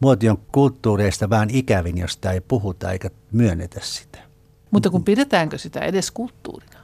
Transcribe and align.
muoti 0.00 0.28
on 0.28 0.38
kulttuureista 0.52 1.30
vaan 1.30 1.50
ikävin, 1.50 1.98
josta 1.98 2.32
ei 2.32 2.40
puhuta 2.40 2.92
eikä 2.92 3.10
myönnetä 3.32 3.80
sitä. 3.82 4.18
Mutta 4.70 4.90
kun 4.90 5.04
pidetäänkö 5.04 5.58
sitä 5.58 5.80
edes 5.80 6.10
kulttuurina? 6.10 6.78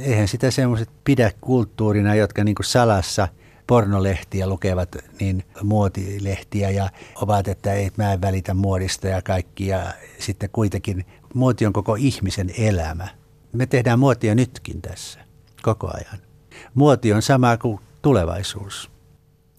Eihän 0.00 0.28
sitä 0.28 0.50
semmoiset 0.50 0.90
pidä 1.04 1.32
kulttuurina, 1.40 2.14
jotka 2.14 2.44
niin 2.44 2.56
salassa 2.62 3.28
pornolehtiä 3.66 4.46
lukevat, 4.46 4.96
niin 5.20 5.44
muotilehtiä 5.62 6.70
ja 6.70 6.90
ovat, 7.14 7.48
että 7.48 7.72
ei 7.72 7.90
mä 7.96 8.12
en 8.12 8.20
välitä 8.20 8.54
muodista 8.54 9.08
ja 9.08 9.22
kaikki. 9.22 9.66
Ja 9.66 9.92
sitten 10.18 10.50
kuitenkin 10.52 11.06
muoti 11.34 11.66
on 11.66 11.72
koko 11.72 11.94
ihmisen 11.94 12.50
elämä. 12.58 13.08
Me 13.52 13.66
tehdään 13.66 13.98
muotia 13.98 14.34
nytkin 14.34 14.82
tässä 14.82 15.20
koko 15.62 15.90
ajan. 15.94 16.18
Muoti 16.74 17.12
on 17.12 17.22
sama 17.22 17.56
kuin 17.56 17.80
tulevaisuus. 18.02 18.90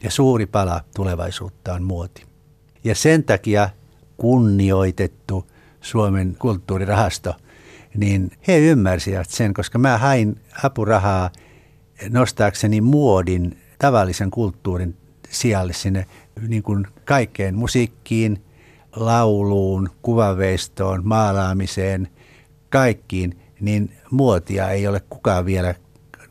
Ja 0.04 0.12
suuri 0.12 0.46
pala 0.46 0.82
tulevaisuutta 0.96 1.74
on 1.74 1.84
muoti. 1.84 2.33
Ja 2.84 2.96
sen 2.96 3.24
takia 3.24 3.70
kunnioitettu 4.18 5.48
Suomen 5.82 6.36
kulttuurirahasto, 6.40 7.34
niin 7.96 8.32
he 8.48 8.60
ymmärsivät 8.60 9.30
sen, 9.30 9.54
koska 9.54 9.80
mä 9.80 9.98
hain 9.98 10.42
apurahaa 10.64 11.30
nostaakseni 12.10 12.82
muodin 12.82 13.58
tavallisen 13.80 14.32
kulttuurin 14.32 14.98
sijalle 15.30 15.74
sinne 15.74 16.06
niin 16.48 16.64
kuin 16.64 16.88
kaikkeen 17.06 17.56
musiikkiin, 17.56 18.44
lauluun, 18.96 19.90
kuvaveistoon, 20.02 21.02
maalaamiseen, 21.04 22.08
kaikkiin, 22.70 23.40
niin 23.60 23.98
muotia 24.12 24.70
ei 24.70 24.88
ole 24.88 25.00
kukaan 25.10 25.46
vielä 25.46 25.76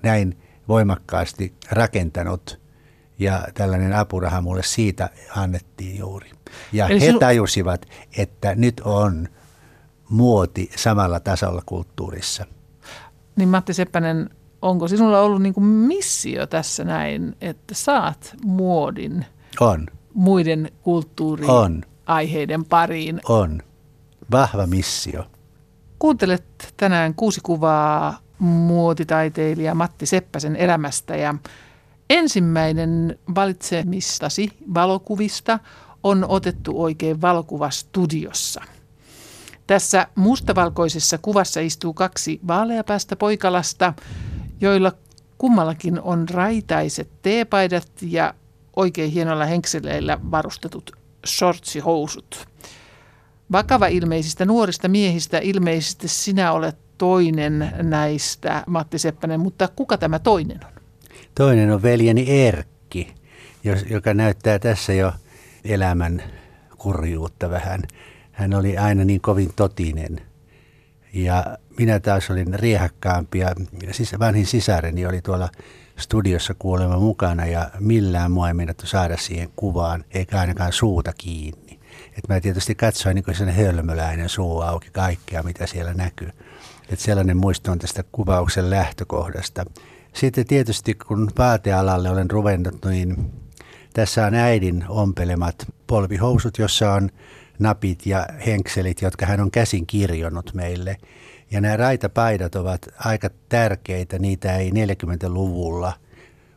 näin 0.02 0.38
voimakkaasti 0.68 1.54
rakentanut. 1.70 2.62
Ja 3.18 3.48
tällainen 3.54 3.92
apuraha 3.92 4.40
mulle 4.40 4.62
siitä 4.62 5.10
annettiin 5.36 5.98
juuri. 5.98 6.30
Ja 6.72 6.88
Eli 6.88 7.00
he 7.00 7.06
sinu... 7.06 7.18
tajusivat, 7.18 7.86
että 8.18 8.54
nyt 8.54 8.80
on 8.84 9.28
muoti 10.08 10.70
samalla 10.76 11.20
tasolla 11.20 11.62
kulttuurissa. 11.66 12.46
Niin 13.36 13.48
Matti 13.48 13.74
Seppänen, 13.74 14.30
onko 14.62 14.88
sinulla 14.88 15.20
ollut 15.20 15.42
niin 15.42 15.54
kuin 15.54 15.64
missio 15.64 16.46
tässä 16.46 16.84
näin, 16.84 17.36
että 17.40 17.74
saat 17.74 18.34
muodin 18.44 19.26
on. 19.60 19.86
muiden 20.14 20.70
kulttuuri 20.82 21.46
on. 21.46 21.82
aiheiden 22.06 22.64
pariin? 22.64 23.20
On. 23.28 23.62
Vahva 24.30 24.66
missio. 24.66 25.24
Kuuntelet 25.98 26.74
tänään 26.76 27.14
kuusi 27.14 27.40
kuvaa 27.42 28.18
muotitaiteilija 28.38 29.74
Matti 29.74 30.06
Seppäsen 30.06 30.56
elämästä 30.56 31.16
ja 31.16 31.34
ensimmäinen 32.10 33.18
valitsemistasi 33.34 34.50
valokuvista 34.74 35.58
on 36.02 36.24
otettu 36.28 36.82
oikein 36.82 37.20
valokuvastudiossa. 37.20 38.62
Tässä 39.66 40.06
mustavalkoisessa 40.14 41.18
kuvassa 41.18 41.60
istuu 41.60 41.94
kaksi 41.94 42.40
vaaleapäästä 42.46 43.16
poikalasta, 43.16 43.94
joilla 44.60 44.92
kummallakin 45.38 46.00
on 46.00 46.28
raitaiset 46.28 47.08
teepaidat 47.22 47.88
ja 48.02 48.34
oikein 48.76 49.10
hienolla 49.10 49.44
henkseleillä 49.44 50.18
varustetut 50.30 50.92
shortsihousut. 51.26 52.48
Vakava 53.52 53.86
ilmeisistä 53.86 54.44
nuorista 54.44 54.88
miehistä 54.88 55.38
ilmeisesti 55.38 56.08
sinä 56.08 56.52
olet 56.52 56.76
toinen 56.98 57.72
näistä, 57.82 58.64
Matti 58.66 58.98
Seppänen, 58.98 59.40
mutta 59.40 59.68
kuka 59.76 59.98
tämä 59.98 60.18
toinen 60.18 60.60
on? 60.64 60.72
Toinen 61.34 61.70
on 61.70 61.82
veljeni 61.82 62.46
Erkki, 62.46 63.14
joka 63.90 64.14
näyttää 64.14 64.58
tässä 64.58 64.92
jo 64.92 65.12
elämän 65.64 66.22
kurjuutta 66.78 67.50
vähän. 67.50 67.82
Hän 68.32 68.54
oli 68.54 68.78
aina 68.78 69.04
niin 69.04 69.20
kovin 69.20 69.50
totinen. 69.56 70.20
Ja 71.12 71.58
minä 71.78 72.00
taas 72.00 72.30
olin 72.30 72.54
riehakkaampi 72.54 73.38
ja 73.38 73.54
vanhin 74.18 74.46
sisareni 74.46 75.06
oli 75.06 75.22
tuolla 75.22 75.48
studiossa 75.98 76.54
kuolema 76.58 76.98
mukana 76.98 77.46
ja 77.46 77.70
millään 77.80 78.30
mua 78.30 78.48
ei 78.48 78.54
meinattu 78.54 78.86
saada 78.86 79.16
siihen 79.16 79.48
kuvaan, 79.56 80.04
eikä 80.10 80.40
ainakaan 80.40 80.72
suuta 80.72 81.12
kiinni. 81.18 81.80
Et 82.18 82.28
mä 82.28 82.40
tietysti 82.40 82.74
katsoin 82.74 83.14
niin 83.14 83.36
sen 83.36 83.48
hölmöläinen 83.48 84.28
suu 84.28 84.60
auki 84.60 84.88
kaikkea, 84.92 85.42
mitä 85.42 85.66
siellä 85.66 85.94
näkyy. 85.94 86.30
Et 86.88 86.98
sellainen 86.98 87.36
muisto 87.36 87.72
on 87.72 87.78
tästä 87.78 88.04
kuvauksen 88.12 88.70
lähtökohdasta. 88.70 89.64
Sitten 90.12 90.46
tietysti 90.46 90.94
kun 90.94 91.30
vaatealalle 91.38 92.10
olen 92.10 92.30
ruvennut, 92.30 92.84
niin 92.84 93.41
tässä 93.92 94.26
on 94.26 94.34
äidin 94.34 94.84
ompelemat 94.88 95.66
polvihousut, 95.86 96.58
jossa 96.58 96.92
on 96.92 97.10
napit 97.58 98.06
ja 98.06 98.26
henkselit, 98.46 99.02
jotka 99.02 99.26
hän 99.26 99.40
on 99.40 99.50
käsin 99.50 99.86
kirjonnut 99.86 100.54
meille. 100.54 100.96
Ja 101.50 101.60
nämä 101.60 101.76
raitapaidat 101.76 102.54
ovat 102.54 102.88
aika 102.98 103.30
tärkeitä, 103.48 104.18
niitä 104.18 104.56
ei 104.56 104.70
40-luvulla 104.70 105.92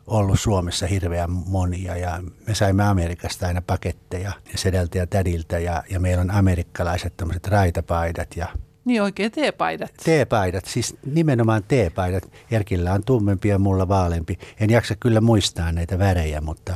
ollut 0.06 0.40
Suomessa 0.40 0.86
hirveän 0.86 1.30
monia 1.30 1.96
ja 1.96 2.22
me 2.46 2.54
saimme 2.54 2.84
Amerikasta 2.84 3.46
aina 3.46 3.62
paketteja 3.66 4.32
sedeltä 4.54 4.98
ja 4.98 5.06
tädiltä 5.06 5.58
ja, 5.58 5.82
ja 5.90 6.00
meillä 6.00 6.20
on 6.20 6.30
amerikkalaiset 6.30 7.16
tämmöiset 7.16 7.46
raitapaidat 7.46 8.36
ja 8.36 8.46
niin 8.84 9.02
oikein 9.02 9.32
teepaidat. 9.32 9.90
Teepaidat, 10.04 10.64
siis 10.64 10.96
nimenomaan 11.06 11.64
teepaidat. 11.68 12.32
Erkillä 12.50 12.92
on 12.92 13.04
tummempi 13.04 13.48
ja 13.48 13.58
mulla 13.58 13.88
vaalempi. 13.88 14.38
En 14.60 14.70
jaksa 14.70 14.94
kyllä 15.00 15.20
muistaa 15.20 15.72
näitä 15.72 15.98
värejä, 15.98 16.40
mutta 16.40 16.74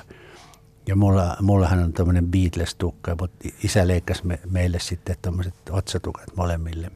ja 0.87 0.97
mulla, 0.97 1.37
mullahan 1.41 1.83
on 1.83 1.93
tuommoinen 1.93 2.27
Beatles-tukka, 2.27 3.17
mutta 3.21 3.49
isä 3.65 3.89
leikkasi 3.89 4.27
me, 4.27 4.41
meille 4.51 4.79
sitten 4.79 5.17
tuommoiset 5.23 5.55
otsatukat 5.71 6.37
molemmille. 6.37 6.91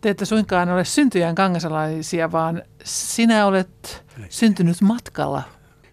Te 0.00 0.10
ette 0.10 0.24
suinkaan 0.24 0.68
ole 0.68 0.84
syntyjään 0.84 1.34
kangasalaisia, 1.34 2.32
vaan 2.32 2.62
sinä 2.84 3.46
olet 3.46 4.04
syntynyt 4.28 4.80
matkalla. 4.80 5.42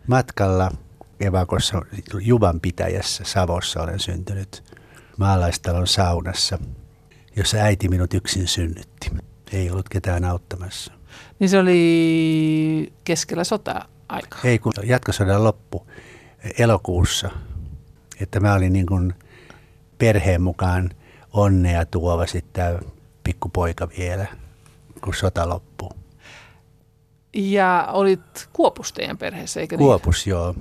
Matkalla 0.08 0.72
Evakossa 1.20 1.82
Juvan 2.20 2.60
pitäjässä 2.60 3.24
Savossa 3.24 3.82
olen 3.82 4.00
syntynyt 4.00 4.64
maalaistalon 5.18 5.88
saunassa– 5.88 6.58
jossa 7.36 7.58
äiti 7.58 7.90
minut 7.90 8.14
yksin 8.14 8.48
synnytti. 8.48 9.12
Ei 9.54 9.72
ollut 9.72 9.90
ketään 9.90 10.26
auttamassa. 10.26 10.94
Niin 11.40 11.50
se 11.50 11.60
oli 11.60 12.94
keskellä 13.04 13.44
sota-aikaa? 13.44 14.40
Ei, 14.44 14.60
kun 14.60 14.74
jatkosodan 14.84 15.44
loppu 15.44 15.88
elokuussa. 16.58 17.30
Että 18.20 18.40
mä 18.40 18.54
olin 18.54 18.74
niin 18.74 18.86
kuin 18.86 19.14
perheen 19.98 20.42
mukaan 20.42 20.90
onnea 21.34 21.86
tuova 21.86 22.28
sitten 22.28 22.80
pikkupoika 23.24 23.90
vielä, 23.98 24.26
kun 25.04 25.16
sota 25.16 25.50
loppuu. 25.50 25.92
Ja 27.34 27.88
olit 27.92 28.50
Kuopus 28.54 28.94
teidän 28.94 29.18
perheessä, 29.18 29.60
eikö 29.60 29.78
niin? 29.78 29.86
Kuopus, 29.86 30.28
joo. 30.28 30.56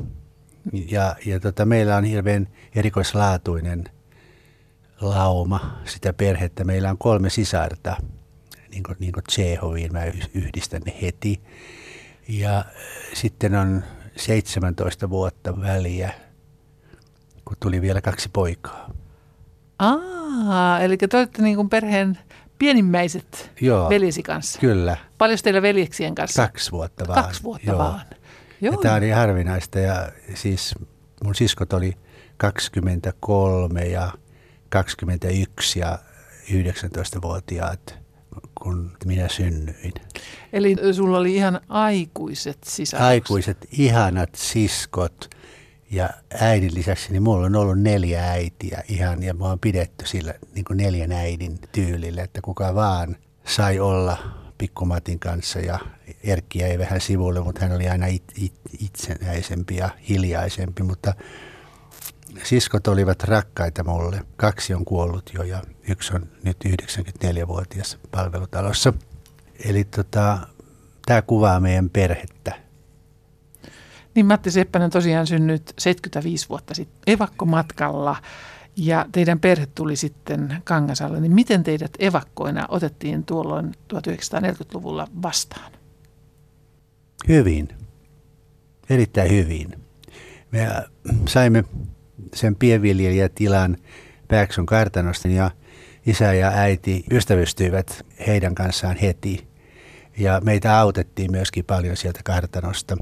Ja, 0.90 1.16
ja 1.26 1.40
tota, 1.40 1.64
meillä 1.64 1.96
on 1.96 2.04
hirveän 2.04 2.48
erikoislaatuinen– 2.74 3.84
lauma 5.00 5.80
sitä 5.84 6.12
perhettä. 6.12 6.64
Meillä 6.64 6.90
on 6.90 6.98
kolme 6.98 7.30
sisarta, 7.30 7.96
niin 8.70 8.82
kuin, 8.82 8.96
niin 9.00 9.12
kuin 9.12 9.24
Tsehoviin, 9.24 9.92
mä 9.92 10.04
yhdistän 10.34 10.82
ne 10.86 10.94
heti. 11.02 11.40
Ja 12.28 12.64
sitten 13.14 13.54
on 13.54 13.84
17 14.16 15.10
vuotta 15.10 15.60
väliä, 15.60 16.12
kun 17.44 17.56
tuli 17.60 17.80
vielä 17.80 18.00
kaksi 18.00 18.28
poikaa. 18.32 18.90
Ah, 19.78 20.82
eli 20.82 20.96
te 20.96 21.16
olette 21.16 21.42
niin 21.42 21.56
kuin 21.56 21.68
perheen 21.68 22.18
pienimmäiset 22.58 23.50
Joo, 23.60 23.88
veljesi 23.88 24.22
kanssa. 24.22 24.60
Kyllä. 24.60 24.96
Paljon 25.18 25.38
teillä 25.42 25.62
veljeksien 25.62 26.14
kanssa? 26.14 26.42
Kaksi 26.42 26.70
vuotta 26.72 27.08
vaan. 27.08 27.22
Kaksi 27.22 27.42
vuotta 27.42 27.70
Joo. 27.70 27.78
vaan. 27.78 28.00
Joo. 28.60 28.72
Ja 28.74 28.78
tämä 28.82 28.94
oli 28.94 29.10
harvinaista 29.10 29.78
ja 29.78 30.12
siis 30.34 30.74
mun 31.24 31.34
siskot 31.34 31.72
oli 31.72 31.96
23 32.36 33.84
ja 33.84 34.12
21 34.68 35.78
ja 35.78 35.98
19-vuotiaat, 36.50 37.98
kun 38.62 38.92
minä 39.04 39.28
synnyin. 39.28 39.92
Eli 40.52 40.76
sulla 40.92 41.18
oli 41.18 41.34
ihan 41.34 41.60
aikuiset 41.68 42.58
sisarukset? 42.64 43.08
Aikuiset, 43.08 43.68
ihanat 43.72 44.34
siskot. 44.34 45.30
Ja 45.90 46.10
äidin 46.40 46.74
lisäksi 46.74 47.12
niin 47.12 47.22
mulla 47.22 47.46
on 47.46 47.56
ollut 47.56 47.78
neljä 47.78 48.24
äitiä 48.24 48.82
ihan, 48.88 49.22
ja 49.22 49.34
mä 49.34 49.44
oon 49.44 49.58
pidetty 49.58 50.06
sillä 50.06 50.34
niin 50.54 50.64
kuin 50.64 50.76
neljän 50.76 51.12
äidin 51.12 51.58
tyylillä, 51.72 52.22
että 52.22 52.40
kuka 52.42 52.74
vaan 52.74 53.16
sai 53.44 53.80
olla 53.80 54.18
pikkumatin 54.58 55.18
kanssa 55.18 55.58
ja 55.58 55.78
Erkki 56.24 56.58
jäi 56.58 56.78
vähän 56.78 57.00
sivulle, 57.00 57.40
mutta 57.40 57.60
hän 57.60 57.76
oli 57.76 57.88
aina 57.88 58.06
it, 58.06 58.24
it, 58.36 58.54
itsenäisempi 58.80 59.76
ja 59.76 59.88
hiljaisempi, 60.08 60.82
mutta 60.82 61.14
siskot 62.42 62.86
olivat 62.86 63.24
rakkaita 63.24 63.84
mulle. 63.84 64.22
Kaksi 64.36 64.74
on 64.74 64.84
kuollut 64.84 65.30
jo 65.34 65.42
ja 65.42 65.62
yksi 65.88 66.14
on 66.14 66.26
nyt 66.44 66.56
94-vuotias 66.68 67.98
palvelutalossa. 68.10 68.92
Eli 69.64 69.84
tota, 69.84 70.38
tämä 71.06 71.22
kuvaa 71.22 71.60
meidän 71.60 71.90
perhettä. 71.90 72.60
Niin 74.14 74.26
Matti 74.26 74.50
Seppänen 74.50 74.90
tosiaan 74.90 75.26
synnyt 75.26 75.74
75 75.78 76.48
vuotta 76.48 76.74
sitten 76.74 77.14
evakkomatkalla 77.14 78.16
ja 78.76 79.06
teidän 79.12 79.40
perhe 79.40 79.66
tuli 79.66 79.96
sitten 79.96 80.56
Kangasalle. 80.64 81.20
Niin 81.20 81.34
miten 81.34 81.62
teidät 81.62 81.90
evakkoina 81.98 82.66
otettiin 82.68 83.24
tuolloin 83.24 83.72
1940-luvulla 83.94 85.08
vastaan? 85.22 85.72
Hyvin. 87.28 87.68
Erittäin 88.90 89.30
hyvin. 89.30 89.80
Me 90.50 90.68
saimme 91.28 91.64
sen 92.34 92.56
pienviljelijätilan 92.56 93.76
Pääksön 94.28 94.66
kartanosta 94.66 95.28
ja 95.28 95.50
isä 96.06 96.32
ja 96.32 96.48
äiti 96.48 97.04
ystävystyivät 97.10 98.06
heidän 98.26 98.54
kanssaan 98.54 98.96
heti. 98.96 99.46
Ja 100.18 100.40
meitä 100.44 100.78
autettiin 100.78 101.30
myöskin 101.30 101.64
paljon 101.64 101.96
sieltä 101.96 102.20
kartanosta. 102.24 102.96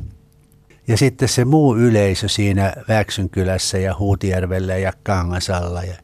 Ja 0.89 0.97
sitten 0.97 1.29
se 1.29 1.45
muu 1.45 1.77
yleisö 1.77 2.29
siinä 2.29 2.73
Väksyn 2.89 3.31
kylässä 3.31 3.79
ja 3.79 3.95
Huutijärvellä 3.99 4.77
ja 4.77 4.93
Kangasalla, 5.03 5.83
ja, 5.83 5.95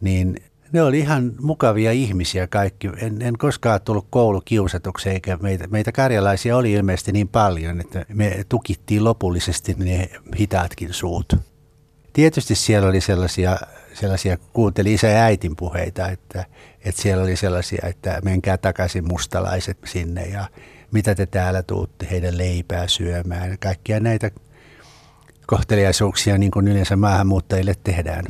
niin 0.00 0.36
ne 0.72 0.82
oli 0.82 0.98
ihan 0.98 1.32
mukavia 1.40 1.92
ihmisiä 1.92 2.46
kaikki. 2.46 2.90
En, 2.96 3.22
en 3.22 3.38
koskaan 3.38 3.80
tullut 3.80 4.06
koulukiusatuksi, 4.10 5.08
eikä 5.08 5.36
meitä, 5.36 5.66
meitä 5.66 5.92
karjalaisia 5.92 6.56
oli 6.56 6.72
ilmeisesti 6.72 7.12
niin 7.12 7.28
paljon, 7.28 7.80
että 7.80 8.06
me 8.14 8.44
tukittiin 8.48 9.04
lopullisesti 9.04 9.74
ne 9.78 10.10
hitaatkin 10.38 10.92
suut. 10.92 11.36
Tietysti 12.12 12.54
siellä 12.54 12.88
oli 12.88 13.00
sellaisia, 13.00 13.56
sellaisia 13.94 14.36
kuunteli 14.52 14.94
isä 14.94 15.06
ja 15.06 15.22
äitin 15.22 15.56
puheita, 15.56 16.08
että, 16.08 16.44
että 16.84 17.02
siellä 17.02 17.22
oli 17.22 17.36
sellaisia, 17.36 17.88
että 17.88 18.20
menkää 18.24 18.58
takaisin 18.58 19.08
mustalaiset 19.08 19.78
sinne 19.84 20.26
ja 20.26 20.48
mitä 20.92 21.14
te 21.14 21.26
täällä 21.26 21.62
tuutte 21.62 22.06
heidän 22.10 22.38
leipää 22.38 22.88
syömään. 22.88 23.58
Kaikkia 23.58 24.00
näitä 24.00 24.30
kohteliaisuuksia 25.46 26.38
niin 26.38 26.50
kuin 26.50 26.68
yleensä 26.68 26.96
maahanmuuttajille 26.96 27.74
tehdään. 27.84 28.24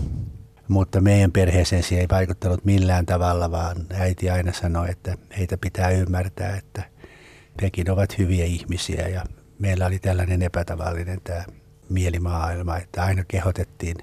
Mutta 0.69 1.01
meidän 1.01 1.33
perheeseen 1.33 1.83
se 1.83 2.01
ei 2.01 2.07
vaikuttanut 2.11 2.65
millään 2.65 3.07
tavalla, 3.07 3.51
vaan 3.51 3.77
äiti 3.95 4.31
aina 4.31 4.53
sanoi, 4.53 4.91
että 4.91 5.17
heitä 5.39 5.59
pitää 5.59 5.91
ymmärtää, 5.91 6.57
että 6.57 6.83
hekin 7.63 7.91
ovat 7.91 8.19
hyviä 8.19 8.45
ihmisiä 8.45 9.09
ja 9.09 9.25
meillä 9.59 9.87
oli 9.87 9.99
tällainen 9.99 10.43
epätavallinen 10.43 11.21
tämä 11.25 11.45
mielimaailma, 11.93 12.77
että 12.77 13.03
aina 13.03 13.25
kehotettiin 13.25 13.97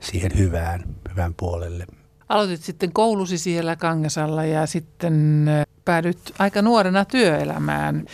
siihen 0.00 0.30
hyvään, 0.38 0.84
hyvän 1.10 1.34
puolelle. 1.34 1.86
Aloitit 2.28 2.62
sitten 2.62 2.92
koulusi 2.92 3.38
siellä 3.38 3.76
Kangasalla 3.76 4.44
ja 4.44 4.66
sitten 4.66 5.46
päädyt 5.84 6.18
aika 6.38 6.62
nuorena 6.62 7.04
työelämään. 7.04 8.06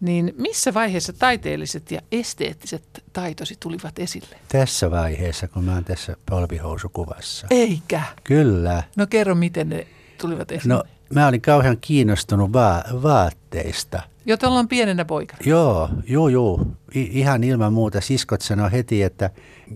Niin 0.00 0.34
missä 0.38 0.74
vaiheessa 0.74 1.12
taiteelliset 1.12 1.90
ja 1.90 2.00
esteettiset 2.12 3.04
taitosi 3.12 3.56
tulivat 3.60 3.98
esille? 3.98 4.36
Tässä 4.48 4.90
vaiheessa, 4.90 5.48
kun 5.48 5.64
mä 5.64 5.74
oon 5.74 5.84
tässä 5.84 6.16
polvihousukuvassa. 6.30 7.46
Eikä? 7.50 8.02
Kyllä. 8.24 8.82
No 8.96 9.06
kerro, 9.06 9.34
miten 9.34 9.68
ne 9.68 9.86
tulivat 10.20 10.52
esille. 10.52 10.74
No 10.74 10.84
mä 11.14 11.28
olin 11.28 11.40
kauhean 11.40 11.78
kiinnostunut 11.80 12.52
va- 12.52 12.84
vaatteista. 13.02 14.02
Jo 14.26 14.36
ollaan 14.42 14.68
pienenä 14.68 15.04
poika. 15.04 15.36
Joo, 15.46 15.90
joo, 16.08 16.28
joo. 16.28 16.66
I- 16.94 17.10
ihan 17.12 17.44
ilman 17.44 17.72
muuta. 17.72 18.00
Siskot 18.00 18.40
sanoi 18.40 18.72
heti, 18.72 19.02
että 19.02 19.30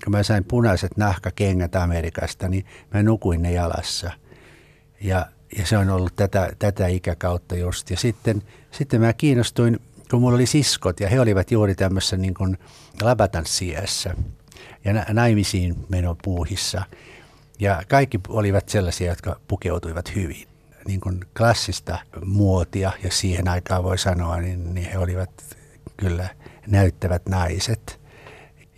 kun 0.04 0.10
mä 0.12 0.22
sain 0.22 0.44
punaiset 0.44 0.96
nahkakengät 0.96 1.76
Amerikasta, 1.76 2.48
niin 2.48 2.64
mä 2.94 3.02
nukuin 3.02 3.42
ne 3.42 3.52
jalassa. 3.52 4.10
Ja, 5.00 5.26
ja 5.58 5.66
se 5.66 5.78
on 5.78 5.90
ollut 5.90 6.16
tätä, 6.16 6.52
tätä 6.58 6.86
ikäkautta 6.86 7.56
just. 7.56 7.90
Ja 7.90 7.96
sitten, 7.96 8.42
sitten 8.70 9.00
mä 9.00 9.12
kiinnostuin, 9.12 9.80
kun 10.10 10.20
mulla 10.20 10.34
oli 10.34 10.46
siskot 10.46 11.00
ja 11.00 11.08
he 11.08 11.20
olivat 11.20 11.50
juuri 11.50 11.74
tämmöisessä 11.74 12.16
niin 12.16 12.34
kuin 12.34 12.58
labatanssiässä 13.02 14.14
ja 14.84 14.92
naimisiin 15.12 15.76
menopuuhissa. 15.88 16.82
Ja 17.60 17.82
kaikki 17.88 18.20
olivat 18.28 18.68
sellaisia, 18.68 19.10
jotka 19.10 19.40
pukeutuivat 19.48 20.14
hyvin 20.14 20.48
niin 20.88 21.00
kuin 21.00 21.20
klassista 21.36 21.98
muotia, 22.24 22.92
ja 23.02 23.10
siihen 23.12 23.48
aikaan 23.48 23.84
voi 23.84 23.98
sanoa, 23.98 24.36
niin, 24.36 24.74
niin 24.74 24.90
he 24.90 24.98
olivat 24.98 25.30
kyllä 25.96 26.28
näyttävät 26.66 27.22
naiset. 27.28 28.00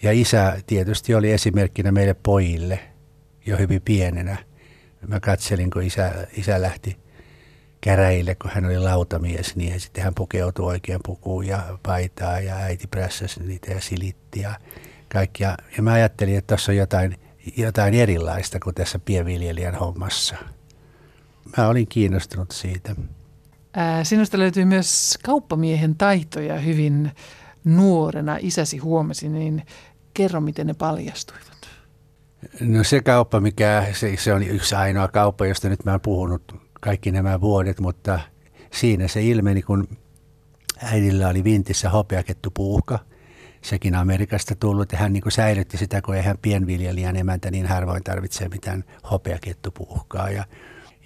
Ja 0.02 0.12
isä 0.12 0.56
tietysti 0.66 1.14
oli 1.14 1.32
esimerkkinä 1.32 1.92
meille 1.92 2.14
pojille 2.14 2.80
jo 3.46 3.56
hyvin 3.56 3.82
pienenä. 3.82 4.36
Mä 5.06 5.20
katselin, 5.20 5.70
kun 5.70 5.82
isä, 5.82 6.26
isä 6.36 6.62
lähti 6.62 6.96
käräille, 7.80 8.34
kun 8.34 8.50
hän 8.54 8.64
oli 8.64 8.78
lautamies, 8.78 9.56
niin 9.56 9.80
sitten 9.80 10.04
hän 10.04 10.14
pukeutui 10.14 10.66
oikein 10.66 11.00
pukuun 11.04 11.46
ja 11.46 11.78
paitaa 11.82 12.40
ja 12.40 12.56
äiti 12.56 12.86
prässäsi 12.86 13.42
niitä 13.42 13.72
ja 13.72 13.80
silitti 13.80 14.40
ja 14.40 14.54
kaikkia. 15.12 15.56
Ja 15.76 15.82
mä 15.82 15.92
ajattelin, 15.92 16.38
että 16.38 16.48
tuossa 16.48 16.72
on 16.72 16.76
jotain, 16.76 17.16
jotain 17.56 17.94
erilaista 17.94 18.60
kuin 18.60 18.74
tässä 18.74 18.98
pienviljelijän 18.98 19.74
hommassa 19.74 20.36
mä 21.56 21.68
olin 21.68 21.86
kiinnostunut 21.88 22.50
siitä. 22.50 22.96
Ää, 23.74 24.04
sinusta 24.04 24.38
löytyy 24.38 24.64
myös 24.64 25.18
kauppamiehen 25.24 25.96
taitoja 25.96 26.58
hyvin 26.58 27.12
nuorena. 27.64 28.36
Isäsi 28.40 28.78
huomasi, 28.78 29.28
niin 29.28 29.62
kerro, 30.14 30.40
miten 30.40 30.66
ne 30.66 30.74
paljastuivat. 30.74 31.50
No 32.60 32.84
se 32.84 33.00
kauppa, 33.00 33.40
mikä 33.40 33.86
se, 33.92 34.16
se 34.16 34.34
on 34.34 34.42
yksi 34.42 34.74
ainoa 34.74 35.08
kauppa, 35.08 35.46
josta 35.46 35.68
nyt 35.68 35.84
mä 35.84 35.90
oon 35.90 36.00
puhunut 36.00 36.54
kaikki 36.80 37.10
nämä 37.10 37.40
vuodet, 37.40 37.80
mutta 37.80 38.20
siinä 38.72 39.08
se 39.08 39.22
ilmeni, 39.22 39.62
kun 39.62 39.88
äidillä 40.82 41.28
oli 41.28 41.44
vintissä 41.44 41.90
hopeakettupuuhka, 41.90 42.98
sekin 43.62 43.94
Amerikasta 43.94 44.54
tullut, 44.54 44.92
ja 44.92 44.98
hän 44.98 45.12
niin 45.12 45.22
säilytti 45.28 45.76
sitä, 45.76 46.02
kun 46.02 46.16
eihän 46.16 46.38
pienviljelijän 46.42 47.16
emäntä 47.16 47.50
niin 47.50 47.66
harvoin 47.66 48.04
tarvitsee 48.04 48.48
mitään 48.48 48.84
hopeakettupuuhkaa. 49.10 50.30
Ja 50.30 50.44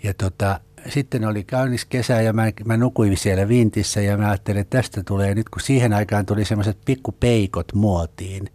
ja 0.05 0.15
tota, 0.15 0.61
sitten 0.89 1.25
oli 1.25 1.45
kaunis 1.45 1.85
kesä 1.85 2.21
ja 2.21 2.33
mä, 2.33 2.43
mä 2.65 2.77
nukuin 2.77 3.17
siellä 3.17 3.49
vintissä 3.49 4.01
ja 4.01 4.17
mä 4.19 4.29
ajattelin, 4.29 4.61
että 4.61 4.79
tästä 4.79 5.03
tulee 5.03 5.35
nyt, 5.35 5.49
kun 5.49 5.63
siihen 5.63 5.93
aikaan 5.93 6.27
tuli 6.27 6.45
semmoiset 6.45 6.79
pikkupeikot 6.85 7.73
muotiin, 7.75 8.49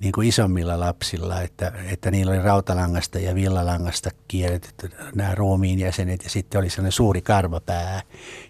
niin 0.00 0.12
kuin 0.12 0.28
isommilla 0.28 0.80
lapsilla, 0.80 1.42
että, 1.42 1.72
että 1.92 2.10
niillä 2.10 2.32
oli 2.32 2.42
rautalangasta 2.42 3.18
ja 3.18 3.34
villalangasta 3.34 4.10
kierretyt 4.28 4.96
nämä 5.14 5.34
ruumiin 5.34 5.78
jäsenet 5.78 6.24
ja 6.24 6.30
sitten 6.30 6.58
oli 6.58 6.70
sellainen 6.70 6.92
suuri 6.92 7.22
karvapää. 7.22 8.02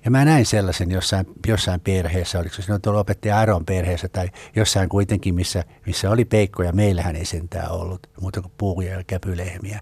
Ja 0.05 0.10
mä 0.10 0.25
näin 0.25 0.46
sellaisen 0.46 0.90
jossain, 0.90 1.26
jossain 1.46 1.81
perheessä, 1.81 2.38
oliko 2.38 2.55
se 2.55 2.78
tuolla 2.78 3.00
opettaja 3.00 3.38
Aron 3.38 3.64
perheessä 3.64 4.08
tai 4.08 4.28
jossain 4.56 4.88
kuitenkin, 4.88 5.34
missä, 5.34 5.64
missä 5.87 6.10
oli 6.10 6.25
peikkoja. 6.25 6.72
Meillähän 6.72 7.17
ei 7.17 7.25
sentään 7.25 7.70
ollut, 7.70 8.06
muuta 8.20 8.43
kuin 8.43 8.52
puuja 8.58 8.93
ja 8.93 9.05
käpylehmiä. 9.06 9.81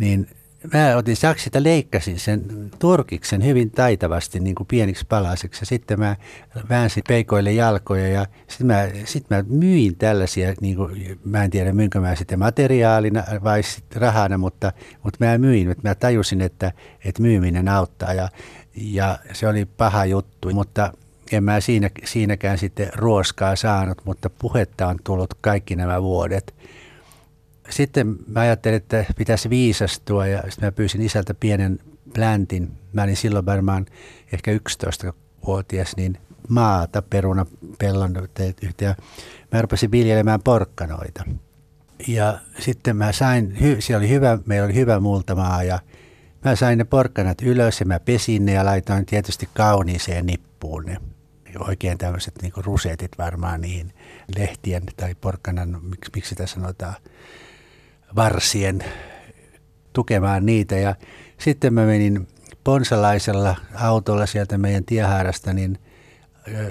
Niin 0.00 0.28
mä 0.74 0.96
otin 0.96 1.16
saksista, 1.16 1.62
leikkasin 1.62 2.18
sen 2.18 2.70
turkiksen 2.78 3.44
hyvin 3.44 3.70
taitavasti 3.70 4.40
niin 4.40 4.54
kuin 4.54 4.66
pieniksi 4.66 5.06
palasiksi 5.08 5.62
ja 5.62 5.66
sitten 5.66 5.98
mä 5.98 6.16
väänsin 6.68 7.04
peikoille 7.08 7.52
jalkoja 7.52 8.08
ja 8.08 8.26
sitten 8.48 8.66
mä, 8.66 8.88
sit 9.04 9.30
mä 9.30 9.44
myin 9.48 9.96
tällaisia, 9.96 10.54
niin 10.60 10.76
kuin, 10.76 11.18
mä 11.24 11.44
en 11.44 11.50
tiedä 11.50 11.72
myynkö 11.72 12.00
mä 12.00 12.14
sitten 12.14 12.38
materiaalina 12.38 13.22
vai 13.44 13.62
sitten 13.62 14.02
rahana, 14.02 14.38
mutta, 14.38 14.72
mutta 15.02 15.24
mä 15.24 15.38
myin, 15.38 15.70
että 15.70 15.88
mä 15.88 15.94
tajusin, 15.94 16.40
että, 16.40 16.72
että 17.04 17.22
myyminen 17.22 17.68
auttaa 17.68 18.14
ja, 18.14 18.28
ja 18.76 19.18
se 19.32 19.48
oli 19.48 19.64
paha 19.64 20.04
juttu, 20.04 20.50
mutta 20.50 20.92
en 21.32 21.44
mä 21.44 21.60
siinä, 21.60 21.90
siinäkään 22.04 22.58
sitten 22.58 22.90
ruoskaa 22.94 23.56
saanut, 23.56 23.98
mutta 24.04 24.30
puhetta 24.30 24.86
on 24.86 24.96
tullut 25.04 25.34
kaikki 25.40 25.76
nämä 25.76 26.02
vuodet 26.02 26.54
sitten 27.70 28.16
mä 28.26 28.40
ajattelin, 28.40 28.76
että 28.76 29.04
pitäisi 29.16 29.50
viisastua 29.50 30.26
ja 30.26 30.42
sitten 30.42 30.64
mä 30.64 30.72
pyysin 30.72 31.02
isältä 31.02 31.34
pienen 31.34 31.78
pläntin. 32.14 32.72
Mä 32.92 33.02
olin 33.02 33.16
silloin 33.16 33.46
varmaan 33.46 33.86
ehkä 34.32 34.50
11-vuotias, 34.54 35.96
niin 35.96 36.18
maata 36.48 37.02
peruna 37.02 37.46
pellon 37.78 38.14
ja 38.80 38.94
mä 39.52 39.62
rupesin 39.62 39.90
viljelemään 39.90 40.42
porkkanoita. 40.42 41.24
Ja 42.08 42.38
sitten 42.58 42.96
mä 42.96 43.12
sain, 43.12 43.56
siellä 43.78 43.98
oli 43.98 44.08
hyvä, 44.08 44.38
meillä 44.46 44.64
oli 44.64 44.74
hyvä 44.74 45.00
multamaa 45.00 45.62
ja 45.62 45.78
mä 46.44 46.56
sain 46.56 46.78
ne 46.78 46.84
porkkanat 46.84 47.42
ylös 47.42 47.80
ja 47.80 47.86
mä 47.86 48.00
pesin 48.00 48.46
ne 48.46 48.52
ja 48.52 48.64
laitoin 48.64 49.06
tietysti 49.06 49.48
kauniiseen 49.54 50.26
nippuun 50.26 50.84
ne. 50.86 50.96
Oikein 51.58 51.98
tämmöiset 51.98 52.34
niin 52.42 52.52
rusetit 52.56 53.18
varmaan 53.18 53.60
niihin 53.60 53.92
lehtien 54.36 54.82
tai 54.96 55.14
porkkanan, 55.14 55.78
miksi, 55.82 56.10
miksi 56.14 56.28
sitä 56.28 56.46
sanotaan, 56.46 56.94
varsien 58.16 58.84
tukemaan 59.92 60.46
niitä. 60.46 60.76
Ja 60.76 60.94
sitten 61.38 61.74
mä 61.74 61.86
menin 61.86 62.28
ponsalaisella 62.64 63.56
autolla 63.74 64.26
sieltä 64.26 64.58
meidän 64.58 64.84
tiehaarasta, 64.84 65.52
niin 65.52 65.78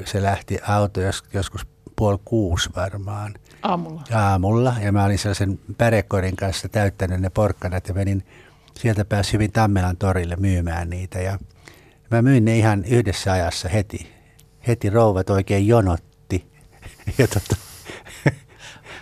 se 0.06 0.24
lähti 0.24 0.58
auto 0.68 1.02
jos, 1.02 1.24
joskus 1.34 1.68
puoli 1.96 2.20
kuusi 2.26 2.70
varmaan. 2.76 3.34
Aamulla? 3.64 4.02
Aamulla. 4.14 4.76
Ja 4.82 4.92
mä 4.92 5.06
olin 5.06 5.20
sellaisen 5.20 5.60
pärekorin 5.78 6.36
kanssa 6.36 6.70
täyttänyt 6.70 7.22
ne 7.22 7.30
porkkanat 7.30 7.88
ja 7.88 7.94
menin 7.94 8.24
sieltä 8.78 9.06
pääsi 9.06 9.34
hyvin 9.34 9.52
Tammelan 9.52 9.98
torille 9.98 10.36
myymään 10.36 10.90
niitä. 10.90 11.20
Ja 11.20 11.40
mä 12.12 12.22
myin 12.22 12.46
ne 12.46 12.58
ihan 12.58 12.86
yhdessä 12.86 13.32
ajassa 13.32 13.70
heti. 13.70 14.12
Heti 14.68 14.90
rouvat 14.90 15.30
oikein 15.30 15.68
jonotti. 15.68 16.50
Ja 17.18 17.28
tota, 17.28 17.56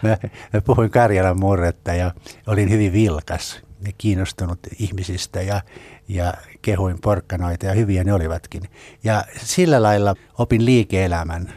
mä, 0.02 0.18
mä 0.54 0.62
puhuin 0.62 0.90
Karjalan 0.90 1.40
murretta 1.40 1.94
ja 1.94 2.12
olin 2.48 2.70
hyvin 2.70 2.94
vilkas 2.94 3.62
ja 3.86 3.92
kiinnostunut 3.98 4.60
ihmisistä 4.80 5.42
ja, 5.42 5.62
ja 6.08 6.34
kehuin 6.62 7.02
porkkanoita 7.02 7.66
ja 7.66 7.74
hyviä 7.74 8.04
ne 8.04 8.14
olivatkin. 8.14 8.64
Ja 9.04 9.24
sillä 9.38 9.84
lailla 9.84 10.16
opin 10.38 10.66
liike-elämän 10.66 11.54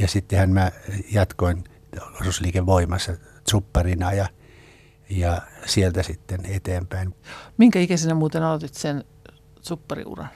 ja 0.00 0.08
sittenhän 0.08 0.50
mä 0.50 0.72
jatkoin 1.12 1.64
osuusliikevoimassa 2.20 3.12
tsupparina 3.44 4.12
ja, 4.12 4.26
ja 5.10 5.42
sieltä 5.66 6.02
sitten 6.02 6.40
eteenpäin. 6.46 7.14
Minkä 7.56 7.78
ikäisenä 7.78 8.14
muuten 8.14 8.42
aloitit 8.42 8.74
sen 8.74 9.04
tsuppariuran? 9.60 10.28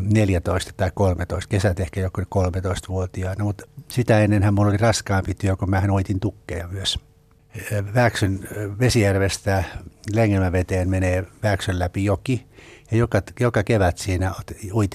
14 0.00 0.72
tai 0.76 0.90
13, 0.94 1.48
kesät 1.48 1.80
ehkä 1.80 2.00
joku 2.00 2.20
13-vuotiaana, 2.20 3.44
mutta 3.44 3.64
sitä 3.88 4.20
ennenhän 4.20 4.54
mulla 4.54 4.68
oli 4.68 4.76
raskaampi 4.76 5.34
työ, 5.34 5.56
kun 5.56 5.70
mähän 5.70 5.90
oitin 5.90 6.20
tukkeja 6.20 6.68
myös. 6.68 6.98
Vääksyn 7.94 8.48
Vesijärvestä 8.80 9.64
Lengelmäveteen 10.12 10.88
menee 10.88 11.24
Vääksön 11.42 11.78
läpi 11.78 12.04
joki 12.04 12.46
ja 12.90 12.96
joka, 12.96 13.22
joka 13.40 13.62
kevät 13.62 13.98
siinä 13.98 14.32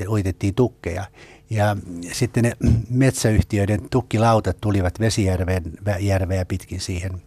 uitettiin 0.07 0.55
tukkeja. 0.55 1.05
Ja 1.49 1.77
sitten 2.11 2.43
ne 2.43 2.51
metsäyhtiöiden 2.89 3.89
tukkilautat 3.89 4.57
tulivat 4.61 4.99
Vesijärven 4.99 5.63
järveä 5.99 6.45
pitkin 6.45 6.79
siihen 6.79 7.21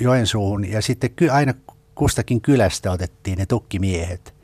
Joensuuhun 0.00 0.70
ja 0.70 0.82
sitten 0.82 1.10
aina 1.32 1.54
kustakin 1.94 2.40
kylästä 2.40 2.90
otettiin 2.90 3.38
ne 3.38 3.46
tukkimiehet– 3.46 4.34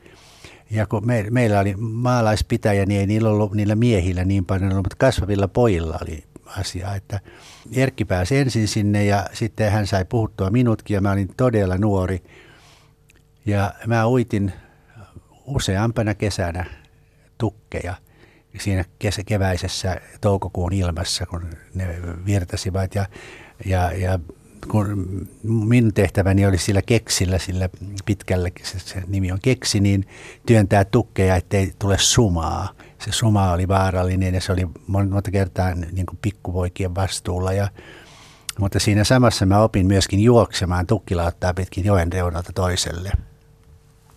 ja 0.71 0.85
kun 0.85 1.07
me, 1.07 1.25
meillä 1.31 1.59
oli 1.59 1.75
maalaispitäjä, 1.77 2.85
niin 2.85 2.99
ei 2.99 3.07
niillä 3.07 3.29
ollut 3.29 3.53
niillä 3.53 3.75
miehillä 3.75 4.25
niin 4.25 4.45
paljon 4.45 4.71
ollut, 4.71 4.85
mutta 4.85 4.95
kasvavilla 4.99 5.47
pojilla 5.47 5.99
oli 6.01 6.23
asia, 6.45 6.95
että 6.95 7.19
Erkki 7.73 8.05
pääsi 8.05 8.37
ensin 8.37 8.67
sinne 8.67 9.05
ja 9.05 9.29
sitten 9.33 9.71
hän 9.71 9.87
sai 9.87 10.05
puhuttua 10.05 10.49
minutkin 10.49 10.95
ja 10.95 11.01
mä 11.01 11.11
olin 11.11 11.29
todella 11.37 11.77
nuori. 11.77 12.23
Ja 13.45 13.73
mä 13.87 14.07
uitin 14.07 14.53
useampana 15.45 16.13
kesänä 16.13 16.65
tukkeja 17.37 17.95
siinä 18.59 18.85
kesä, 18.99 19.21
keväisessä 19.25 20.01
toukokuun 20.21 20.73
ilmassa, 20.73 21.25
kun 21.25 21.49
ne 21.73 21.95
virtasivat 22.25 22.95
ja, 22.95 23.05
ja, 23.65 23.91
ja 23.91 24.19
kun 24.65 25.07
minun 25.43 25.93
tehtäväni 25.93 26.45
oli 26.45 26.57
sillä 26.57 26.81
keksillä, 26.81 27.37
sillä 27.37 27.69
pitkällä, 28.05 28.49
se, 28.63 28.79
se 28.79 29.03
nimi 29.07 29.31
on 29.31 29.39
keksi, 29.41 29.79
niin 29.79 30.07
työntää 30.45 30.85
tukkeja, 30.85 31.35
ettei 31.35 31.73
tule 31.79 31.97
sumaa. 31.97 32.69
Se 32.99 33.11
suma 33.11 33.51
oli 33.51 33.67
vaarallinen 33.67 34.33
ja 34.33 34.41
se 34.41 34.51
oli 34.51 34.67
monta 34.87 35.31
kertaa 35.31 35.73
niin 35.73 36.05
kuin 36.05 36.19
pikkuvoikien 36.21 36.95
vastuulla. 36.95 37.53
Ja, 37.53 37.67
mutta 38.59 38.79
siinä 38.79 39.03
samassa 39.03 39.45
mä 39.45 39.59
opin 39.59 39.87
myöskin 39.87 40.19
juoksemaan 40.19 40.87
tukkilauttaa 40.87 41.53
pitkin 41.53 41.85
joen 41.85 42.13
reunalta 42.13 42.51
toiselle, 42.53 43.11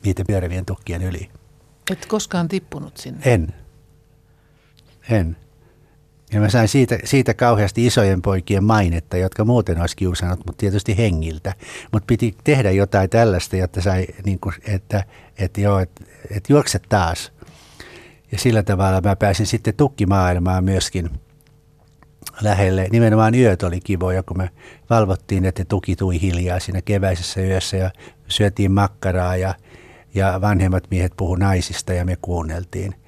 niiden 0.04 0.26
pyörivien 0.26 0.64
tukkien 0.64 1.02
yli. 1.02 1.30
Et 1.90 2.06
koskaan 2.06 2.48
tippunut 2.48 2.96
sinne? 2.96 3.20
En. 3.24 3.54
En. 5.10 5.36
Ja 6.32 6.40
mä 6.40 6.49
sain 6.49 6.68
siitä, 6.68 6.99
siitä 7.04 7.35
kauheasti 7.35 7.87
isojen 7.87 8.23
poikien 8.23 8.64
mainetta, 8.64 9.16
jotka 9.16 9.44
muuten 9.44 9.80
olisi 9.80 9.97
kiusannut, 9.97 10.38
mutta 10.47 10.61
tietysti 10.61 10.99
hengiltä. 10.99 11.54
Mutta 11.92 12.06
piti 12.06 12.35
tehdä 12.44 12.70
jotain 12.70 13.11
tällaista, 13.11 13.56
jotta 13.56 13.80
sai, 13.80 14.06
niin 14.25 14.40
kuin, 14.40 14.54
että, 14.66 15.04
että 15.38 15.61
joo, 15.61 15.78
että, 15.78 16.04
että 16.30 16.52
juokset 16.52 16.82
taas. 16.88 17.32
Ja 18.32 18.38
sillä 18.38 18.62
tavalla 18.62 19.00
mä 19.00 19.16
pääsin 19.16 19.47
sitten 19.47 19.75
tukkimaailmaan 19.75 20.64
myöskin 20.64 21.11
lähelle. 22.40 22.88
Nimenomaan 22.92 23.35
yöt 23.35 23.62
oli 23.62 23.80
kivoja, 23.80 24.23
kun 24.23 24.38
me 24.38 24.50
valvottiin, 24.90 25.44
että 25.44 25.64
tuki 25.64 25.97
tui 25.97 26.20
hiljaa 26.20 26.61
siinä 26.61 26.82
keväisessä 26.82 27.40
yössä 27.40 27.76
ja 27.76 27.90
syötiin 28.28 28.73
makkaraa 28.73 29.37
ja, 29.37 29.54
ja 30.14 30.40
vanhemmat 30.40 30.85
miehet 30.90 31.12
puhu 31.16 31.35
naisista 31.35 31.92
ja 31.92 32.04
me 32.04 32.16
kuunneltiin– 32.20 32.94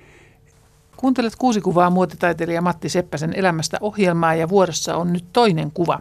Kuuntelet 1.00 1.37
kuusi 1.37 1.61
kuvaa 1.61 1.90
muotitaiteilija 1.90 2.62
Matti 2.62 2.88
Seppäsen 2.88 3.33
elämästä 3.37 3.78
ohjelmaa 3.80 4.35
ja 4.35 4.49
vuorossa 4.49 4.97
on 4.97 5.12
nyt 5.12 5.25
toinen 5.33 5.71
kuva. 5.71 6.00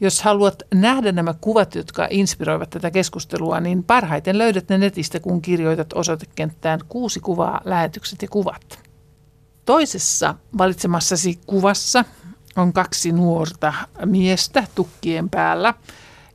Jos 0.00 0.22
haluat 0.22 0.62
nähdä 0.74 1.12
nämä 1.12 1.34
kuvat, 1.40 1.74
jotka 1.74 2.08
inspiroivat 2.10 2.70
tätä 2.70 2.90
keskustelua, 2.90 3.60
niin 3.60 3.84
parhaiten 3.84 4.38
löydät 4.38 4.68
ne 4.68 4.78
netistä, 4.78 5.20
kun 5.20 5.42
kirjoitat 5.42 5.92
osoitekenttään 5.92 6.80
kuusi 6.88 7.20
kuvaa, 7.20 7.60
lähetykset 7.64 8.22
ja 8.22 8.28
kuvat. 8.28 8.78
Toisessa 9.64 10.34
valitsemassasi 10.58 11.38
kuvassa 11.46 12.04
on 12.56 12.72
kaksi 12.72 13.12
nuorta 13.12 13.74
miestä 14.04 14.64
tukkien 14.74 15.30
päällä. 15.30 15.74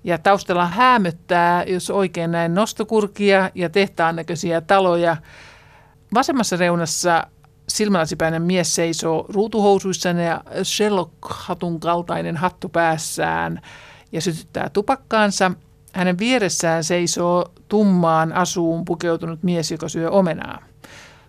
Ja 0.04 0.18
taustalla 0.18 0.68
hämöttää, 0.68 1.64
jos 1.64 1.90
oikein 1.90 2.32
näin, 2.32 2.56
nostokurkia 2.56 3.50
ja 3.56 3.70
tehtaan 3.70 4.16
näköisiä 4.16 4.62
taloja. 4.62 5.18
Vasemmassa 6.14 6.58
reunassa 6.58 7.28
silmälasipäinen 7.70 8.42
mies 8.42 8.76
seisoo 8.76 9.26
ruutuhousuissaan 9.30 10.20
ja 10.20 10.44
Sherlock-hatun 10.64 11.80
kaltainen 11.80 12.38
hattu 12.38 12.70
päässään 12.70 13.62
ja 14.12 14.22
sytyttää 14.22 14.70
tupakkaansa. 14.70 15.52
Hänen 15.94 16.18
vieressään 16.18 16.84
seisoo 16.84 17.52
tummaan 17.68 18.34
asuun 18.34 18.86
pukeutunut 18.86 19.44
mies, 19.44 19.72
joka 19.72 19.90
syö 19.90 20.12
omenaa. 20.12 20.64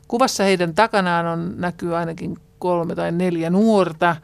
Kuvassa 0.08 0.44
heidän 0.44 0.74
takanaan 0.74 1.26
on, 1.26 1.54
näkyy 1.56 1.96
ainakin 1.96 2.36
kolme 2.58 2.94
tai 2.94 3.12
neljä 3.12 3.50
nuorta. 3.50 4.16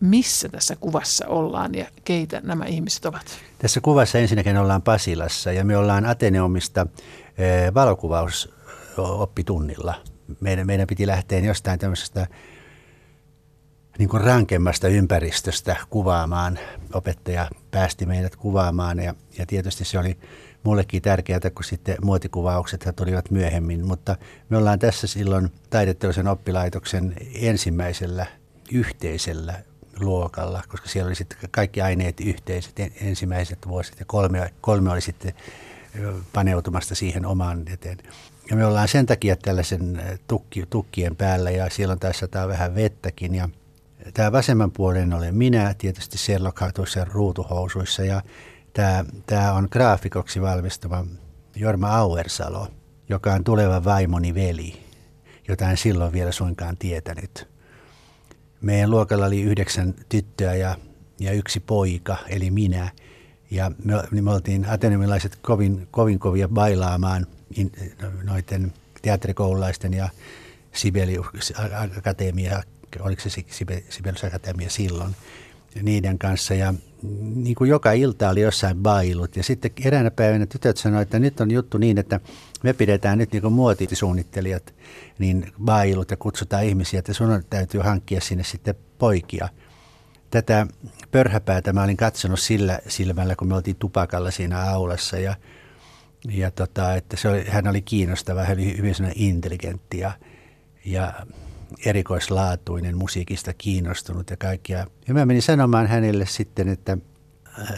Missä 0.00 0.48
tässä 0.48 0.76
kuvassa 0.76 1.26
ollaan 1.26 1.74
ja 1.74 1.86
keitä 2.04 2.40
nämä 2.44 2.64
ihmiset 2.64 3.04
ovat? 3.04 3.26
Tässä 3.58 3.80
kuvassa 3.80 4.18
ensinnäkin 4.18 4.56
ollaan 4.56 4.82
Pasilassa 4.82 5.52
ja 5.52 5.64
me 5.64 5.76
ollaan 5.76 6.06
Ateneumista 6.06 6.86
eh, 7.38 7.74
valokuvausoppitunnilla– 7.74 9.94
meidän, 10.40 10.66
meidän 10.66 10.86
piti 10.86 11.06
lähteä 11.06 11.38
jostain 11.38 11.78
tämmöisestä 11.78 12.26
niin 13.98 14.08
kuin 14.08 14.24
rankemmasta 14.24 14.88
ympäristöstä 14.88 15.76
kuvaamaan. 15.90 16.58
Opettaja 16.92 17.48
päästi 17.70 18.06
meidät 18.06 18.36
kuvaamaan 18.36 18.98
ja, 18.98 19.14
ja 19.38 19.46
tietysti 19.46 19.84
se 19.84 19.98
oli 19.98 20.18
mullekin 20.62 21.02
tärkeää, 21.02 21.40
kun 21.54 21.64
sitten 21.64 21.96
muotikuvaukset 22.02 22.88
tulivat 22.96 23.30
myöhemmin. 23.30 23.86
Mutta 23.86 24.16
me 24.48 24.56
ollaan 24.56 24.78
tässä 24.78 25.06
silloin 25.06 25.52
taideteollisen 25.70 26.28
oppilaitoksen 26.28 27.14
ensimmäisellä 27.34 28.26
yhteisellä 28.72 29.54
luokalla, 30.00 30.62
koska 30.68 30.88
siellä 30.88 31.08
oli 31.08 31.14
sitten 31.14 31.38
kaikki 31.50 31.80
aineet 31.80 32.20
yhteiset 32.20 32.74
ensimmäiset 33.00 33.58
vuosit 33.68 33.98
ja 34.00 34.04
kolme, 34.04 34.52
kolme 34.60 34.90
oli 34.90 35.00
sitten 35.00 35.34
paneutumasta 36.32 36.94
siihen 36.94 37.26
omaan 37.26 37.62
eteen. 37.72 37.98
Ja 38.50 38.56
me 38.56 38.66
ollaan 38.66 38.88
sen 38.88 39.06
takia 39.06 39.36
tällaisen 39.36 40.00
äh, 40.00 40.18
tukki, 40.26 40.64
tukkien 40.70 41.16
päällä 41.16 41.50
ja 41.50 41.70
siellä 41.70 41.92
on 41.92 41.98
tässä 41.98 42.26
tää 42.26 42.48
vähän 42.48 42.74
vettäkin. 42.74 43.34
Ja 43.34 43.48
tämä 44.14 44.32
vasemman 44.32 44.70
puolen 44.70 45.12
olen 45.12 45.34
minä, 45.34 45.74
tietysti 45.78 46.18
Sherlock 46.18 46.60
hatuissa 46.60 47.04
ruutuhousuissa 47.04 48.04
ja 48.04 48.22
tämä, 48.72 49.04
tämä 49.26 49.52
on 49.52 49.68
graafikoksi 49.70 50.42
valmistava 50.42 51.04
Jorma 51.56 51.96
Auersalo, 51.96 52.68
joka 53.08 53.32
on 53.32 53.44
tuleva 53.44 53.84
vaimoni 53.84 54.34
veli, 54.34 54.82
jota 55.48 55.70
en 55.70 55.76
silloin 55.76 56.12
vielä 56.12 56.32
suinkaan 56.32 56.76
tietänyt. 56.76 57.48
Meidän 58.60 58.90
luokalla 58.90 59.26
oli 59.26 59.42
yhdeksän 59.42 59.94
tyttöä 60.08 60.54
ja, 60.54 60.76
ja 61.20 61.32
yksi 61.32 61.60
poika, 61.60 62.16
eli 62.28 62.50
minä. 62.50 62.90
Ja 63.50 63.70
me, 63.84 64.20
me 64.20 64.30
oltiin 64.30 64.66
ateneumilaiset 64.68 65.36
kovin, 65.36 65.88
kovin 65.90 66.18
kovia 66.18 66.48
bailaamaan– 66.48 67.26
noiden 68.22 68.72
teatterikoululaisten 69.02 69.94
ja 69.94 70.08
Sibelius 70.72 71.52
Akatemia, 71.98 72.62
oliko 73.00 73.22
se 73.22 73.30
Sibelius 73.88 74.24
Akatemia 74.24 74.70
silloin, 74.70 75.14
niiden 75.82 76.18
kanssa. 76.18 76.54
Ja 76.54 76.74
niin 77.34 77.54
kuin 77.54 77.70
joka 77.70 77.92
ilta 77.92 78.28
oli 78.28 78.40
jossain 78.40 78.76
bailut. 78.76 79.36
Ja 79.36 79.42
sitten 79.42 79.70
eräänä 79.84 80.10
päivänä 80.10 80.46
tytöt 80.46 80.76
sanoivat, 80.76 81.02
että 81.02 81.18
nyt 81.18 81.40
on 81.40 81.50
juttu 81.50 81.78
niin, 81.78 81.98
että 81.98 82.20
me 82.62 82.72
pidetään 82.72 83.18
nyt 83.18 83.32
niin 83.32 83.42
kuin 83.42 83.54
muotisuunnittelijat 83.54 84.74
niin 85.18 85.52
bailut 85.64 86.10
ja 86.10 86.16
kutsutaan 86.16 86.64
ihmisiä, 86.64 86.98
että 86.98 87.12
sun 87.12 87.44
täytyy 87.50 87.80
hankkia 87.80 88.20
sinne 88.20 88.44
sitten 88.44 88.74
poikia. 88.98 89.48
Tätä 90.30 90.66
pörhäpäätä 91.10 91.72
mä 91.72 91.82
olin 91.82 91.96
katsonut 91.96 92.40
sillä 92.40 92.78
silmällä, 92.88 93.36
kun 93.36 93.48
me 93.48 93.54
oltiin 93.54 93.76
tupakalla 93.76 94.30
siinä 94.30 94.70
aulassa 94.70 95.18
ja– 95.18 95.34
ja 96.28 96.50
tota, 96.50 96.94
että 96.94 97.16
se 97.16 97.28
oli, 97.28 97.44
hän 97.48 97.68
oli 97.68 97.82
kiinnostava, 97.82 98.44
hän 98.44 98.56
oli 98.56 98.76
hyvin 98.76 98.94
intelligentti 99.14 99.98
ja, 99.98 100.12
ja 100.84 101.12
erikoislaatuinen, 101.86 102.96
musiikista 102.96 103.52
kiinnostunut 103.52 104.30
ja 104.30 104.36
kaikkia. 104.36 104.86
Ja 105.08 105.14
mä 105.14 105.26
menin 105.26 105.42
sanomaan 105.42 105.86
hänelle 105.86 106.26
sitten, 106.26 106.68
että, 106.68 106.98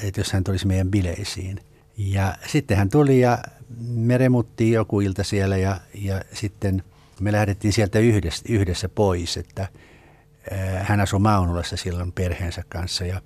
että 0.03 0.21
jos 0.21 0.33
hän 0.33 0.45
tulisi 0.45 0.67
meidän 0.67 0.91
bileisiin. 0.91 1.61
Ja 1.97 2.35
sitten 2.47 2.77
hän 2.77 2.89
tuli 2.89 3.21
ja 3.21 3.39
me 3.87 4.19
remuttiin 4.19 4.73
joku 4.73 5.01
ilta 5.01 5.25
siellä 5.25 5.57
ja, 5.57 5.81
ja 5.95 6.23
sitten 6.33 6.83
me 7.21 7.33
lähdettiin 7.33 7.73
sieltä 7.73 7.99
yhdessä, 7.99 8.45
yhdessä 8.49 8.89
pois, 8.89 9.37
että 9.37 9.69
Hän 10.83 11.01
asui 11.01 11.21
Maunulassa 11.21 11.77
silloin 11.77 12.13
perheensä 12.13 12.63
kanssa 12.69 13.05
ja 13.05 13.23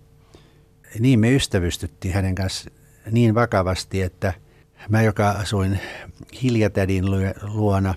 niin 0.98 1.20
me 1.20 1.34
ystävystyttiin 1.34 2.14
hänen 2.14 2.34
kanssa 2.34 2.70
niin 3.10 3.34
vakavasti, 3.34 4.02
että 4.02 4.32
mä, 4.88 5.02
joka 5.02 5.30
asuin 5.30 5.80
Hiljatädin 6.42 7.04
luona 7.42 7.94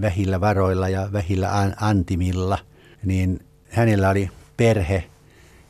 vähillä 0.00 0.40
varoilla 0.40 0.88
ja 0.88 1.08
vähillä 1.12 1.72
antimilla, 1.80 2.58
niin 3.04 3.40
hänellä 3.68 4.10
oli 4.10 4.30
perhe, 4.56 5.04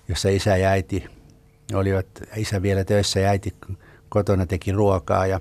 jossa 0.09 0.29
isä 0.29 0.57
ja 0.57 0.69
äiti 0.69 1.05
olivat, 1.75 2.07
isä 2.37 2.63
vielä 2.63 2.85
töissä 2.85 3.21
ja 3.21 3.29
äiti 3.29 3.55
kotona 4.09 4.47
teki 4.47 4.73
ruokaa 4.73 5.27
ja 5.27 5.41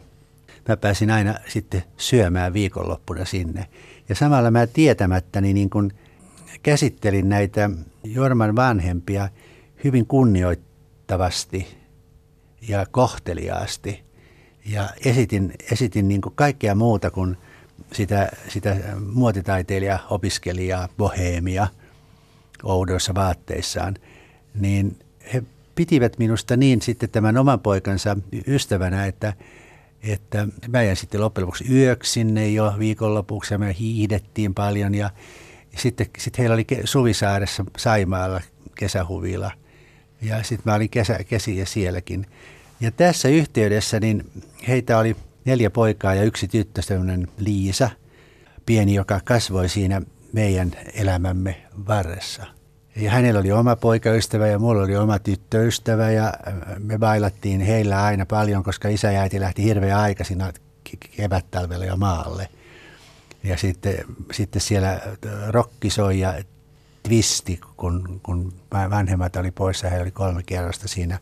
mä 0.68 0.78
pääsin 0.78 1.12
aina 1.12 1.36
sitten 1.48 1.84
syömään 1.98 2.54
viikonloppuna 2.54 3.26
sinne. 3.26 3.68
Ja 4.10 4.16
samalla 4.16 4.52
mä 4.52 4.68
tietämättäni 4.68 5.54
niin 5.54 5.70
kun 5.70 5.92
käsittelin 6.64 7.30
näitä 7.30 7.70
Jorman 8.04 8.56
vanhempia 8.56 9.30
hyvin 9.84 10.06
kunnioittavasti 10.06 11.78
ja 12.68 12.86
kohteliaasti. 12.92 14.05
Ja 14.66 14.90
esitin, 15.06 15.54
esitin 15.72 16.08
niin 16.08 16.22
kaikkea 16.36 16.76
muuta 16.76 17.12
kuin 17.12 17.38
sitä, 17.94 18.30
sitä 18.48 18.76
muotitaiteilija-opiskelijaa, 19.14 20.90
boheemia 20.98 21.68
oudoissa 22.64 23.16
vaatteissaan. 23.16 23.96
Niin 24.60 25.00
he 25.34 25.44
pitivät 25.76 26.18
minusta 26.18 26.58
niin 26.58 26.82
sitten 26.82 27.10
tämän 27.10 27.38
oman 27.38 27.60
poikansa 27.60 28.18
ystävänä, 28.48 29.06
että, 29.06 29.34
että 30.04 30.48
mä 30.68 30.84
jäin 30.84 30.98
sitten 30.98 31.22
loppujen 31.22 31.46
lopuksi 31.46 31.74
yöksi 31.74 32.12
sinne 32.12 32.50
jo 32.50 32.74
viikonlopuksi 32.80 33.54
ja 33.54 33.58
me 33.58 33.76
hiihdettiin 33.80 34.54
paljon 34.54 34.96
ja 34.96 35.10
sitten 35.78 36.08
sit 36.18 36.38
heillä 36.38 36.54
oli 36.54 36.66
Suvisaaressa 36.84 37.66
Saimaalla 37.78 38.42
kesähuvilla 38.76 39.52
ja 40.22 40.44
sitten 40.44 40.72
mä 40.72 40.76
olin 40.76 40.90
kesä, 40.90 41.20
kesiä 41.24 41.66
sielläkin. 41.66 42.26
Ja 42.80 42.92
tässä 42.92 43.28
yhteydessä 43.28 44.00
niin 44.00 44.32
heitä 44.68 44.98
oli 44.98 45.16
neljä 45.46 45.70
poikaa 45.70 46.16
ja 46.16 46.24
yksi 46.24 46.48
tyttö, 46.48 46.82
sellainen 46.82 47.28
Liisa, 47.38 47.90
pieni, 48.66 48.94
joka 48.94 49.20
kasvoi 49.24 49.70
siinä 49.70 50.02
meidän 50.34 50.72
elämämme 50.94 51.66
varressa. 51.88 52.46
Ja 52.96 53.12
hänellä 53.12 53.40
oli 53.40 53.52
oma 53.52 53.76
poikaystävä 53.76 54.48
ja 54.48 54.60
mulla 54.60 54.84
oli 54.84 54.96
oma 54.96 55.20
tyttöystävä 55.20 56.12
ja 56.12 56.34
me 56.80 56.98
bailattiin 56.98 57.62
heillä 57.62 58.04
aina 58.04 58.26
paljon, 58.26 58.64
koska 58.64 58.88
isä 58.88 59.12
ja 59.12 59.22
äiti 59.22 59.40
lähti 59.40 59.64
hirveän 59.64 60.00
aikaisin 60.00 60.44
kevättalvella 61.18 61.86
jo 61.86 61.98
maalle. 61.98 62.50
Ja 63.44 63.58
sitten, 63.58 63.98
sitten 64.32 64.62
siellä 64.62 65.02
rokki 65.48 65.90
soi 65.90 66.20
ja 66.20 66.34
twisti, 67.04 67.60
kun, 67.78 68.20
kun 68.24 68.54
vanhemmat 68.72 69.36
oli 69.36 69.52
poissa, 69.52 69.90
he 69.90 70.02
oli 70.02 70.12
kolme 70.12 70.44
kerrosta 70.44 70.88
siinä 70.88 71.20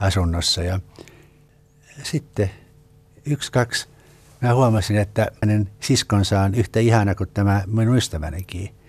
asunnossa. 0.00 0.62
Ja 0.62 0.80
sitten 2.02 2.50
yksi, 3.26 3.52
kaksi, 3.52 3.88
mä 4.40 4.54
huomasin, 4.54 4.96
että 4.96 5.30
hänen 5.42 5.70
siskonsa 5.80 6.40
on 6.40 6.54
yhtä 6.54 6.80
ihana 6.80 7.14
kuin 7.14 7.30
tämä 7.34 7.62
minun 7.66 7.96
ystävänikin 7.96 8.80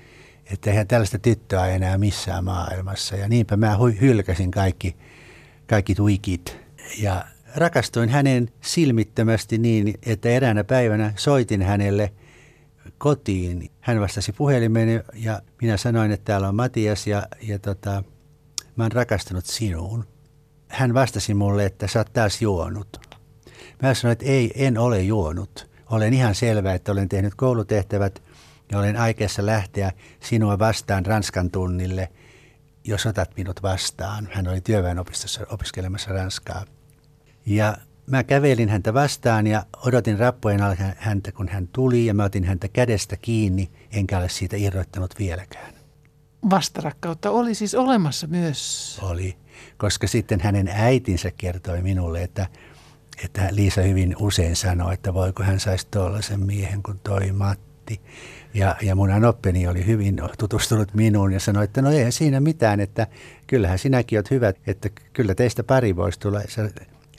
että 0.54 0.70
eihän 0.70 0.88
tällaista 0.88 1.20
tyttöä 1.20 1.68
enää 1.68 1.98
missään 1.98 2.44
maailmassa. 2.44 3.16
Ja 3.16 3.28
niinpä 3.28 3.58
mä 3.58 3.78
hylkäsin 4.02 4.52
kaikki, 4.52 4.96
kaikki 5.68 5.96
tuikit 5.96 6.58
ja 6.98 7.26
rakastuin 7.56 8.10
hänen 8.10 8.50
silmittömästi 8.62 9.58
niin, 9.58 9.94
että 10.06 10.30
eräänä 10.30 10.64
päivänä 10.64 11.14
soitin 11.16 11.62
hänelle 11.62 12.14
kotiin. 12.98 13.72
Hän 13.80 14.02
vastasi 14.02 14.34
puhelimeen 14.34 15.04
ja 15.14 15.42
minä 15.62 15.78
sanoin, 15.78 16.12
että 16.12 16.26
täällä 16.26 16.48
on 16.48 16.56
Matias 16.56 17.08
ja, 17.08 17.28
ja 17.42 17.60
tota, 17.60 18.04
mä 18.76 18.84
oon 18.84 18.92
rakastunut 18.92 19.46
sinuun. 19.46 20.11
Hän 20.72 20.94
vastasi 20.94 21.34
mulle, 21.34 21.66
että 21.66 21.88
sä 21.88 22.00
oot 22.00 22.14
taas 22.14 22.42
juonut. 22.42 23.00
Mä 23.82 23.94
sanoin, 23.94 24.12
että 24.12 24.26
ei, 24.26 24.52
en 24.56 24.78
ole 24.78 25.02
juonut. 25.02 25.72
Olen 25.90 26.14
ihan 26.14 26.36
selvä, 26.36 26.74
että 26.74 26.92
olen 26.92 27.10
tehnyt 27.10 27.36
koulutehtävät– 27.36 28.22
ja 28.72 28.80
olen 28.80 28.98
aikeessa 28.98 29.46
lähteä 29.46 29.92
sinua 30.20 30.60
vastaan 30.60 31.06
Ranskan 31.06 31.52
tunnille, 31.52 32.10
jos 32.84 33.06
otat 33.06 33.38
minut 33.38 33.64
vastaan. 33.64 34.30
Hän 34.32 34.48
oli 34.48 34.62
työväenopistossa 34.62 35.46
opiskelemassa 35.50 36.12
Ranskaa. 36.12 36.66
Ja 37.46 37.78
mä 38.08 38.24
kävelin 38.24 38.70
häntä 38.70 38.94
vastaan 38.94 39.48
ja 39.48 39.66
odotin 39.86 40.20
rappujen 40.20 40.62
alla 40.62 40.76
häntä, 40.98 41.32
kun 41.32 41.48
hän 41.48 41.68
tuli 41.68 42.06
ja 42.06 42.14
mä 42.14 42.24
otin 42.24 42.44
häntä 42.44 42.68
kädestä 42.68 43.18
kiinni, 43.18 43.72
enkä 43.92 44.18
ole 44.18 44.30
siitä 44.30 44.58
irroittanut 44.58 45.20
vieläkään. 45.20 45.81
Vastarakkautta 46.50 47.32
oli 47.32 47.56
siis 47.56 47.76
olemassa 47.76 48.28
myös. 48.28 49.00
Oli, 49.02 49.38
koska 49.78 50.08
sitten 50.08 50.40
hänen 50.40 50.68
äitinsä 50.68 51.32
kertoi 51.38 51.82
minulle, 51.82 52.24
että, 52.24 52.48
että 53.24 53.48
Liisa 53.52 53.82
hyvin 53.82 54.16
usein 54.20 54.56
sanoi, 54.56 54.94
että 54.94 55.14
voiko 55.14 55.44
hän 55.44 55.60
saisi 55.60 55.88
tuollaisen 55.92 56.40
miehen 56.40 56.84
kuin 56.84 57.00
toi 57.04 57.32
Matti. 57.32 58.02
Ja, 58.54 58.76
ja 58.82 58.96
mun 58.96 59.12
anoppeni 59.12 59.68
oli 59.68 59.86
hyvin 59.86 60.22
tutustunut 60.40 60.94
minuun 60.94 61.34
ja 61.34 61.40
sanoi, 61.40 61.64
että 61.64 61.82
no 61.82 61.92
ei 61.92 62.12
siinä 62.12 62.40
mitään, 62.40 62.80
että 62.80 63.08
kyllähän 63.48 63.80
sinäkin 63.80 64.18
olet 64.18 64.32
hyvä, 64.32 64.54
että 64.68 64.90
kyllä 65.14 65.36
teistä 65.36 65.64
pari 65.64 65.96
voisi 65.96 66.20
tulla. 66.20 66.42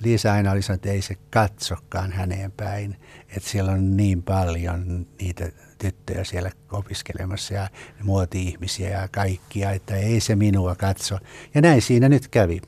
Liisa 0.05 0.33
aina 0.33 0.51
oli 0.53 0.63
sanonut, 0.63 0.79
että 0.79 0.95
ei 0.95 1.03
se 1.03 1.15
katsokaan 1.31 2.13
häneen 2.13 2.53
päin, 2.53 2.97
että 3.37 3.49
siellä 3.49 3.73
on 3.73 3.97
niin 3.97 4.23
paljon 4.23 5.07
niitä 5.21 5.53
tyttöjä 5.79 6.25
siellä 6.25 6.51
opiskelemassa 6.73 7.55
ja 7.55 7.69
muoti-ihmisiä 8.03 8.91
ja 8.91 9.09
kaikkia, 9.09 9.71
että 9.71 9.97
ei 9.97 10.21
se 10.21 10.37
minua 10.37 10.75
katso. 10.75 11.19
Ja 11.55 11.61
näin 11.61 11.83
siinä 11.83 12.09
nyt 12.09 12.29
kävi. 12.29 12.61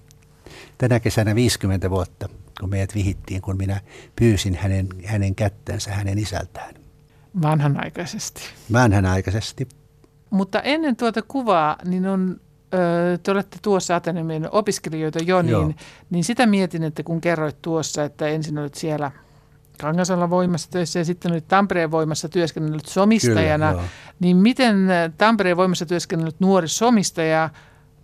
Tänä 0.79 1.01
kesänä 1.01 1.35
50 1.35 1.91
vuotta, 1.91 2.29
kun 2.61 2.71
meidät 2.71 2.95
vihittiin, 2.95 3.43
kun 3.43 3.57
minä 3.57 3.81
pyysin 4.17 4.55
hänen, 4.55 4.89
hänen 5.05 5.35
kättänsä 5.35 5.93
hänen 5.93 6.19
isältään. 6.19 6.75
Vanhanaikaisesti. 7.43 8.43
Vanhanaikaisesti. 8.73 9.69
Mutta 10.31 10.61
ennen 10.61 10.97
tuota 10.97 11.23
kuvaa, 11.23 11.77
niin 11.85 12.07
on, 12.07 12.41
te 13.23 13.31
olette 13.31 13.59
tuossa 13.63 13.97
Ateneumin 13.97 14.49
opiskelijoita 14.51 15.19
jo, 15.19 15.43
niin, 15.43 15.77
niin 16.11 16.25
sitä 16.25 16.47
mietin, 16.47 16.83
että 16.83 17.03
kun 17.03 17.21
kerroit 17.21 17.63
tuossa, 17.63 18.05
että 18.05 18.29
ensin 18.29 18.59
olit 18.59 18.75
siellä 18.75 19.11
Kangasalla 19.81 20.31
voimassa 20.31 20.71
töissä 20.71 20.99
ja 20.99 21.05
sitten 21.05 21.33
olit 21.33 21.49
Tampereen 21.49 21.91
voimassa 21.91 22.29
työskennellyt 22.29 22.87
somistajana, 22.87 23.71
Kyllä, 23.71 23.85
niin 24.21 24.37
miten 24.37 24.77
Tampereen 25.19 25.57
voimassa 25.57 25.87
työskennellyt 25.87 26.41
nuori 26.41 26.69
somistaja 26.69 27.51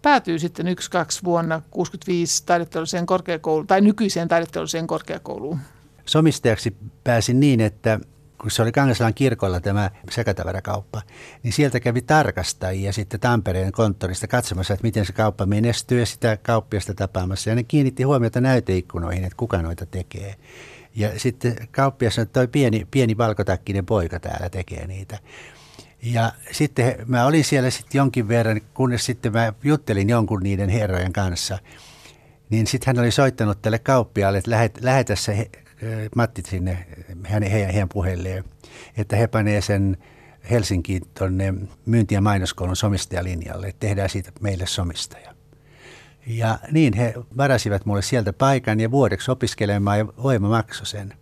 päätyy 0.02 0.38
sitten 0.38 0.68
yksi, 0.68 0.90
kaksi 0.90 1.24
vuonna 1.24 1.62
65 1.70 2.46
taideteolliseen 2.46 3.06
korkeakouluun 3.06 3.66
tai 3.66 3.80
nykyiseen 3.80 4.28
taideteolliseen 4.28 4.86
korkeakouluun? 4.86 5.58
Somistajaksi 6.06 6.76
pääsin 7.04 7.40
niin, 7.40 7.60
että 7.60 8.00
kun 8.40 8.50
se 8.50 8.62
oli 8.62 8.72
Kangasalan 8.72 9.14
kirkolla 9.14 9.60
tämä 9.60 9.90
sekatavarakauppa, 10.10 11.02
niin 11.42 11.52
sieltä 11.52 11.80
kävi 11.80 12.02
tarkastajia 12.02 12.92
sitten 12.92 13.20
Tampereen 13.20 13.72
konttorista 13.72 14.26
katsomassa, 14.26 14.74
että 14.74 14.86
miten 14.86 15.06
se 15.06 15.12
kauppa 15.12 15.46
menestyy 15.46 16.00
ja 16.00 16.06
sitä 16.06 16.38
kauppiasta 16.42 16.94
tapaamassa. 16.94 17.50
Ja 17.50 17.56
ne 17.56 17.62
kiinnitti 17.62 18.02
huomiota 18.02 18.40
näyteikkunoihin, 18.40 19.24
että 19.24 19.36
kuka 19.36 19.62
noita 19.62 19.86
tekee. 19.86 20.34
Ja 20.94 21.18
sitten 21.18 21.56
kauppias 21.70 22.14
sanoi, 22.14 22.22
että 22.22 22.40
toi 22.40 22.48
pieni, 22.48 22.86
pieni 22.90 23.18
valkotakkinen 23.18 23.86
poika 23.86 24.20
täällä 24.20 24.50
tekee 24.50 24.86
niitä. 24.86 25.18
Ja 26.02 26.32
sitten 26.50 26.96
mä 27.06 27.26
olin 27.26 27.44
siellä 27.44 27.70
sitten 27.70 27.98
jonkin 27.98 28.28
verran, 28.28 28.60
kunnes 28.74 29.06
sitten 29.06 29.32
mä 29.32 29.52
juttelin 29.64 30.08
jonkun 30.08 30.42
niiden 30.42 30.68
herrojen 30.68 31.12
kanssa. 31.12 31.58
Niin 32.50 32.66
sitten 32.66 32.86
hän 32.86 33.04
oli 33.04 33.10
soittanut 33.10 33.62
tälle 33.62 33.78
kauppiaalle, 33.78 34.38
että 34.38 34.50
lähetä 34.80 35.16
se 35.16 35.50
Matti 36.16 36.42
sinne 36.48 36.86
hänen, 37.24 37.50
heidän, 37.50 37.70
heidän 37.70 37.88
puheilleen, 37.88 38.44
että 38.96 39.16
he 39.16 39.26
panee 39.26 39.60
sen 39.60 39.96
Helsinkiin 40.50 41.02
tuonne 41.18 41.54
myynti- 41.86 42.14
ja 42.14 42.20
mainoskoulun 42.20 42.76
somistajalinjalle, 42.76 43.66
että 43.66 43.80
tehdään 43.80 44.10
siitä 44.10 44.32
meille 44.40 44.66
somistaja. 44.66 45.34
Ja 46.26 46.58
niin 46.70 46.94
he 46.94 47.14
varasivat 47.36 47.86
mulle 47.86 48.02
sieltä 48.02 48.32
paikan 48.32 48.80
ja 48.80 48.90
vuodeksi 48.90 49.30
opiskelemaan 49.30 49.98
ja 49.98 50.06
voima 50.22 50.48
maksoi 50.48 50.86
sen. 50.86 51.14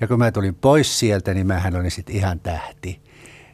Ja 0.00 0.06
kun 0.08 0.18
mä 0.18 0.32
tulin 0.32 0.54
pois 0.54 0.98
sieltä, 0.98 1.34
niin 1.34 1.46
mähän 1.46 1.76
olin 1.76 1.90
sitten 1.90 2.16
ihan 2.16 2.40
tähti. 2.40 3.02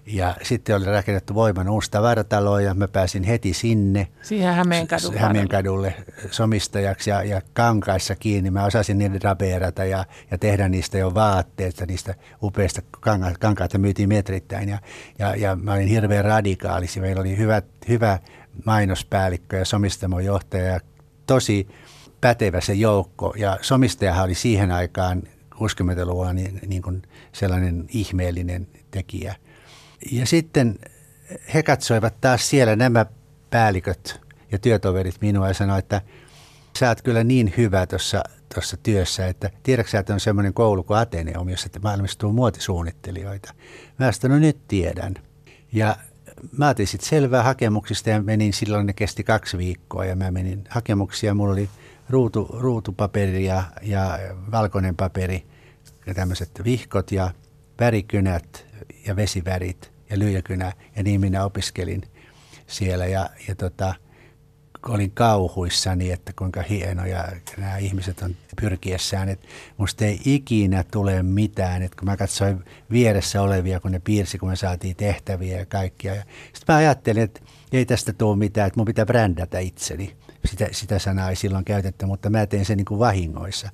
Ja 0.07 0.35
sitten 0.43 0.77
oli 0.77 0.85
rakennettu 0.85 1.35
Voiman 1.35 1.69
uusi 1.69 1.91
tavaratalo 1.91 2.59
ja 2.59 2.75
mä 2.75 2.89
pääsin 2.89 3.23
heti 3.23 3.55
sinne. 3.55 4.09
Siihen 4.23 4.55
Hämeenkadulle. 4.55 5.19
Hämeenkadulle 5.19 5.95
somistajaksi 6.31 7.11
ja, 7.11 7.23
ja 7.23 7.43
kankaissa 7.53 8.17
kiinni. 8.17 8.51
Mä 8.51 8.65
osasin 8.65 8.99
niitä 8.99 9.19
rabeerata 9.29 9.85
ja, 9.85 10.05
ja 10.31 10.39
tehdä 10.39 10.69
niistä 10.69 10.99
jo 10.99 11.15
vaatteet, 11.15 11.85
niistä 11.89 12.15
upeista 12.43 12.83
kanka- 13.01 13.35
kankaita 13.41 13.79
myytiin 13.79 14.09
metrittäin. 14.09 14.69
Ja, 14.69 14.79
ja, 15.19 15.37
ja 15.37 15.57
mä 15.57 15.73
olin 15.73 15.89
hirveän 15.89 16.25
radikaali. 16.25 16.87
Meillä 17.01 17.21
oli 17.21 17.37
hyvä, 17.37 17.63
hyvä 17.89 18.19
mainospäällikkö 18.65 19.57
ja 19.57 19.65
somistamojohtaja 19.65 20.65
ja 20.65 20.81
tosi 21.27 21.69
pätevä 22.21 22.61
se 22.61 22.75
joukko. 22.75 23.35
Ja 23.37 23.59
somistajahan 23.63 24.25
oli 24.25 24.35
siihen 24.35 24.73
aikaan 24.73 25.23
60-luvulla 25.55 26.33
niin, 26.33 26.61
niin 26.67 26.83
kuin 26.83 27.03
sellainen 27.33 27.87
ihmeellinen 27.89 28.67
tekijä– 28.91 29.35
ja 30.13 30.27
sitten 30.27 30.79
he 31.55 31.63
katsoivat 31.63 32.21
taas 32.21 32.51
siellä 32.51 32.77
nämä 32.77 33.07
päälliköt 33.51 34.21
ja 34.53 34.59
työtoverit 34.59 35.21
minua 35.21 35.49
ja 35.49 35.55
sanoivat, 35.55 35.85
että 35.85 36.01
sä 36.79 36.89
oot 36.89 37.03
kyllä 37.03 37.25
niin 37.25 37.55
hyvä 37.57 37.87
tuossa 37.87 38.23
tuossa 38.55 38.77
työssä, 38.77 39.27
että 39.27 39.51
tiedätkö 39.63 39.91
sä, 39.91 39.99
että 39.99 40.15
on 40.15 40.21
semmoinen 40.21 40.55
koulu 40.55 40.83
kuin 40.83 40.99
Ateneum, 40.99 41.49
jossa 41.49 41.69
valmistuu 41.83 42.33
muotisuunnittelijoita. 42.33 43.55
Mä 43.99 44.13
sanoin, 44.13 44.41
no 44.41 44.47
nyt 44.47 44.59
tiedän. 44.69 45.15
Ja 45.73 45.97
mä 46.59 46.69
otin 46.69 46.87
sitten 46.87 47.09
selvää 47.09 47.43
hakemuksista 47.43 48.11
ja 48.11 48.23
menin, 48.23 48.53
silloin 48.53 48.87
ne 48.87 48.93
kesti 48.93 49.25
kaksi 49.25 49.59
viikkoa 49.59 50.05
ja 50.05 50.17
mä 50.17 50.31
menin 50.31 50.65
hakemuksia. 50.69 51.35
Mulla 51.35 51.53
oli 51.53 51.69
ruutu, 52.11 52.49
ruutupaperi 52.53 53.45
ja, 53.45 53.63
ja 53.83 54.19
valkoinen 54.51 54.97
paperi 54.97 55.47
ja 56.07 56.15
tämmöiset 56.15 56.51
vihkot 56.65 57.13
ja 57.13 57.31
värikynät 57.81 58.67
ja 59.07 59.17
vesivärit 59.17 59.93
ja 60.11 60.19
lyijäkynä 60.19 60.73
ja 60.97 61.03
niin 61.03 61.21
minä 61.21 61.45
opiskelin 61.45 62.03
siellä 62.67 63.07
ja, 63.07 63.31
ja 63.49 63.55
tota, 63.55 63.95
olin 64.95 65.11
kauhuissani, 65.11 66.11
että 66.11 66.33
kuinka 66.39 66.63
hienoja 66.63 67.25
nämä 67.57 67.77
ihmiset 67.77 68.23
on 68.23 68.37
pyrkiessään, 68.61 69.29
että 69.29 69.47
musta 69.77 70.05
ei 70.05 70.21
ikinä 70.25 70.85
tule 70.91 71.23
mitään, 71.23 71.83
että 71.83 71.97
kun 71.99 72.09
mä 72.09 72.17
katsoin 72.17 72.65
vieressä 72.91 73.43
olevia, 73.43 73.81
kun 73.81 73.93
ne 73.93 73.99
piirsi, 73.99 74.39
kun 74.39 74.49
me 74.49 74.57
saatiin 74.57 74.97
tehtäviä 74.97 75.59
ja 75.59 75.67
kaikkia. 75.67 76.15
Sitten 76.15 76.75
mä 76.75 76.77
ajattelin, 76.77 77.23
että 77.23 77.41
ei 77.73 77.87
tästä 77.87 78.13
tule 78.13 78.37
mitään, 78.37 78.67
että 78.67 78.81
mun 78.81 78.87
pitää 78.87 79.07
brändätä 79.07 79.59
itseni. 79.59 80.17
Sitä, 80.45 80.69
sitä 80.73 80.99
sanaa 80.99 81.31
ei 81.31 81.37
silloin 81.37 81.65
käytetty, 81.65 82.07
mutta 82.07 82.31
mä 82.31 82.47
tein 82.47 82.65
sen 82.65 82.77
niin 82.77 82.85
kuin 82.85 82.99
vahingoissa. 82.99 83.71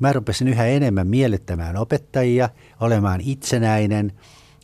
Mä 0.00 0.12
rupesin 0.12 0.48
yhä 0.48 0.66
enemmän 0.66 1.06
miellyttämään 1.06 1.76
opettajia, 1.76 2.48
olemaan 2.80 3.20
itsenäinen 3.20 4.12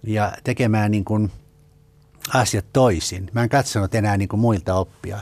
ja 0.03 0.33
tekemään 0.45 0.91
niin 0.91 1.05
kuin 1.05 1.31
asiat 2.35 2.67
toisin. 2.73 3.31
Mä 3.33 3.43
en 3.43 3.49
katsonut 3.49 3.95
enää 3.95 4.17
niin 4.17 4.29
kuin 4.29 4.41
muilta 4.41 4.75
oppia. 4.75 5.21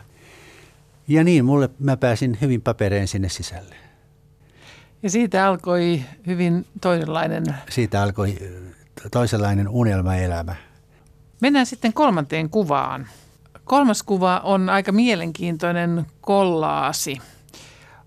Ja 1.08 1.24
niin, 1.24 1.44
mulle 1.44 1.70
mä 1.78 1.96
pääsin 1.96 2.38
hyvin 2.40 2.62
papereen 2.62 3.08
sinne 3.08 3.28
sisälle. 3.28 3.74
Ja 5.02 5.10
siitä 5.10 5.46
alkoi 5.46 6.02
hyvin 6.26 6.66
toisenlainen... 6.80 7.44
Siitä 7.70 8.02
alkoi 8.02 8.38
toisenlainen 9.10 9.68
unelmaelämä. 9.68 10.54
Mennään 11.40 11.66
sitten 11.66 11.92
kolmanteen 11.92 12.50
kuvaan. 12.50 13.06
Kolmas 13.64 14.02
kuva 14.02 14.40
on 14.44 14.68
aika 14.68 14.92
mielenkiintoinen 14.92 16.06
kollaasi. 16.20 17.18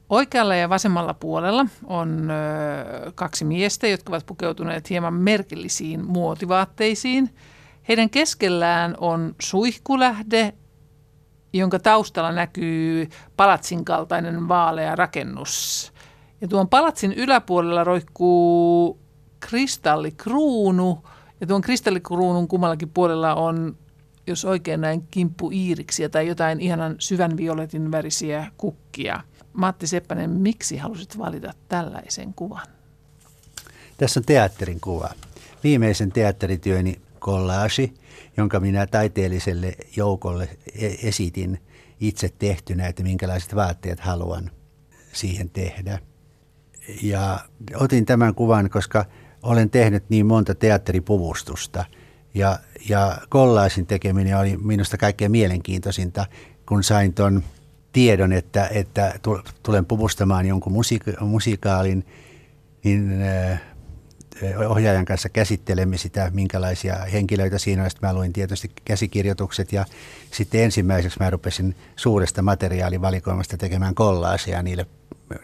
Oikealla 0.10 0.56
ja 0.56 0.70
vasemmalla 0.70 1.14
puolella 1.14 1.66
on 1.84 2.30
kaksi 3.16 3.46
miestä, 3.46 3.88
jotka 3.88 4.12
ovat 4.12 4.26
pukeutuneet 4.26 4.90
hieman 4.90 5.14
merkillisiin 5.14 6.06
muotivaatteisiin. 6.06 7.36
Heidän 7.88 8.10
keskellään 8.10 8.96
on 9.00 9.36
suihkulähde, 9.42 10.54
jonka 11.54 11.80
taustalla 11.80 12.32
näkyy 12.32 13.10
palatsin 13.38 13.86
kaltainen 13.86 14.48
vaalea 14.48 14.96
rakennus. 14.96 15.94
Ja 16.42 16.48
tuon 16.48 16.70
palatsin 16.70 17.14
yläpuolella 17.14 17.84
roikkuu 17.84 19.00
kristallikruunu, 19.40 21.04
ja 21.42 21.48
tuon 21.48 21.62
kristallikruunun 21.62 22.48
kummallakin 22.48 22.90
puolella 22.90 23.36
on, 23.36 23.78
jos 24.28 24.46
oikein 24.46 24.82
näin, 24.82 25.08
kimppu 25.12 25.52
iiriksiä 25.52 26.10
tai 26.10 26.28
jotain 26.28 26.60
ihanan 26.60 26.96
syvän 27.00 27.38
violetin 27.38 27.92
värisiä 27.92 28.52
kukkia. 28.58 29.22
Matti 29.54 29.88
Seppänen, 29.88 30.30
miksi 30.30 30.78
halusit 30.78 31.18
valita 31.18 31.54
tällaisen 31.70 32.34
kuvan? 32.34 32.68
Tässä 33.98 34.20
on 34.20 34.24
teatterin 34.24 34.80
kuva. 34.80 35.10
Viimeisen 35.64 36.12
teatterityöni 36.12 37.02
collage, 37.20 37.90
jonka 38.40 38.60
minä 38.60 38.88
taiteelliselle 38.88 39.76
joukolle 39.96 40.50
e- 40.76 41.08
esitin 41.08 41.60
itse 42.00 42.30
tehtynä, 42.40 42.88
että 42.88 43.04
minkälaiset 43.04 43.56
vaatteet 43.56 44.00
haluan 44.00 44.52
siihen 45.14 45.50
tehdä. 45.50 46.00
Ja 47.02 47.40
otin 47.76 48.06
tämän 48.06 48.36
kuvan, 48.36 48.70
koska 48.70 49.06
olen 49.44 49.70
tehnyt 49.70 50.04
niin 50.10 50.26
monta 50.26 50.56
teatteripuvustusta. 50.56 51.86
Ja, 52.34 52.60
ja 52.90 53.18
kollaisin 53.30 53.86
tekeminen 53.86 54.38
oli 54.38 54.58
minusta 54.58 54.98
kaikkein 54.98 55.32
mielenkiintoisinta, 55.32 56.26
kun 56.66 56.84
sain 56.84 57.14
tuon 57.14 57.44
tiedon, 57.92 58.34
että, 58.34 58.68
että 58.68 59.20
tulen 59.64 59.86
puvustamaan 59.86 60.46
jonkun 60.46 60.74
musiika- 60.74 61.26
musikaalin, 61.26 62.06
niin 62.84 63.22
äh, 63.22 63.62
ohjaajan 64.68 65.06
kanssa 65.06 65.30
käsittelemme 65.30 65.98
sitä, 65.98 66.32
minkälaisia 66.34 66.96
henkilöitä 66.96 67.58
siinä 67.58 67.84
on. 67.84 67.90
Sitten 67.90 68.10
mä 68.10 68.14
luin 68.14 68.34
tietysti 68.34 68.72
käsikirjoitukset 68.86 69.74
ja 69.74 69.86
sitten 70.32 70.62
ensimmäiseksi 70.62 71.20
mä 71.20 71.30
rupesin 71.30 71.76
suuresta 71.96 72.42
materiaalivalikoimasta 72.42 73.58
tekemään 73.58 73.96
kollaasia 73.96 74.62
niille. 74.62 74.86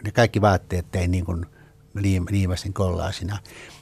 Ne 0.04 0.12
kaikki 0.12 0.40
vaatteet 0.40 0.86
tein 0.90 1.10
niin 1.10 1.24
kuin 1.24 1.46
liimasin 2.30 2.72
kollaasina. 2.72 3.38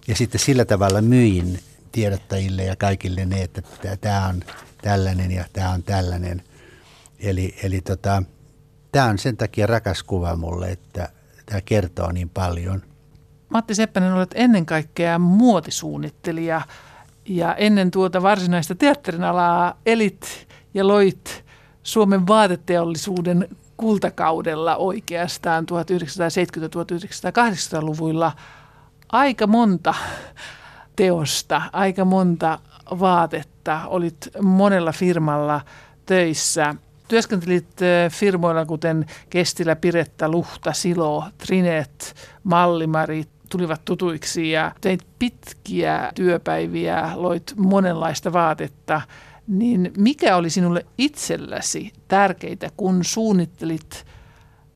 Ja 0.09 0.17
sitten 0.17 0.41
sillä 0.41 0.65
tavalla 0.65 1.03
myin 1.03 1.61
tiedottajille 1.93 2.65
ja 2.65 2.77
kaikille 2.77 3.27
ne, 3.27 3.43
että 3.43 3.63
tämä 4.01 4.27
on 4.29 4.43
tällainen 4.83 5.31
ja 5.31 5.45
tämä 5.53 5.71
on 5.71 5.83
tällainen. 5.83 6.43
Eli, 7.19 7.57
eli 7.63 7.81
tota, 7.81 8.23
tämä 8.93 9.07
on 9.07 9.19
sen 9.19 9.37
takia 9.37 9.67
rakas 9.67 10.03
kuva 10.03 10.37
mulle, 10.37 10.71
että 10.71 11.09
tämä 11.47 11.61
kertoo 11.61 12.13
niin 12.13 12.31
paljon– 12.31 12.83
Matti 13.55 13.75
Seppänen, 13.75 14.13
olet 14.13 14.35
ennen 14.35 14.67
kaikkea 14.67 15.19
muotisuunnittelija 15.19 16.63
ja 17.25 17.55
ennen 17.55 17.91
tuota 17.91 18.23
varsinaista 18.23 18.75
teatterin 18.75 19.25
alaa 19.25 19.75
elit 19.87 20.49
ja 20.75 20.89
loit 20.89 21.45
Suomen 21.83 22.27
vaateteollisuuden 22.27 23.49
kultakaudella 23.77 24.77
oikeastaan 24.77 25.65
1970-1980-luvuilla 25.65 28.33
aika 29.13 29.47
monta 29.47 29.95
teosta, 30.97 31.63
aika 31.73 32.05
monta 32.05 32.59
vaatetta. 33.01 33.81
Olit 33.87 34.29
monella 34.43 34.93
firmalla 34.93 35.61
töissä. 36.07 36.75
Työskentelit 37.09 37.81
firmoilla 38.11 38.67
kuten 38.67 39.07
Kestilä, 39.31 39.77
Piretta, 39.77 40.29
Luhta, 40.29 40.73
Silo, 40.73 41.25
Trinet, 41.39 42.15
Mallimari, 42.45 43.25
tulivat 43.49 43.85
tutuiksi 43.85 44.51
ja 44.51 44.73
teit 44.81 45.07
pitkiä 45.19 46.13
työpäiviä, 46.15 47.11
loit 47.15 47.55
monenlaista 47.57 48.33
vaatetta, 48.33 49.01
niin 49.49 49.93
mikä 49.97 50.37
oli 50.37 50.51
sinulle 50.51 50.87
itselläsi 50.99 51.93
tärkeitä, 52.09 52.71
kun 52.77 53.05
suunnittelit 53.05 54.07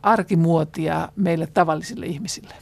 arkimuotia 0.02 1.08
meille 1.16 1.46
tavallisille 1.46 2.06
ihmisille? 2.06 2.54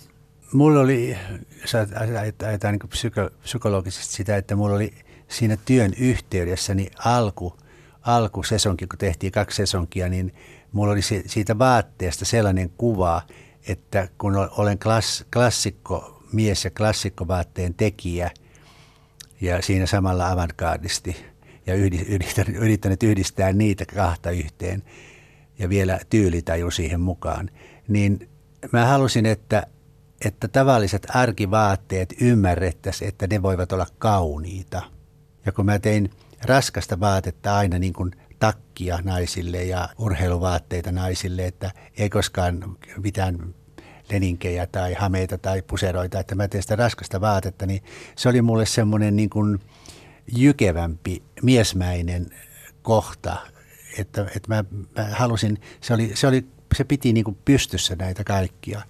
Mulla 0.53 0.81
oli, 0.81 1.17
jos 1.61 1.75
ajatellaan 1.75 2.79
niin 2.83 2.89
psyko, 2.89 3.31
psykologisesti 3.43 4.15
sitä, 4.15 4.37
että 4.37 4.57
mulla 4.57 4.75
oli 4.75 4.95
siinä 5.29 5.57
työn 5.65 5.93
yhteydessä 5.99 6.75
niin 6.75 6.91
alku, 7.05 7.57
alkusesonki, 8.03 8.87
kun 8.87 8.99
tehtiin 8.99 9.33
kaksi 9.33 9.57
sesonkia, 9.57 10.09
niin 10.09 10.35
mulla 10.73 10.93
oli 10.93 11.03
siitä 11.27 11.59
vaatteesta 11.59 12.25
sellainen 12.25 12.71
kuva, 12.71 13.23
että 13.69 14.09
kun 14.19 14.37
olen 14.37 14.79
klass, 14.79 15.25
klassikko 15.33 16.23
mies 16.33 16.65
ja 16.65 16.71
klassikkovaatteen 16.71 17.75
tekijä 17.75 18.31
ja 19.41 19.63
siinä 19.63 19.87
samalla 19.87 20.31
avantgardisti 20.31 21.17
ja 21.67 21.75
yrittänyt, 22.09 22.57
yrittänyt 22.57 23.03
yhdistää 23.03 23.53
niitä 23.53 23.87
kahta 23.87 24.31
yhteen 24.31 24.83
ja 25.59 25.69
vielä 25.69 26.01
tyylitaju 26.11 26.71
siihen 26.71 27.01
mukaan, 27.01 27.51
niin 27.89 28.29
mä 28.73 28.87
halusin, 28.87 29.27
että, 29.27 29.67
että 30.25 30.49
tavalliset 30.49 31.07
arkivaatteet 31.15 32.15
ymmärrettäisiin, 32.21 33.09
että 33.09 33.27
ne 33.27 33.43
voivat 33.43 33.73
olla 33.73 33.87
kauniita. 33.99 34.83
Ja 35.47 35.53
kun 35.53 35.67
mä 35.67 35.79
tein 35.79 36.11
raskasta 36.43 37.01
vaatetta 37.01 37.57
aina 37.57 37.79
niin 37.79 37.93
kuin 37.93 38.11
takkia 38.39 38.99
naisille 39.05 39.65
ja 39.65 39.89
urheiluvaatteita 39.99 40.93
naisille, 40.93 41.47
että 41.47 41.71
ei 41.99 42.11
koskaan 42.11 42.77
mitään 43.03 43.55
leninkejä 44.13 44.67
tai 44.67 44.95
hameita 44.95 45.39
tai 45.39 45.63
puseroita, 45.63 46.21
että 46.21 46.35
mä 46.35 46.49
teen 46.49 46.63
sitä 46.63 46.77
raskasta 46.77 47.21
vaatetta, 47.21 47.67
niin 47.67 47.83
se 48.17 48.29
oli 48.29 48.43
mulle 48.43 48.67
semmoinen 48.67 49.17
niin 49.17 49.31
kuin 49.31 49.61
jykevämpi, 50.33 51.23
miesmäinen 51.43 52.27
kohta, 52.83 53.37
että, 53.99 54.23
että 54.37 54.55
mä, 54.55 54.65
mä 54.97 55.05
halusin, 55.13 55.61
se, 55.81 55.95
oli, 55.95 56.11
se, 56.15 56.27
oli, 56.27 56.47
se 56.75 56.85
piti 56.85 57.13
niin 57.13 57.25
kuin 57.25 57.39
pystyssä 57.45 57.97
näitä 57.97 58.25
kaikkia. 58.25 58.83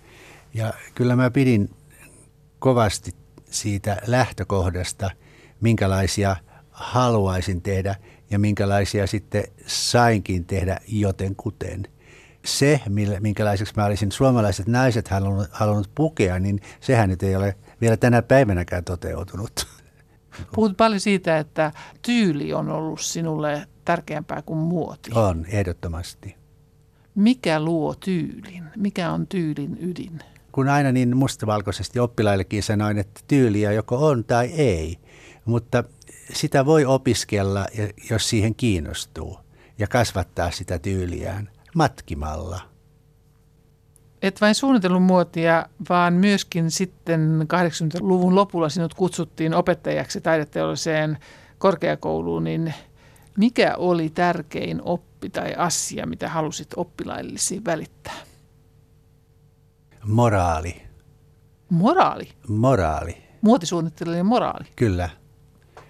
Ja 0.54 0.74
kyllä 0.94 1.16
mä 1.16 1.30
pidin 1.30 1.70
kovasti 2.58 3.14
siitä 3.50 3.96
lähtökohdasta, 4.06 5.10
minkälaisia 5.60 6.36
haluaisin 6.70 7.62
tehdä 7.62 7.94
ja 8.30 8.38
minkälaisia 8.38 9.06
sitten 9.06 9.44
sainkin 9.66 10.44
tehdä 10.44 10.80
joten 10.88 11.36
kuten– 11.36 11.88
se, 12.46 12.80
minkälaiseksi 13.20 13.74
mä 13.76 13.84
olisin 13.84 14.12
suomalaiset 14.12 14.66
naiset 14.66 15.08
halunnut, 15.08 15.48
halunnut 15.50 15.90
pukea, 15.94 16.38
niin 16.38 16.60
sehän 16.80 17.08
nyt 17.08 17.22
ei 17.22 17.36
ole 17.36 17.56
vielä 17.80 17.96
tänä 17.96 18.22
päivänäkään 18.22 18.84
toteutunut. 18.84 19.66
Puhut 20.54 20.76
paljon 20.76 21.00
siitä, 21.00 21.38
että 21.38 21.72
tyyli 22.02 22.52
on 22.52 22.68
ollut 22.68 23.00
sinulle 23.00 23.66
tärkeämpää 23.84 24.42
kuin 24.42 24.58
muoti. 24.58 25.10
On, 25.14 25.46
ehdottomasti. 25.48 26.36
Mikä 27.14 27.60
luo 27.60 27.94
tyylin? 27.94 28.64
Mikä 28.76 29.12
on 29.12 29.26
tyylin 29.26 29.78
ydin? 29.80 30.18
Kun 30.52 30.68
aina 30.68 30.92
niin 30.92 31.16
mustavalkoisesti 31.16 31.98
oppilaillekin 31.98 32.62
sanoin, 32.62 32.98
että 32.98 33.20
tyyliä 33.28 33.72
joko 33.72 34.06
on 34.06 34.24
tai 34.24 34.46
ei, 34.46 34.98
mutta 35.44 35.84
sitä 36.32 36.66
voi 36.66 36.84
opiskella, 36.84 37.66
jos 38.10 38.28
siihen 38.28 38.54
kiinnostuu 38.54 39.38
ja 39.78 39.86
kasvattaa 39.86 40.50
sitä 40.50 40.78
tyyliään 40.78 41.50
matkimalla. 41.74 42.60
Et 44.22 44.40
vain 44.40 44.54
suunnitellun 44.54 45.02
muotia, 45.02 45.66
vaan 45.88 46.14
myöskin 46.14 46.70
sitten 46.70 47.40
80-luvun 47.42 48.34
lopulla 48.34 48.68
sinut 48.68 48.94
kutsuttiin 48.94 49.54
opettajaksi 49.54 50.20
taideteolliseen 50.20 51.18
korkeakouluun, 51.58 52.44
niin 52.44 52.74
mikä 53.38 53.74
oli 53.76 54.10
tärkein 54.10 54.80
oppi 54.84 55.30
tai 55.30 55.54
asia, 55.54 56.06
mitä 56.06 56.28
halusit 56.28 56.68
oppilaillesi 56.76 57.64
välittää? 57.64 58.16
Moraali. 60.04 60.82
Moraali? 61.70 62.28
Moraali. 62.48 63.16
Muotisuunnittelijan 63.40 64.26
moraali? 64.26 64.64
Kyllä. 64.76 65.08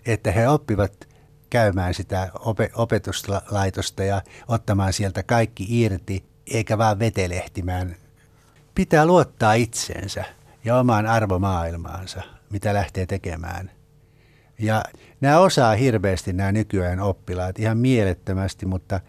Että 0.06 0.32
he 0.32 0.48
oppivat 0.48 1.08
käymään 1.50 1.94
sitä 1.94 2.30
opetuslaitosta 2.74 4.04
ja 4.04 4.22
ottamaan 4.48 4.92
sieltä 4.92 5.22
kaikki 5.22 5.82
irti, 5.82 6.24
eikä 6.46 6.78
vaan 6.78 6.98
vetelehtimään. 6.98 7.96
Pitää 8.74 9.06
luottaa 9.06 9.54
itseensä 9.54 10.24
ja 10.64 10.78
omaan 10.78 11.06
arvomaailmaansa, 11.06 12.22
mitä 12.50 12.74
lähtee 12.74 13.06
tekemään. 13.06 13.70
Ja 14.58 14.84
nämä 15.20 15.38
osaa 15.38 15.74
hirveästi 15.74 16.32
nämä 16.32 16.52
nykyään 16.52 17.00
oppilaat 17.00 17.58
ihan 17.58 17.78
mielettömästi, 17.78 18.66
mutta 18.66 19.00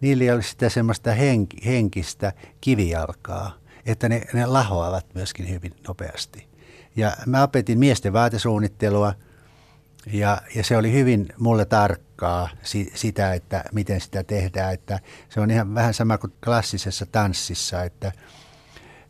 niillä 0.00 0.24
ei 0.24 0.30
ole 0.30 0.42
sitä 0.42 0.68
semmoista 0.68 1.10
henk- 1.10 1.64
henkistä 1.64 2.32
kivijalkaa, 2.60 3.56
että 3.86 4.08
ne, 4.08 4.22
ne 4.32 4.46
lahoavat 4.46 5.06
myöskin 5.14 5.48
hyvin 5.48 5.72
nopeasti. 5.88 6.48
Ja 6.96 7.12
mä 7.26 7.42
opetin 7.42 7.78
miesten 7.78 8.12
vaatesuunnittelua– 8.12 9.14
ja, 10.06 10.42
ja 10.54 10.64
se 10.64 10.76
oli 10.76 10.92
hyvin 10.92 11.28
mulle 11.38 11.64
tarkkaa 11.64 12.48
si, 12.62 12.92
sitä, 12.94 13.34
että 13.34 13.64
miten 13.72 14.00
sitä 14.00 14.24
tehdään. 14.24 14.74
Että 14.74 15.00
se 15.28 15.40
on 15.40 15.50
ihan 15.50 15.74
vähän 15.74 15.94
sama 15.94 16.18
kuin 16.18 16.32
klassisessa 16.44 17.06
tanssissa, 17.06 17.82
että 17.82 18.12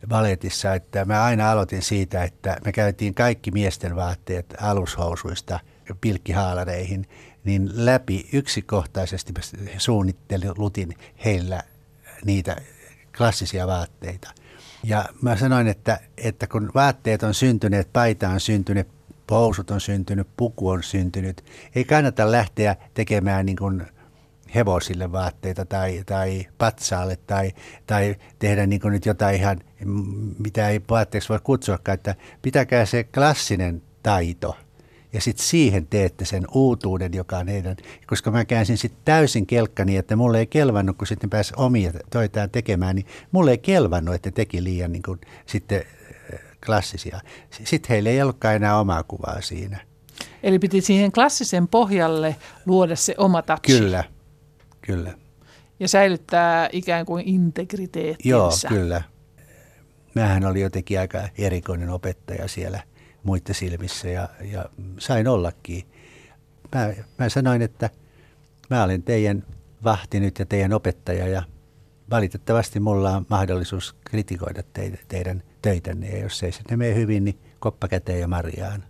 baletissa, 0.07 0.73
että 0.73 1.05
mä 1.05 1.23
aina 1.23 1.51
aloitin 1.51 1.81
siitä, 1.81 2.23
että 2.23 2.57
me 2.65 2.71
käytiin 2.71 3.13
kaikki 3.13 3.51
miesten 3.51 3.95
vaatteet 3.95 4.55
alushousuista 4.61 5.59
pilkkihaalareihin, 6.01 7.07
niin 7.43 7.69
läpi 7.73 8.29
yksikohtaisesti 8.33 9.33
suunnittelutin 9.77 10.97
heillä 11.25 11.63
niitä 12.25 12.55
klassisia 13.17 13.67
vaatteita. 13.67 14.29
Ja 14.83 15.05
mä 15.21 15.37
sanoin, 15.37 15.67
että, 15.67 15.99
että 16.17 16.47
kun 16.47 16.71
vaatteet 16.75 17.23
on 17.23 17.33
syntyneet, 17.33 17.93
paita 17.93 18.29
on 18.29 18.39
syntynyt, 18.39 18.87
housut 19.31 19.71
on 19.71 19.81
syntynyt, 19.81 20.27
puku 20.37 20.69
on 20.69 20.83
syntynyt. 20.83 21.43
Ei 21.75 21.83
kannata 21.83 22.31
lähteä 22.31 22.75
tekemään 22.93 23.45
niin 23.45 23.57
kuin 23.57 23.83
hevosille 24.55 25.11
vaatteita 25.11 25.65
tai, 25.65 26.03
tai 26.05 26.47
patsaalle 26.57 27.15
tai, 27.27 27.51
tai 27.87 28.15
tehdä 28.39 28.65
niin 28.65 28.81
kuin 28.81 28.91
nyt 28.91 29.05
jotain 29.05 29.35
ihan, 29.35 29.59
mitä 30.39 30.69
ei 30.69 30.81
vaatteeksi 30.89 31.29
voi 31.29 31.39
kutsuakaan, 31.43 31.93
että 31.93 32.15
pitäkää 32.41 32.85
se 32.85 33.03
klassinen 33.03 33.81
taito 34.03 34.55
ja 35.13 35.21
sitten 35.21 35.45
siihen 35.45 35.87
teette 35.87 36.25
sen 36.25 36.43
uutuuden, 36.53 37.13
joka 37.13 37.37
on 37.37 37.47
heidän, 37.47 37.75
koska 38.07 38.31
mä 38.31 38.45
käänsin 38.45 38.77
sitten 38.77 39.01
täysin 39.05 39.47
kelkkani, 39.47 39.97
että 39.97 40.15
mulle 40.15 40.39
ei 40.39 40.47
kelvannut, 40.47 40.97
kun 40.97 41.07
sitten 41.07 41.29
pääsi 41.29 41.53
omia 41.57 41.91
toitaan 42.09 42.49
tekemään, 42.49 42.95
niin 42.95 43.05
mulle 43.31 43.51
ei 43.51 43.57
kelvannut, 43.57 44.15
että 44.15 44.31
teki 44.31 44.63
liian 44.63 44.91
niin 44.91 45.03
sitten 45.45 45.83
klassisia. 46.65 47.21
Sitten 47.63 47.89
heillä 47.89 48.09
ei 48.09 48.21
ollutkaan 48.21 48.55
enää 48.55 48.79
omaa 48.79 49.03
kuvaa 49.03 49.41
siinä. 49.41 49.79
Eli 50.43 50.59
piti 50.59 50.81
siihen 50.81 51.11
klassisen 51.11 51.67
pohjalle 51.67 52.35
luoda 52.65 52.95
se 52.95 53.15
oma 53.17 53.41
touch. 53.41 53.61
Kyllä, 53.61 54.03
kyllä. 54.81 55.13
Ja 55.79 55.87
säilyttää 55.87 56.69
ikään 56.71 57.05
kuin 57.05 57.27
integriteettinsä. 57.27 58.29
Joo, 58.29 58.51
kyllä. 58.67 59.01
Mähän 60.15 60.45
oli 60.45 60.61
jotenkin 60.61 60.99
aika 60.99 61.21
erikoinen 61.37 61.89
opettaja 61.89 62.47
siellä 62.47 62.83
muiden 63.23 63.55
silmissä 63.55 64.09
ja, 64.09 64.29
ja 64.41 64.65
sain 64.99 65.27
ollakin. 65.27 65.83
Mä, 66.75 66.93
mä 67.17 67.29
sanoin, 67.29 67.61
että 67.61 67.89
mä 68.69 68.83
olen 68.83 69.03
teidän 69.03 69.43
vahti 69.83 70.19
nyt 70.19 70.39
ja 70.39 70.45
teidän 70.45 70.73
opettaja 70.73 71.27
ja 71.27 71.43
valitettavasti 72.09 72.79
mulla 72.79 73.11
on 73.11 73.25
mahdollisuus 73.29 73.95
kritikoida 74.03 74.63
teitä, 74.73 74.97
teidän 75.07 75.43
töitänne. 75.61 76.07
Ja 76.07 76.23
jos 76.23 76.43
ei 76.43 76.51
sitten 76.51 76.77
mene 76.77 76.95
hyvin, 76.95 77.23
niin 77.23 77.39
koppa 77.59 77.87
käteen 77.87 78.19
ja 78.19 78.27
marjaan 78.27 78.83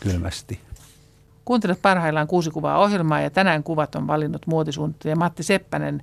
kylmästi. 0.00 0.60
Kuuntelet 1.44 1.82
parhaillaan 1.82 2.26
kuusi 2.26 2.50
kuvaa 2.50 2.78
ohjelmaa 2.78 3.20
ja 3.20 3.30
tänään 3.30 3.62
kuvat 3.62 3.94
on 3.94 4.06
valinnut 4.06 4.46
muotisuunnittelija 4.46 5.16
Matti 5.16 5.42
Seppänen. 5.42 6.02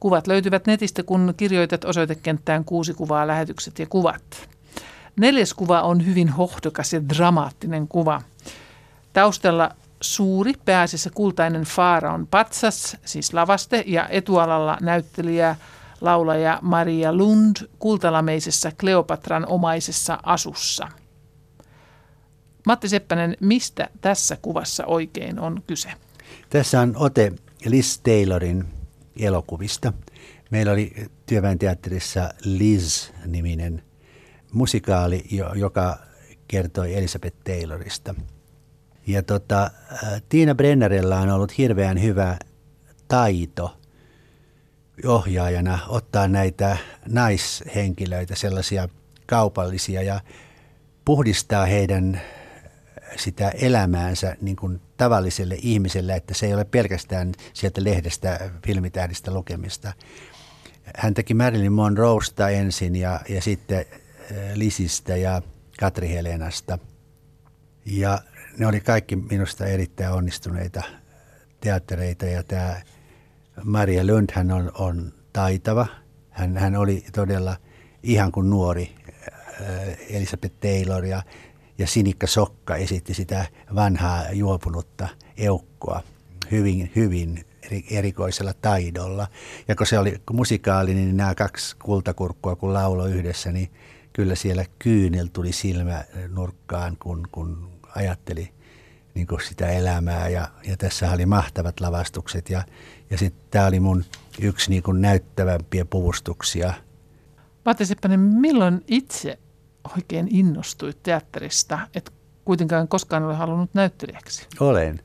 Kuvat 0.00 0.26
löytyvät 0.26 0.66
netistä, 0.66 1.02
kun 1.02 1.34
kirjoitat 1.36 1.84
osoitekenttään 1.84 2.64
kuusi 2.64 2.94
kuvaa, 2.94 3.26
lähetykset 3.26 3.78
ja 3.78 3.86
kuvat. 3.86 4.48
Neljäs 5.16 5.54
kuva 5.54 5.82
on 5.82 6.06
hyvin 6.06 6.28
hohdokas 6.28 6.92
ja 6.92 7.08
dramaattinen 7.08 7.88
kuva. 7.88 8.22
Taustalla 9.12 9.70
suuri, 10.00 10.52
pääasiassa 10.64 11.10
kultainen 11.10 11.62
Faaraon 11.62 12.26
patsas, 12.26 12.96
siis 13.04 13.34
lavaste, 13.34 13.84
ja 13.86 14.08
etualalla 14.08 14.78
näyttelijä 14.80 15.56
laulaja 16.00 16.58
Maria 16.62 17.12
Lund 17.12 17.56
kultalameisessa 17.78 18.72
Kleopatran 18.80 19.46
omaisessa 19.48 20.18
asussa. 20.22 20.88
Matti 22.66 22.88
Seppänen, 22.88 23.36
mistä 23.40 23.90
tässä 24.00 24.36
kuvassa 24.42 24.86
oikein 24.86 25.38
on 25.38 25.62
kyse? 25.66 25.92
Tässä 26.50 26.80
on 26.80 26.96
ote 26.96 27.32
Liz 27.64 27.98
Taylorin 27.98 28.64
elokuvista. 29.18 29.92
Meillä 30.50 30.72
oli 30.72 30.92
Työväen 31.26 31.58
teatterissa 31.58 32.30
Liz-niminen 32.44 33.82
musikaali, 34.52 35.24
joka 35.54 35.98
kertoi 36.48 36.94
Elisabeth 36.94 37.36
Taylorista. 37.44 38.14
Ja 39.06 39.22
tota, 39.22 39.70
Tiina 40.28 40.54
Brennerillä 40.54 41.20
on 41.20 41.30
ollut 41.30 41.58
hirveän 41.58 42.02
hyvä 42.02 42.38
taito 43.08 43.79
ohjaajana 45.04 45.78
ottaa 45.88 46.28
näitä 46.28 46.76
naishenkilöitä, 47.08 48.34
sellaisia 48.34 48.88
kaupallisia 49.26 50.02
ja 50.02 50.20
puhdistaa 51.04 51.66
heidän 51.66 52.20
sitä 53.16 53.48
elämäänsä 53.48 54.36
niin 54.40 54.56
kuin 54.56 54.80
tavalliselle 54.96 55.56
ihmiselle, 55.62 56.14
että 56.14 56.34
se 56.34 56.46
ei 56.46 56.54
ole 56.54 56.64
pelkästään 56.64 57.32
sieltä 57.52 57.84
lehdestä, 57.84 58.50
filmitähdistä 58.66 59.34
lukemista. 59.34 59.92
Hän 60.96 61.14
teki 61.14 61.34
Marilyn 61.34 61.72
Monroesta 61.72 62.48
ensin 62.48 62.96
ja, 62.96 63.20
ja 63.28 63.42
sitten 63.42 63.84
Lisistä 64.54 65.16
ja 65.16 65.42
Katri 65.80 66.08
Helenasta. 66.08 66.78
Ja 67.86 68.18
ne 68.58 68.66
oli 68.66 68.80
kaikki 68.80 69.16
minusta 69.16 69.66
erittäin 69.66 70.12
onnistuneita 70.12 70.82
teattereita 71.60 72.26
ja 72.26 72.42
tämä 72.42 72.80
Maria 73.64 74.06
Lund 74.06 74.30
hän 74.32 74.50
on, 74.50 74.72
on 74.74 75.12
taitava. 75.32 75.86
Hän, 76.30 76.56
hän 76.56 76.76
oli 76.76 77.04
todella 77.12 77.56
ihan 78.02 78.32
kuin 78.32 78.50
nuori 78.50 78.94
äh, 79.60 79.96
Elisabeth 80.10 80.54
Taylor 80.60 81.04
ja, 81.04 81.22
ja 81.78 81.86
Sinikka 81.86 82.26
Sokka 82.26 82.76
esitti 82.76 83.14
sitä 83.14 83.46
vanhaa 83.74 84.32
juopunutta 84.32 85.08
eukkoa 85.36 86.02
hyvin, 86.50 86.92
hyvin 86.96 87.44
erikoisella 87.90 88.52
taidolla. 88.52 89.26
Ja 89.68 89.76
kun 89.76 89.86
se 89.86 89.98
oli 89.98 90.20
musikaali, 90.32 90.94
niin 90.94 91.16
nämä 91.16 91.34
kaksi 91.34 91.76
kultakurkkua 91.76 92.56
kun 92.56 92.72
laulo 92.72 93.06
yhdessä, 93.06 93.52
niin 93.52 93.72
kyllä 94.12 94.34
siellä 94.34 94.64
kyynel 94.78 95.26
tuli 95.32 95.52
silmä 95.52 96.04
nurkkaan, 96.28 96.96
kun, 97.02 97.28
kun 97.32 97.70
ajatteli 97.94 98.52
niin 99.14 99.26
kuin 99.26 99.40
sitä 99.40 99.68
elämää. 99.68 100.28
Ja, 100.28 100.48
ja 100.64 100.76
tässä 100.76 101.10
oli 101.12 101.26
mahtavat 101.26 101.80
lavastukset 101.80 102.50
ja, 102.50 102.62
ja 103.10 103.18
sitten 103.18 103.42
tämä 103.50 103.66
oli 103.66 103.80
mun 103.80 104.04
yksi 104.40 104.70
niin 104.70 104.82
kuin 104.82 105.00
näyttävämpiä 105.00 105.84
puvustuksia. 105.84 106.72
Matti 107.64 107.86
Seppänen, 107.86 108.20
milloin 108.20 108.84
itse 108.86 109.38
oikein 109.96 110.28
innostuit 110.30 111.02
teatterista, 111.02 111.78
et 111.94 112.12
kuitenkaan 112.44 112.88
koskaan 112.88 113.22
ole 113.22 113.34
halunnut 113.34 113.74
näyttelijäksi? 113.74 114.46
Olen. 114.60 115.00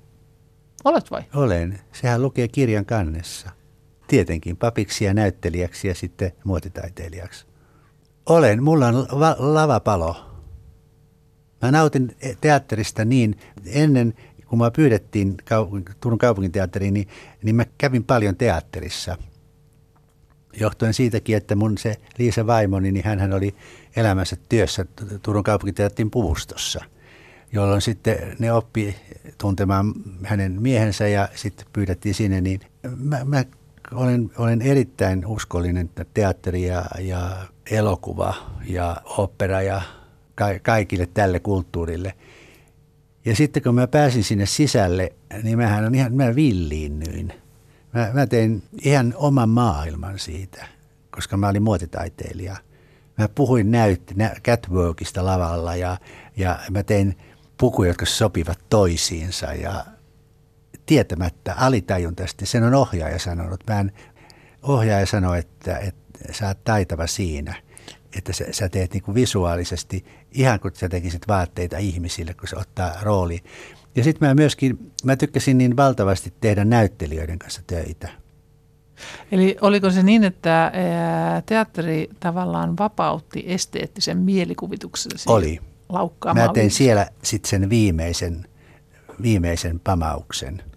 Olet 0.83 1.11
vai? 1.11 1.21
Olen. 1.35 1.79
Sehän 1.93 2.21
lukee 2.21 2.47
kirjan 2.47 2.85
kannessa. 2.85 3.49
Tietenkin 4.07 4.57
papiksi 4.57 5.05
ja 5.05 5.13
näyttelijäksi 5.13 5.87
ja 5.87 5.95
sitten 5.95 6.31
muotitaiteilijaksi. 6.43 7.45
Olen. 8.25 8.63
Mulla 8.63 8.87
on 8.87 9.07
va- 9.19 9.35
lavapalo. 9.39 10.24
Mä 11.65 11.71
nautin 11.71 12.15
teatterista 12.41 13.05
niin, 13.05 13.37
ennen 13.65 14.13
kun 14.45 14.59
mä 14.59 14.71
pyydettiin 14.71 15.37
Turun 15.99 16.17
kaupunginteatteriin, 16.19 16.93
niin, 16.93 17.07
niin 17.43 17.55
mä 17.55 17.65
kävin 17.77 18.03
paljon 18.03 18.35
teatterissa. 18.35 19.17
Johtuen 20.59 20.93
siitäkin, 20.93 21.37
että 21.37 21.55
mun 21.55 21.77
se 21.77 21.95
Liisa 22.17 22.47
vaimoni, 22.47 22.91
niin 22.91 23.05
hän 23.05 23.33
oli 23.33 23.55
elämänsä 23.95 24.37
työssä 24.49 24.85
Turun 25.21 25.43
kaupunginteatterin 25.43 26.11
puvustossa, 26.11 26.85
jolloin 27.51 27.81
sitten 27.81 28.17
ne 28.39 28.51
oppi 28.51 28.95
tuntemaan 29.37 29.93
hänen 30.23 30.61
miehensä 30.61 31.07
ja 31.07 31.29
sitten 31.35 31.67
pyydettiin 31.73 32.15
sinne, 32.15 32.41
niin 32.41 32.59
mä, 32.97 33.25
mä 33.25 33.43
olen, 33.91 34.31
olen 34.37 34.61
erittäin 34.61 35.25
uskollinen 35.25 35.89
teatteri 36.13 36.63
ja, 36.63 36.85
ja 36.99 37.37
elokuva 37.71 38.35
ja 38.67 38.97
opera 39.05 39.61
ja 39.61 39.81
ka, 40.35 40.45
kaikille 40.61 41.05
tälle 41.05 41.39
kulttuurille. 41.39 42.13
Ja 43.25 43.35
sitten 43.35 43.63
kun 43.63 43.75
mä 43.75 43.87
pääsin 43.87 44.23
sinne 44.23 44.45
sisälle, 44.45 45.13
niin 45.43 45.57
mähän 45.57 45.85
on 45.85 45.95
ihan, 45.95 46.13
mä 46.13 46.35
villiinnyin. 46.35 47.33
Mä, 47.93 48.09
mä 48.13 48.27
tein 48.27 48.63
ihan 48.81 49.13
oman 49.17 49.49
maailman 49.49 50.19
siitä, 50.19 50.67
koska 51.11 51.37
mä 51.37 51.47
olin 51.47 51.63
muotitaiteilija. 51.63 52.55
Mä 53.17 53.27
puhuin 53.27 53.71
näyt, 53.71 54.01
nä, 54.15 54.35
catwalkista 54.43 55.25
lavalla 55.25 55.75
ja, 55.75 55.97
ja 56.37 56.59
mä 56.71 56.83
tein 56.83 57.17
pukuja, 57.57 57.89
jotka 57.89 58.05
sopivat 58.05 58.59
toisiinsa 58.69 59.53
ja 59.53 59.85
tietämättä 60.85 61.53
alitajuntaisesti. 61.53 62.45
Sen 62.45 62.63
on 62.63 62.73
ohjaaja 62.73 63.19
sanonut. 63.19 63.59
Mä 63.67 63.79
en, 63.79 63.91
ohjaaja 64.63 65.05
sanoi, 65.05 65.39
että, 65.39 65.77
että 65.77 66.33
sä 66.33 66.47
oot 66.47 66.63
taitava 66.63 67.07
siinä, 67.07 67.55
että 68.17 68.33
sä, 68.33 68.45
sä 68.51 68.69
teet 68.69 68.93
niin 68.93 69.03
kuin 69.03 69.15
visuaalisesti 69.15 70.05
ihan 70.31 70.59
kuin 70.59 70.75
sä 70.75 70.89
tekisit 70.89 71.27
vaatteita 71.27 71.77
ihmisille, 71.77 72.33
kun 72.33 72.47
se 72.47 72.55
ottaa 72.55 72.91
rooli. 73.01 73.43
Ja 73.95 74.03
sitten 74.03 74.27
mä 74.27 74.33
myöskin, 74.33 74.91
mä 75.03 75.15
tykkäsin 75.15 75.57
niin 75.57 75.77
valtavasti 75.77 76.33
tehdä 76.41 76.65
näyttelijöiden 76.65 77.39
kanssa 77.39 77.61
töitä. 77.67 78.09
Eli 79.31 79.57
oliko 79.61 79.91
se 79.91 80.03
niin, 80.03 80.23
että 80.23 80.71
teatteri 81.45 82.09
tavallaan 82.19 82.77
vapautti 82.77 83.43
esteettisen 83.47 84.17
mielikuvituksen? 84.17 85.11
Oli. 85.27 85.59
Mä 86.33 86.47
tein 86.53 86.71
siellä 86.71 87.07
sitten 87.23 87.49
sen 87.49 87.69
viimeisen, 87.69 88.45
viimeisen 89.21 89.79
pamauksen– 89.79 90.61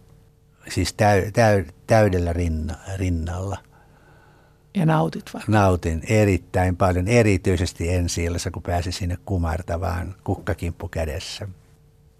siis 0.70 0.92
täy, 0.92 1.32
täy, 1.32 1.64
täydellä 1.86 2.32
rinna, 2.32 2.74
rinnalla. 2.96 3.58
Ja 4.78 4.86
nautit 4.86 5.24
vai? 5.34 5.42
Nautin 5.48 6.02
erittäin 6.08 6.76
paljon, 6.76 7.08
erityisesti 7.08 7.94
ensi 7.94 8.24
illassa, 8.24 8.50
kun 8.50 8.62
pääsin 8.62 8.92
sinne 8.92 9.18
kumartavaan 9.24 10.14
kukkakimppu 10.24 10.88
kädessä. 10.88 11.48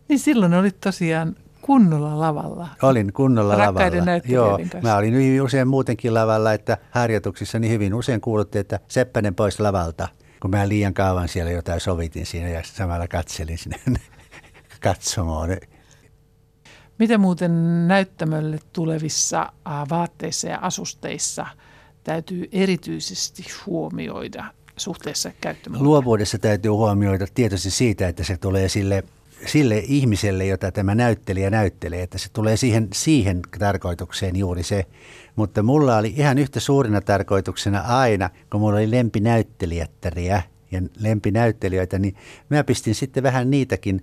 Niin 0.09 0.19
silloin 0.19 0.55
olit 0.55 0.81
tosiaan 0.81 1.37
kunnolla 1.63 2.21
lavalla. 2.21 2.69
Olin 2.83 3.13
kunnolla 3.13 3.57
Rakkaiden 3.57 4.01
lavalla. 4.01 4.23
Joo, 4.25 4.59
kanssa. 4.59 4.79
mä 4.83 4.97
olin 4.97 5.15
hyvin 5.15 5.43
usein 5.43 5.69
muutenkin 5.69 6.15
lavalla, 6.15 6.53
että 6.53 6.79
harjoituksissa 6.91 7.59
niin 7.59 7.73
hyvin 7.73 7.95
usein 7.95 8.21
kuulutti, 8.21 8.59
että 8.59 8.81
Seppänen 8.89 9.35
pois 9.35 9.61
lavalta, 9.61 10.09
kun 10.43 10.51
mä 10.51 10.69
liian 10.69 10.95
kauan 10.95 11.29
siellä 11.29 11.51
jotain 11.51 11.81
sovitin 11.81 12.27
siinä 12.27 12.49
ja 12.49 12.63
samalla 12.65 13.09
katselin 13.09 13.59
sinne 13.59 13.81
katsomaan 14.81 15.51
Miten 16.99 17.21
muuten 17.21 17.89
näyttämölle 17.89 18.59
tulevissa 18.73 19.53
vaatteissa 19.91 20.49
ja 20.49 20.59
asusteissa 20.63 21.47
täytyy 22.09 22.49
erityisesti 22.53 23.45
huomioida 23.67 24.45
suhteessa 24.77 25.31
käyttömuotoon? 25.41 25.89
Luovuudessa 25.89 26.39
täytyy 26.39 26.71
huomioida 26.71 27.27
tietysti 27.35 27.71
siitä, 27.71 28.09
että 28.09 28.25
se 28.25 28.37
tulee 28.37 28.69
sille, 28.69 29.05
sille 29.47 29.79
ihmiselle, 29.79 30.47
jota 30.47 30.73
tämä 30.73 30.95
näyttelijä 30.95 31.51
näyttelee, 31.51 32.03
että 32.03 32.19
se 32.19 32.29
tulee 32.33 32.57
siihen, 32.57 32.89
siihen 32.93 33.41
tarkoitukseen 33.59 34.37
juuri 34.37 34.63
se. 34.63 34.87
Mutta 35.37 35.63
mulla 35.63 35.97
oli 35.97 36.15
ihan 36.17 36.39
yhtä 36.39 36.61
suurina 36.61 37.01
tarkoituksena 37.01 37.81
aina, 37.81 38.31
kun 38.51 38.61
mulla 38.61 38.77
oli 38.77 38.91
lempinäyttelijättäriä 38.91 40.43
ja 40.71 40.83
lempinäyttelijöitä, 40.99 41.99
niin 41.99 42.17
mä 42.51 42.65
pistin 42.65 42.95
sitten 42.95 43.23
vähän 43.23 43.51
niitäkin, 43.51 44.03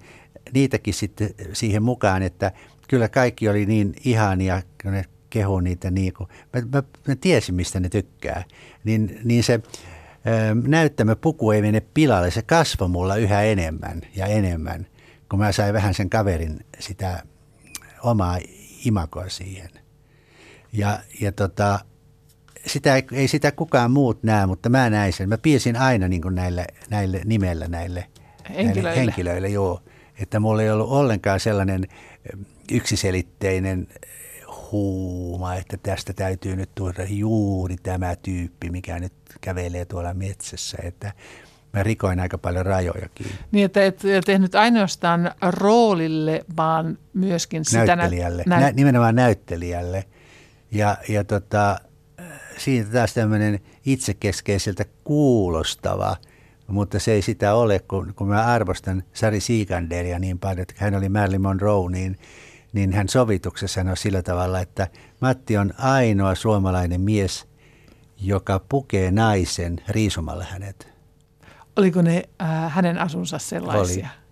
niitäkin 0.54 0.94
sitten 0.94 1.30
siihen 1.54 1.84
mukaan, 1.84 2.22
että– 2.22 2.52
kyllä 2.88 3.10
kaikki 3.10 3.50
oli 3.50 3.66
niin 3.66 3.94
ihania, 4.04 4.62
kun 4.84 4.92
ne 4.92 5.06
kehu 5.36 5.60
niitä 5.60 5.92
niin 5.92 6.14
kuin, 6.14 6.30
mä, 6.54 6.62
mä, 6.62 6.84
mä 7.08 7.16
tiesin 7.16 7.56
mistä 7.56 7.80
ne 7.80 7.90
tykkää. 7.90 8.44
Niin, 8.84 9.20
niin 9.24 9.44
se 9.44 9.60
näyttämä 10.68 11.16
puku 11.16 11.52
ei 11.52 11.62
mene 11.62 11.82
pilalle, 11.94 12.32
se 12.32 12.42
kasvoi 12.42 12.88
mulla 12.88 13.16
yhä 13.16 13.44
enemmän 13.44 14.02
ja 14.16 14.26
enemmän, 14.26 14.88
kun 15.30 15.40
mä 15.40 15.52
sain 15.52 15.74
vähän 15.74 15.94
sen 15.94 16.10
kaverin 16.10 16.66
sitä 16.80 17.24
omaa 18.04 18.38
imakoa 18.86 19.30
siihen. 19.30 19.70
Ja, 20.74 21.00
ja 21.22 21.32
tota, 21.32 21.80
sitä 22.66 22.96
ei, 22.96 23.04
ei 23.12 23.28
sitä 23.28 23.52
kukaan 23.52 23.92
muut 23.92 24.24
näe, 24.24 24.46
mutta 24.46 24.70
mä 24.70 24.90
näin 24.90 25.14
sen. 25.14 25.30
Mä 25.30 25.38
piesin 25.38 25.76
aina 25.76 26.08
niin 26.08 26.22
näille, 26.32 26.66
näille 26.90 27.22
nimellä 27.26 27.68
näille 27.68 28.06
henkilöille. 28.50 28.82
näille 28.82 29.00
henkilöille, 29.00 29.50
joo. 29.50 29.82
Että 30.20 30.40
mulla 30.40 30.62
ei 30.62 30.70
ollut 30.70 30.90
ollenkaan 30.90 31.40
sellainen 31.40 31.88
yksiselitteinen 32.72 33.88
huuma, 34.72 35.56
että 35.56 35.78
tästä 35.78 36.14
täytyy 36.14 36.56
nyt 36.56 36.70
tuoda 36.76 37.04
juuri 37.04 37.76
tämä 37.84 38.16
tyyppi, 38.16 38.70
mikä 38.70 39.00
nyt 39.00 39.14
kävelee 39.42 39.86
tuolla 39.86 40.14
metsässä, 40.14 40.78
että 40.84 41.12
mä 41.74 41.84
rikoin 41.84 42.20
aika 42.20 42.38
paljon 42.38 42.66
rajojakin. 42.66 43.28
Niin, 43.52 43.66
että 43.66 43.86
et 43.86 44.02
tehnyt 44.26 44.56
ainoastaan 44.56 45.32
roolille, 45.42 46.46
vaan 46.58 46.98
myöskin 47.14 47.66
sitä 47.66 47.96
näyttelijälle. 47.96 48.44
Nä- 48.46 48.60
nä- 48.60 48.72
nimenomaan 48.72 49.16
näyttelijälle. 49.16 50.04
Ja, 50.72 50.98
ja 51.10 51.24
tota, 51.24 51.80
siitä 52.58 52.92
taas 52.92 53.14
tämmöinen 53.14 53.60
itsekeskeiseltä 53.86 54.86
kuulostava– 55.04 56.18
mutta 56.68 57.00
se 57.00 57.12
ei 57.12 57.22
sitä 57.22 57.54
ole, 57.54 57.80
kun, 57.80 58.14
kun 58.16 58.28
mä 58.28 58.46
arvostan 58.46 59.04
Sari 59.14 59.40
Siikanderia 59.40 60.20
niin 60.20 60.40
paljon, 60.40 60.62
että 60.62 60.74
hän 60.78 60.96
oli 60.96 61.10
Marilyn 61.10 61.42
Monroe, 61.42 61.92
niin, 61.92 62.18
niin 62.76 62.94
hän 62.94 63.10
sovituksessa 63.10 63.76
sanoi 63.76 63.98
sillä 63.98 64.22
tavalla, 64.22 64.60
että 64.60 64.88
Matti 65.20 65.58
on 65.58 65.74
ainoa 65.78 66.36
suomalainen 66.36 67.02
mies, 67.02 67.48
joka 68.18 68.60
pukee 68.70 69.12
naisen 69.12 69.82
riisumalla 69.88 70.44
hänet. 70.44 70.88
Oliko 71.76 72.02
ne 72.02 72.24
äh, 72.42 72.74
hänen 72.74 72.98
asunsa 72.98 73.40
sellaisia? 73.40 74.10
Oli. 74.10 74.26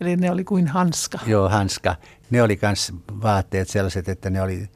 Eli 0.00 0.16
ne 0.16 0.30
oli 0.30 0.44
kuin 0.44 0.68
hanska. 0.68 1.18
Joo, 1.26 1.48
hanska. 1.48 1.96
Ne 2.30 2.42
oli 2.42 2.58
myös 2.62 2.92
vaatteet 3.22 3.68
sellaiset, 3.68 4.08
että 4.08 4.30
ne 4.30 4.42
oli, 4.42 4.68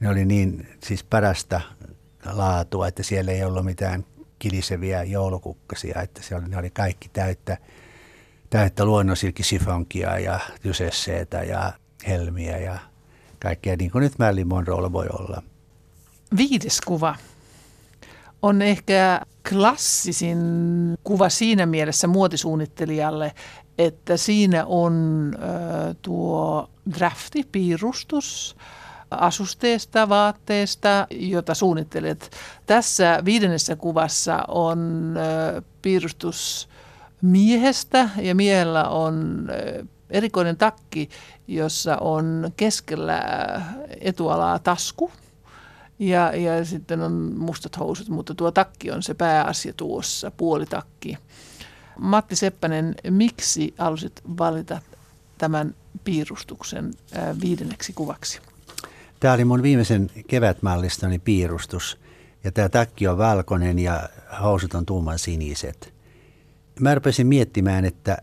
ne 0.00 0.08
oli 0.08 0.24
niin 0.24 0.68
siis 0.84 1.04
parasta 1.04 1.60
laatua, 2.32 2.88
että 2.88 3.02
siellä 3.02 3.32
ei 3.32 3.44
ollut 3.44 3.64
mitään 3.64 4.04
kiliseviä 4.38 5.02
joulukukkasia, 5.02 6.02
että 6.02 6.22
se 6.22 6.34
oli, 6.34 6.48
ne 6.48 6.56
oli 6.56 6.70
kaikki 6.70 7.08
täyttä, 7.08 7.58
täyttä 8.50 8.84
luonnonsilkisifonkia 8.84 10.18
ja 10.18 10.40
tysesseitä 10.62 11.42
ja 11.42 11.72
helmiä 12.06 12.58
ja 12.58 12.78
kaikkea 13.42 13.76
niin 13.76 13.90
kuin 13.90 14.02
nyt 14.02 14.18
Marilyn 14.18 14.48
Monroella 14.48 14.92
voi 14.92 15.06
olla. 15.12 15.42
Viides 16.36 16.80
kuva 16.80 17.16
on 18.42 18.62
ehkä 18.62 19.20
klassisin 19.48 20.38
kuva 21.04 21.28
siinä 21.28 21.66
mielessä 21.66 22.06
muotisuunnittelijalle, 22.06 23.34
että 23.78 24.16
siinä 24.16 24.66
on 24.66 25.32
tuo 26.02 26.70
drafti, 26.98 27.48
piirustus, 27.52 28.56
asusteesta, 29.10 30.08
vaatteesta, 30.08 31.06
jota 31.10 31.54
suunnittelet. 31.54 32.30
Tässä 32.66 33.22
viidennessä 33.24 33.76
kuvassa 33.76 34.44
on 34.48 35.14
piirustus 35.82 36.68
miehestä 37.22 38.08
ja 38.16 38.34
miehellä 38.34 38.88
on 38.88 39.48
erikoinen 40.14 40.56
takki, 40.56 41.08
jossa 41.48 41.96
on 41.96 42.52
keskellä 42.56 43.22
etualaa 44.00 44.58
tasku 44.58 45.10
ja, 45.98 46.36
ja 46.36 46.64
sitten 46.64 47.00
on 47.00 47.12
mustat 47.36 47.78
housut, 47.78 48.08
mutta 48.08 48.34
tuo 48.34 48.50
takki 48.50 48.90
on 48.90 49.02
se 49.02 49.14
pääasia 49.14 49.72
tuossa, 49.76 50.30
puolitakki. 50.30 51.18
Matti 51.98 52.36
Seppänen, 52.36 52.94
miksi 53.10 53.74
halusit 53.78 54.22
valita 54.38 54.80
tämän 55.38 55.74
piirustuksen 56.04 56.94
viidenneksi 57.40 57.92
kuvaksi? 57.92 58.40
Tämä 59.20 59.34
oli 59.34 59.44
mun 59.44 59.62
viimeisen 59.62 60.10
kevätmallistani 60.26 61.18
piirustus. 61.18 61.98
Ja 62.44 62.52
tämä 62.52 62.68
takki 62.68 63.08
on 63.08 63.18
valkoinen 63.18 63.78
ja 63.78 64.08
housut 64.42 64.74
on 64.74 64.86
tumman 64.86 65.18
siniset. 65.18 65.94
Mä 66.80 66.94
rupesin 66.94 67.26
miettimään, 67.26 67.84
että 67.84 68.18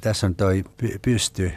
tässä 0.00 0.26
on 0.26 0.34
toi 0.34 0.64
pysty 1.02 1.52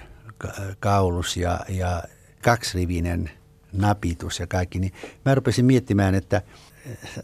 kaulus 0.80 1.38
ja, 1.38 1.60
ja 1.70 2.04
kaksirivinen 2.44 3.32
napitus 3.74 4.40
ja 4.40 4.48
kaikki, 4.48 4.80
niin 4.80 4.94
mä 5.26 5.36
rupesin 5.36 5.66
miettimään, 5.66 6.16
että 6.16 6.42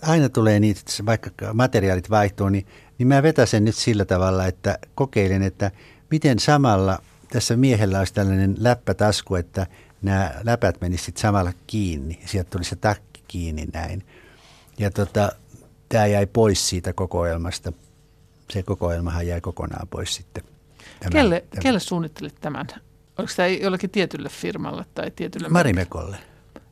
aina 0.01 0.29
tulee 0.29 0.59
niitä, 0.59 0.81
vaikka 1.05 1.31
materiaalit 1.53 2.09
vaihtuu, 2.09 2.49
niin, 2.49 2.67
niin 2.97 3.07
mä 3.07 3.23
vetäsen 3.23 3.65
nyt 3.65 3.75
sillä 3.75 4.05
tavalla, 4.05 4.45
että 4.45 4.77
kokeilen, 4.95 5.43
että 5.43 5.71
miten 6.11 6.39
samalla 6.39 6.99
tässä 7.29 7.55
miehellä 7.55 7.99
olisi 7.99 8.13
tällainen 8.13 8.55
läppätasku, 8.59 9.35
että 9.35 9.67
nämä 10.01 10.31
läpät 10.43 10.81
menisivät 10.81 11.17
samalla 11.17 11.53
kiinni. 11.67 12.19
Sieltä 12.25 12.49
tuli 12.49 12.63
se 12.63 12.75
takki 12.75 13.23
kiinni 13.27 13.65
näin. 13.73 14.05
Ja 14.77 14.91
tota, 14.91 15.31
tämä 15.89 16.05
jäi 16.05 16.25
pois 16.25 16.69
siitä 16.69 16.93
kokoelmasta. 16.93 17.73
Se 18.49 18.63
kokoelmahan 18.63 19.27
jäi 19.27 19.41
kokonaan 19.41 19.87
pois 19.87 20.15
sitten. 20.15 20.52
Tämä, 21.09 21.21
kelle, 21.21 21.45
tämä. 21.49 21.61
kelle 21.61 21.79
suunnittelit 21.79 22.35
tämän? 22.41 22.67
Oliko 23.17 23.33
tämä 23.35 23.47
jollekin 23.47 23.89
tietylle 23.89 24.29
firmalle 24.29 24.85
tai 24.93 25.11
tietylle? 25.11 25.49
Marimekolle. 25.49 26.17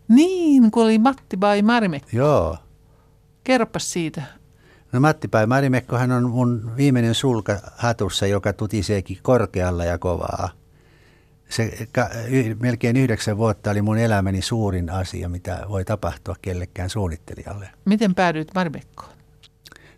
Niin, 0.08 0.72
kun 0.72 0.84
oli 0.84 1.00
Matti 1.00 1.38
Bai 1.38 1.62
Marimekko. 1.62 2.10
Joo. 2.14 2.58
Kerropas 3.44 3.94
siitä. 3.94 4.24
No 4.92 5.00
Matti 5.00 5.28
Bai 5.28 5.48
Marimekkohan 5.48 6.12
on 6.12 6.30
mun 6.30 6.72
viimeinen 6.78 7.16
sulka 7.16 7.58
hatussa, 7.78 8.28
joka 8.28 8.54
tutiseekin 8.54 9.20
korkealla 9.22 9.86
ja 9.86 9.98
kovaa. 9.98 10.50
Se 11.50 11.88
ka, 11.92 12.10
y, 12.30 12.56
melkein 12.56 12.98
yhdeksän 12.98 13.38
vuotta 13.38 13.72
oli 13.72 13.82
mun 13.82 13.98
elämäni 13.98 14.42
suurin 14.42 14.90
asia, 14.90 15.30
mitä 15.30 15.66
voi 15.70 15.86
tapahtua 15.86 16.36
kellekään 16.42 16.90
suunnittelijalle. 16.90 17.70
Miten 17.86 18.16
päädyit 18.16 18.48
Marimekkoon? 18.56 19.10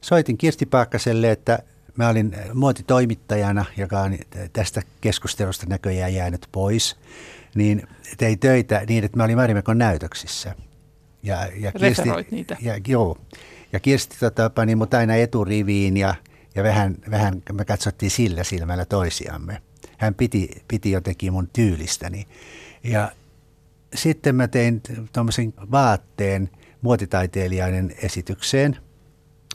Soitin 0.02 0.38
Kirsti 0.38 0.66
Paakkaselle, 0.66 1.32
että 1.32 1.60
mä 1.98 2.10
olin 2.10 2.36
muotitoimittajana, 2.54 3.66
joka 3.78 4.00
on 4.00 4.18
tästä 4.54 4.82
keskustelusta 5.02 5.66
näköjään 5.66 6.14
jäänyt 6.14 6.48
pois, 6.52 6.96
niin 7.56 7.88
tein 8.18 8.40
töitä 8.40 8.84
niin, 8.88 9.04
että 9.04 9.18
mä 9.18 9.24
olin 9.24 9.38
Marimekon 9.38 9.78
näytöksissä. 9.78 10.56
Ja, 11.24 11.48
ja 11.56 11.72
Kirsti, 11.72 12.10
niitä. 12.32 12.58
Ja, 12.62 12.80
joo. 12.88 13.18
Ja 13.74 13.80
Kirsti 13.80 14.16
tota, 14.20 14.50
pani 14.50 14.76
mut 14.76 14.94
aina 14.94 15.16
eturiviin 15.16 15.98
ja, 15.98 16.16
ja 16.56 16.64
vähän, 16.64 16.98
vähän 17.12 17.44
me 17.54 17.66
katsottiin 17.66 18.12
sillä 18.12 18.44
silmällä 18.44 18.86
toisiamme. 18.86 19.62
Hän 19.98 20.16
piti, 20.16 20.50
piti 20.68 20.92
jotenkin 20.92 21.34
mun 21.34 21.50
tyylistäni. 21.54 22.28
Ja 22.84 23.12
sitten 23.96 24.36
mä 24.36 24.48
tein 24.48 24.82
tuommoisen 25.14 25.54
vaatteen 25.72 26.50
muotitaiteilijainen 26.82 27.96
esitykseen, 27.98 28.78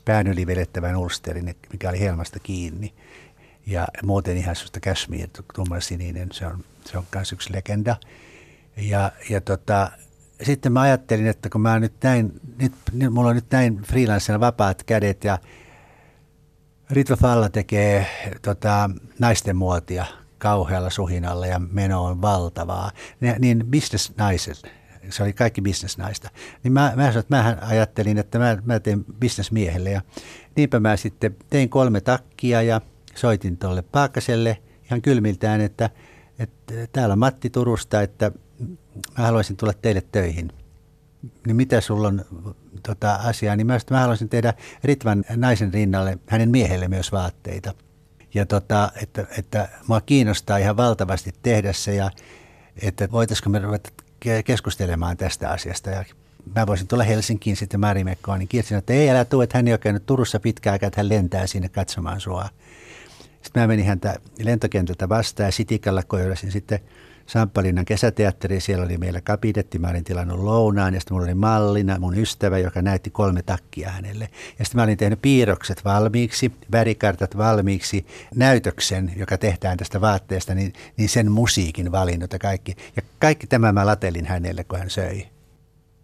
pään 0.09 0.27
yli 0.27 0.47
vedettävän 0.47 0.97
ulsterin, 0.97 1.55
mikä 1.73 1.89
oli 1.89 2.01
helmasta 2.01 2.39
kiinni. 2.39 2.95
Ja 3.67 3.87
muuten 4.03 4.37
ihan 4.37 4.57
sellaista 4.57 4.81
cashmere, 4.81 5.29
sininen, 5.81 6.29
se 6.33 6.47
on, 6.47 6.65
se 6.85 6.99
on 6.99 7.05
myös 7.15 7.33
yksi 7.33 7.53
legenda. 7.53 7.97
Ja, 8.77 9.13
ja 9.31 9.41
tota, 9.41 9.91
sitten 10.43 10.73
mä 10.73 10.81
ajattelin, 10.81 11.27
että 11.27 11.51
kun 11.51 11.61
mä 11.61 11.79
nyt 11.79 11.93
näin, 12.03 12.41
nyt, 12.59 12.73
nyt 12.93 13.13
mulla 13.13 13.29
on 13.29 13.35
nyt 13.35 13.51
näin 13.51 13.83
freelancerina 13.83 14.41
vapaat 14.41 14.83
kädet 14.83 15.25
ja 15.25 15.39
Ritva 16.91 17.17
Falla 17.17 17.49
tekee 17.49 18.07
tota, 18.43 18.91
naisten 19.19 19.57
muotia 19.57 20.05
kauhealla 20.39 20.91
suhinalla 20.91 21.47
ja 21.47 21.59
meno 21.59 22.05
on 22.05 22.23
valtavaa, 22.23 22.91
niin 23.39 23.67
bisnesnaiset, 23.67 24.63
se 25.11 25.23
oli 25.23 25.33
kaikki 25.33 25.63
bisnesnaista, 25.63 26.31
niin 26.65 26.73
mä, 26.73 26.93
mä, 26.97 27.03
sanoin, 27.03 27.19
että 27.19 27.37
mä 27.37 27.57
ajattelin, 27.61 28.19
että 28.19 28.39
mä, 28.39 28.59
mä 28.65 28.81
teen 28.81 29.05
bisnesmiehelle 29.21 29.91
ja 29.91 30.01
niinpä 30.57 30.81
mä 30.81 30.97
sitten 30.97 31.37
tein 31.51 31.69
kolme 31.69 32.01
takkia 32.01 32.63
ja 32.63 32.81
soitin 33.15 33.57
tuolle 33.57 33.83
Paakkaselle 33.83 34.59
ihan 34.85 35.03
kylmiltään, 35.03 35.61
että, 35.61 35.91
että 36.39 36.75
täällä 36.93 37.13
on 37.13 37.19
Matti 37.19 37.51
Turusta, 37.51 38.03
että 38.03 38.33
mä 39.19 39.25
haluaisin 39.25 39.57
tulla 39.57 39.73
teille 39.73 40.03
töihin. 40.13 40.53
Niin 41.47 41.57
mitä 41.57 41.81
sulla 41.81 42.09
on 42.09 42.25
tota, 42.83 43.15
asiaa, 43.15 43.57
niin 43.57 43.67
mä, 43.67 43.79
mä 43.91 44.01
haluaisin 44.01 44.29
tehdä 44.29 44.55
Ritvan 44.85 45.25
naisen 45.37 45.73
rinnalle, 45.73 46.19
hänen 46.27 46.51
miehelle 46.51 46.89
myös 46.89 47.13
vaatteita. 47.13 47.75
Ja 48.35 48.47
tota, 48.47 48.93
että, 49.03 49.27
että 49.39 49.69
mua 49.87 50.01
kiinnostaa 50.01 50.59
ihan 50.59 50.77
valtavasti 50.77 51.33
tehdä 51.43 51.73
se 51.73 51.95
ja 51.95 52.11
että 52.83 53.09
voitaisiko 53.13 53.51
me 53.51 53.59
ruveta 53.59 53.91
keskustelemaan 54.45 55.16
tästä 55.16 55.51
asiasta. 55.51 55.91
Ja 55.91 56.05
mä 56.55 56.66
voisin 56.66 56.89
tulla 56.89 57.05
Helsinkiin 57.05 57.57
sitten 57.57 57.81
Märimekkoon, 57.81 58.39
niin 58.39 58.49
Kirsi 58.49 58.75
että 58.75 58.93
ei 58.93 59.11
älä 59.11 59.25
tule, 59.25 59.45
että 59.45 59.59
hän 59.59 59.69
ei 59.69 59.73
ole 59.73 59.79
käynyt 59.79 60.07
Turussa 60.07 60.41
pitkään 60.41 60.75
että 60.75 60.91
hän 60.97 61.09
lentää 61.09 61.47
sinne 61.47 61.69
katsomaan 61.69 62.21
sua. 62.21 62.49
Sitten 63.43 63.62
mä 63.62 63.66
menin 63.66 63.87
häntä 63.87 64.16
lentokentältä 64.43 65.09
vastaan 65.09 65.49
ja 65.49 65.53
Sitikalla 65.53 66.03
koirasin 66.03 66.53
sitten 66.53 66.81
Samppalinnan 67.29 67.85
kesäteatteri, 67.85 68.61
siellä 68.61 68.85
oli 68.85 68.99
meillä 68.99 69.20
kabinetti, 69.20 69.79
mä 69.79 69.89
olin 69.89 70.05
tilannut 70.05 70.41
lounaan 70.41 70.95
ja 70.95 71.01
sitten 71.01 71.14
mulla 71.14 71.24
oli 71.24 71.35
mallina 71.35 71.99
mun 71.99 72.18
ystävä, 72.18 72.59
joka 72.59 72.83
näytti 72.83 73.11
kolme 73.11 73.43
takkia 73.43 73.91
hänelle. 73.91 74.29
Ja 74.59 74.64
sitten 74.64 74.79
mä 74.79 74.83
olin 74.83 74.97
tehnyt 74.97 75.22
piirrokset 75.22 75.85
valmiiksi, 75.85 76.53
värikartat 76.72 77.37
valmiiksi, 77.37 78.07
näytöksen, 78.35 79.12
joka 79.16 79.39
tehdään 79.39 79.76
tästä 79.76 80.01
vaatteesta, 80.01 80.55
niin, 80.55 80.72
niin 80.97 81.09
sen 81.09 81.33
musiikin 81.33 81.93
valinnut 81.93 82.33
ja 82.33 82.39
kaikki. 82.39 82.76
Ja 82.97 83.03
kaikki 83.18 83.47
tämä 83.47 83.72
mä 83.72 83.87
latelin 83.87 84.26
hänelle, 84.26 84.64
kun 84.64 84.79
hän 84.79 84.91
söi. 84.91 85.29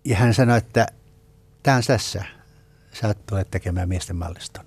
Ja 0.05 0.16
hän 0.16 0.35
sanoi, 0.35 0.59
että 0.59 0.87
tämä 1.62 1.77
on 1.77 1.83
tässä, 1.87 2.25
sä 2.93 3.07
oot 3.07 3.27
tulet 3.27 3.51
tekemään 3.51 3.89
miesten 3.89 4.16
malliston. 4.16 4.64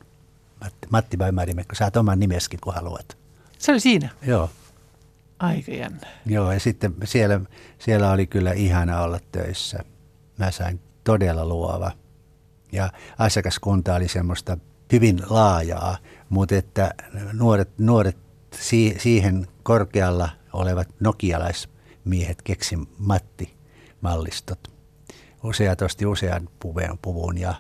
Matti, 0.61 0.87
Matti 0.89 1.17
Baimarimekko, 1.17 1.75
saat 1.75 1.97
oman 1.97 2.19
nimeskin, 2.19 2.59
kun 2.63 2.73
haluat. 2.73 3.17
Se 3.57 3.71
oli 3.71 3.79
siinä? 3.79 4.09
Joo. 4.21 4.49
Aika 5.39 5.71
jännä. 5.71 6.07
Joo, 6.25 6.51
ja 6.51 6.59
sitten 6.59 6.93
siellä, 7.03 7.41
siellä 7.79 8.11
oli 8.11 8.27
kyllä 8.27 8.51
ihana 8.51 9.01
olla 9.01 9.19
töissä. 9.31 9.79
Mä 10.37 10.51
sain 10.51 10.79
todella 11.03 11.45
luova. 11.45 11.91
Ja 12.71 12.89
asiakaskunta 13.17 13.95
oli 13.95 14.07
semmoista 14.07 14.57
hyvin 14.91 15.19
laajaa, 15.29 15.97
mutta 16.29 16.55
että 16.55 16.93
nuoret, 17.33 17.69
nuoret 17.77 18.17
si, 18.53 18.95
siihen 18.97 19.47
korkealla 19.63 20.29
olevat 20.53 20.87
nokialaismiehet 20.99 22.41
keksi 22.41 22.75
Matti-mallistot. 22.97 24.71
Useat 25.43 25.81
osti 25.81 26.05
usean 26.05 26.49
puvun, 26.59 26.99
puvun 27.01 27.37
ja 27.37 27.53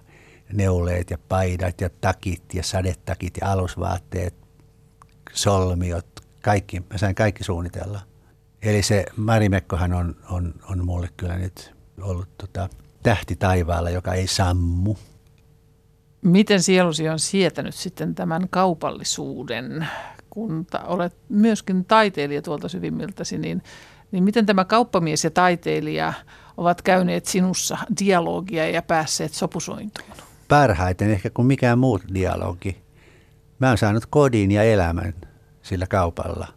neuleet 0.53 1.09
ja 1.09 1.17
paidat 1.29 1.81
ja 1.81 1.89
takit 2.01 2.53
ja 2.53 2.63
sadetakit 2.63 3.33
ja 3.41 3.51
alusvaatteet, 3.51 4.35
solmiot, 5.33 6.16
kaikki, 6.47 6.79
mä 6.79 6.97
sain 6.97 7.15
kaikki 7.15 7.43
suunnitella. 7.43 7.99
Eli 8.61 8.81
se 8.81 9.05
Marimekkohan 9.15 9.93
on, 9.93 10.15
on, 10.29 10.53
on 10.69 10.85
mulle 10.85 11.09
kyllä 11.17 11.37
nyt 11.37 11.73
ollut 12.01 12.27
tota, 12.37 12.69
tähti 13.03 13.35
taivaalla, 13.35 13.89
joka 13.89 14.13
ei 14.13 14.27
sammu. 14.27 14.95
Miten 16.21 16.63
sielusi 16.63 17.09
on 17.09 17.19
sietänyt 17.19 17.75
sitten 17.75 18.15
tämän 18.15 18.47
kaupallisuuden, 18.49 19.87
kun 20.29 20.65
ta- 20.65 20.83
olet 20.83 21.15
myöskin 21.29 21.85
taiteilija 21.85 22.41
tuolta 22.41 22.69
syvimmiltäsi, 22.69 23.37
niin, 23.37 23.63
niin 24.11 24.23
miten 24.23 24.45
tämä 24.45 24.65
kauppamies 24.65 25.23
ja 25.23 25.31
taiteilija 25.31 26.13
ovat 26.57 26.81
käyneet 26.81 27.25
sinussa 27.25 27.77
dialogia 27.99 28.69
ja 28.69 28.81
päässeet 28.81 29.33
sopusointuun? 29.33 30.11
Parhaiten 30.47 31.11
ehkä 31.11 31.29
kuin 31.29 31.45
mikään 31.45 31.79
muu 31.79 31.99
dialogi. 32.13 32.77
Mä 33.59 33.67
oon 33.67 33.77
saanut 33.77 34.05
kodin 34.05 34.51
ja 34.51 34.63
elämän 34.63 35.13
sillä 35.67 35.87
kaupalla. 35.87 36.47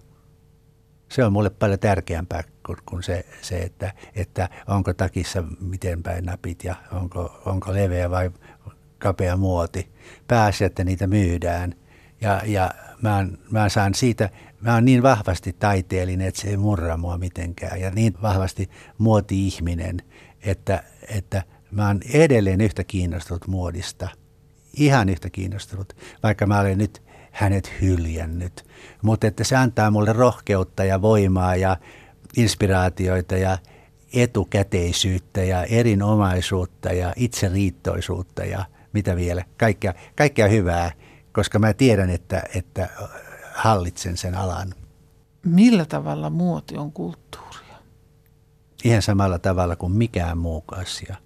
Se 1.09 1.25
on 1.25 1.33
mulle 1.33 1.51
paljon 1.51 1.79
tärkeämpää 1.79 2.45
kuin 2.87 3.03
se, 3.03 3.27
se 3.43 3.59
että, 3.59 3.93
että 4.15 4.49
onko 4.67 4.95
takissa 4.95 5.45
miten 5.61 6.03
päin 6.03 6.25
napit 6.25 6.65
ja 6.65 6.75
onko, 6.93 7.43
onko 7.47 7.75
leveä 7.75 8.11
vai 8.11 8.31
kapea 8.99 9.37
muoti. 9.37 9.93
Pääsi, 10.29 10.65
että 10.65 10.85
niitä 10.85 11.07
myydään. 11.07 11.75
Ja, 12.21 12.43
ja 12.47 12.71
mä, 13.03 13.27
mä 13.51 13.69
saan 13.69 13.95
siitä, 13.95 14.31
mä 14.61 14.75
oon 14.75 14.85
niin 14.85 15.03
vahvasti 15.03 15.53
taiteellinen, 15.53 16.29
että 16.29 16.41
se 16.41 16.49
ei 16.49 16.57
murra 16.57 16.97
mua 16.97 17.19
mitenkään. 17.19 17.81
Ja 17.81 17.91
niin 17.91 18.15
vahvasti 18.23 18.71
muoti-ihminen, 18.99 20.03
että, 20.43 20.83
että 21.09 21.43
mä 21.71 21.87
oon 21.87 22.01
edelleen 22.13 22.61
yhtä 22.61 22.85
kiinnostunut 22.85 23.47
muodista. 23.47 24.09
Ihan 24.77 25.09
yhtä 25.09 25.31
kiinnostunut, 25.31 25.93
vaikka 26.23 26.47
mä 26.47 26.61
olen 26.61 26.79
nyt 26.79 27.03
hänet 27.31 27.73
hyljännyt. 27.81 28.65
Mutta 29.03 29.27
että 29.27 29.45
se 29.45 29.57
antaa 29.57 29.91
mulle 29.91 30.13
rohkeutta 30.13 30.85
ja 30.85 31.03
voimaa 31.03 31.57
ja 31.57 31.77
inspiraatioita 32.37 33.37
ja 33.37 33.59
etukäteisyyttä 34.15 35.43
ja 35.43 35.65
erinomaisuutta 35.65 36.93
ja 36.93 37.13
itseriittoisuutta 37.17 38.45
ja 38.45 38.65
mitä 38.93 39.17
vielä, 39.17 39.45
kaikkea, 39.57 39.95
kaikkea 40.17 40.49
hyvää, 40.49 40.93
koska 41.33 41.59
mä 41.59 41.75
tiedän, 41.75 42.11
että, 42.11 42.43
että 42.55 42.89
hallitsen 43.55 44.17
sen 44.17 44.35
alan. 44.35 44.75
Millä 45.45 45.85
tavalla 45.85 46.31
muoti 46.31 46.77
on 46.77 46.93
kulttuuria? 46.93 47.77
Ihan 48.85 49.03
samalla 49.03 49.39
tavalla 49.39 49.77
kuin 49.77 49.93
mikään 49.93 50.39
muu 50.39 50.65
asia. 50.73 51.17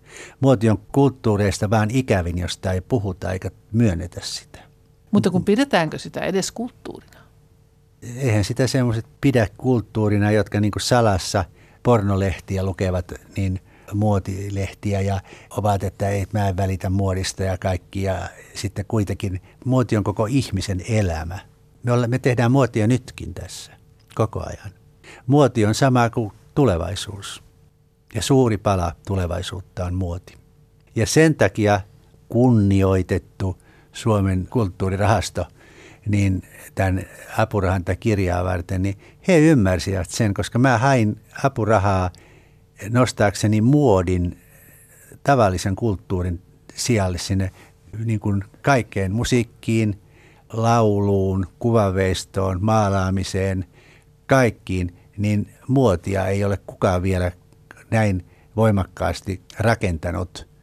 Muoti 0.41 0.71
on 0.71 0.79
kulttuureista 0.79 1.71
vaan 1.71 1.91
ikävin, 1.91 2.39
josta 2.39 2.73
ei 2.73 2.81
puhuta 2.81 3.33
eikä 3.33 3.51
myönnetä 3.73 4.21
sitä. 4.25 4.74
Mutta 5.15 5.31
kun 5.31 5.45
pidetäänkö 5.45 5.99
sitä 5.99 6.21
edes 6.21 6.53
kulttuurina? 6.53 7.21
Eihän 8.17 8.45
sitä 8.45 8.67
semmoiset 8.67 9.07
pidä 9.21 9.47
kulttuurina, 9.59 10.31
jotka 10.31 10.61
niin 10.61 10.73
salassa 10.79 11.45
pornolehtiä 11.83 12.63
lukevat, 12.63 13.13
niin 13.37 13.61
muotilehtiä 13.93 15.01
ja 15.01 15.21
ovat, 15.51 15.85
että 15.85 16.09
ei 16.09 16.27
mä 16.33 16.49
en 16.49 16.57
välitä 16.57 16.91
muodista 16.91 17.43
ja 17.43 17.59
kaikki. 17.59 18.03
Ja 18.03 18.29
sitten 18.55 18.85
kuitenkin 18.89 19.43
muoti 19.65 19.97
on 19.97 20.05
koko 20.05 20.27
ihmisen 20.27 20.81
elämä. 20.89 21.39
Me, 21.83 21.93
olemme, 21.93 22.15
me 22.15 22.19
tehdään 22.19 22.53
muotia 22.53 22.87
nytkin 22.87 23.35
tässä 23.35 23.73
koko 24.15 24.41
ajan. 24.41 24.73
Muoti 25.27 25.65
on 25.67 25.75
sama 25.75 26.11
kuin 26.11 26.33
tulevaisuus. 26.55 27.43
Ja 28.15 28.23
suuri 28.23 28.59
pala 28.59 28.93
tulevaisuutta 29.07 29.85
on 29.85 29.95
muoti. 29.95 30.35
Ja 30.97 31.07
sen 31.07 31.35
takia 31.35 31.81
kunnioitettu 32.29 33.64
Suomen 33.95 34.47
kulttuurirahasto, 34.51 35.47
niin 36.09 36.43
tämän 36.75 37.03
apurahan 37.39 37.85
tai 37.85 37.97
kirjaa 37.97 38.45
varten, 38.45 38.83
niin 38.83 38.99
he 39.29 39.39
ymmärsivät 39.39 40.11
sen, 40.11 40.35
koska 40.35 40.59
mä 40.59 40.79
hain 40.79 41.21
apurahaa 41.45 42.11
nostaakseni 42.91 43.61
muodin 43.61 44.39
tavallisen 45.23 45.77
kulttuurin 45.77 46.43
sijalle 46.75 47.19
sinne 47.19 47.51
niin 48.05 48.21
kuin 48.21 48.45
kaikkeen 48.63 49.13
musiikkiin, 49.13 50.01
lauluun, 50.53 51.47
kuvanveistoon, 51.59 52.59
maalaamiseen, 52.61 53.65
kaikkiin, 54.27 54.97
niin 55.17 55.51
muotia 55.69 56.27
ei 56.27 56.45
ole 56.45 56.59
kukaan 56.67 57.03
vielä 57.03 57.33
näin 57.91 58.27
voimakkaasti 58.57 59.43
rakentanut. 59.59 60.54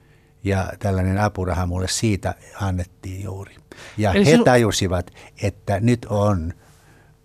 Ja 0.44 0.68
tällainen 0.80 1.18
apuraha 1.18 1.66
mulle 1.66 1.88
siitä 1.88 2.36
annettiin 2.62 3.24
juuri. 3.24 3.56
Ja 3.98 4.12
Eli 4.14 4.26
he 4.26 4.32
sinu... 4.32 4.44
tajusivat, 4.44 5.12
että 5.42 5.80
nyt 5.80 6.06
on 6.10 6.54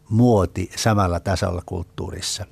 muoti 0.09 0.71
samalla 0.77 1.21
tasolla 1.21 1.62
kulttuurissa. 1.67 2.47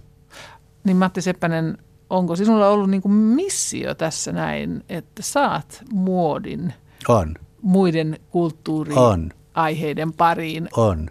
Niin 0.85 0.97
Matti 0.97 1.23
Seppänen, 1.23 1.79
onko 2.11 2.37
sinulla 2.37 2.69
ollut 2.69 2.91
niin 2.91 3.03
kuin 3.03 3.13
missio 3.15 3.95
tässä 3.95 4.33
näin, 4.33 4.85
että 4.89 5.23
saat 5.23 5.83
muodin 5.93 6.75
on. 7.09 7.35
muiden 7.63 8.19
kulttuuriaiheiden 8.31 10.13
pariin? 10.13 10.69
On. 10.77 11.11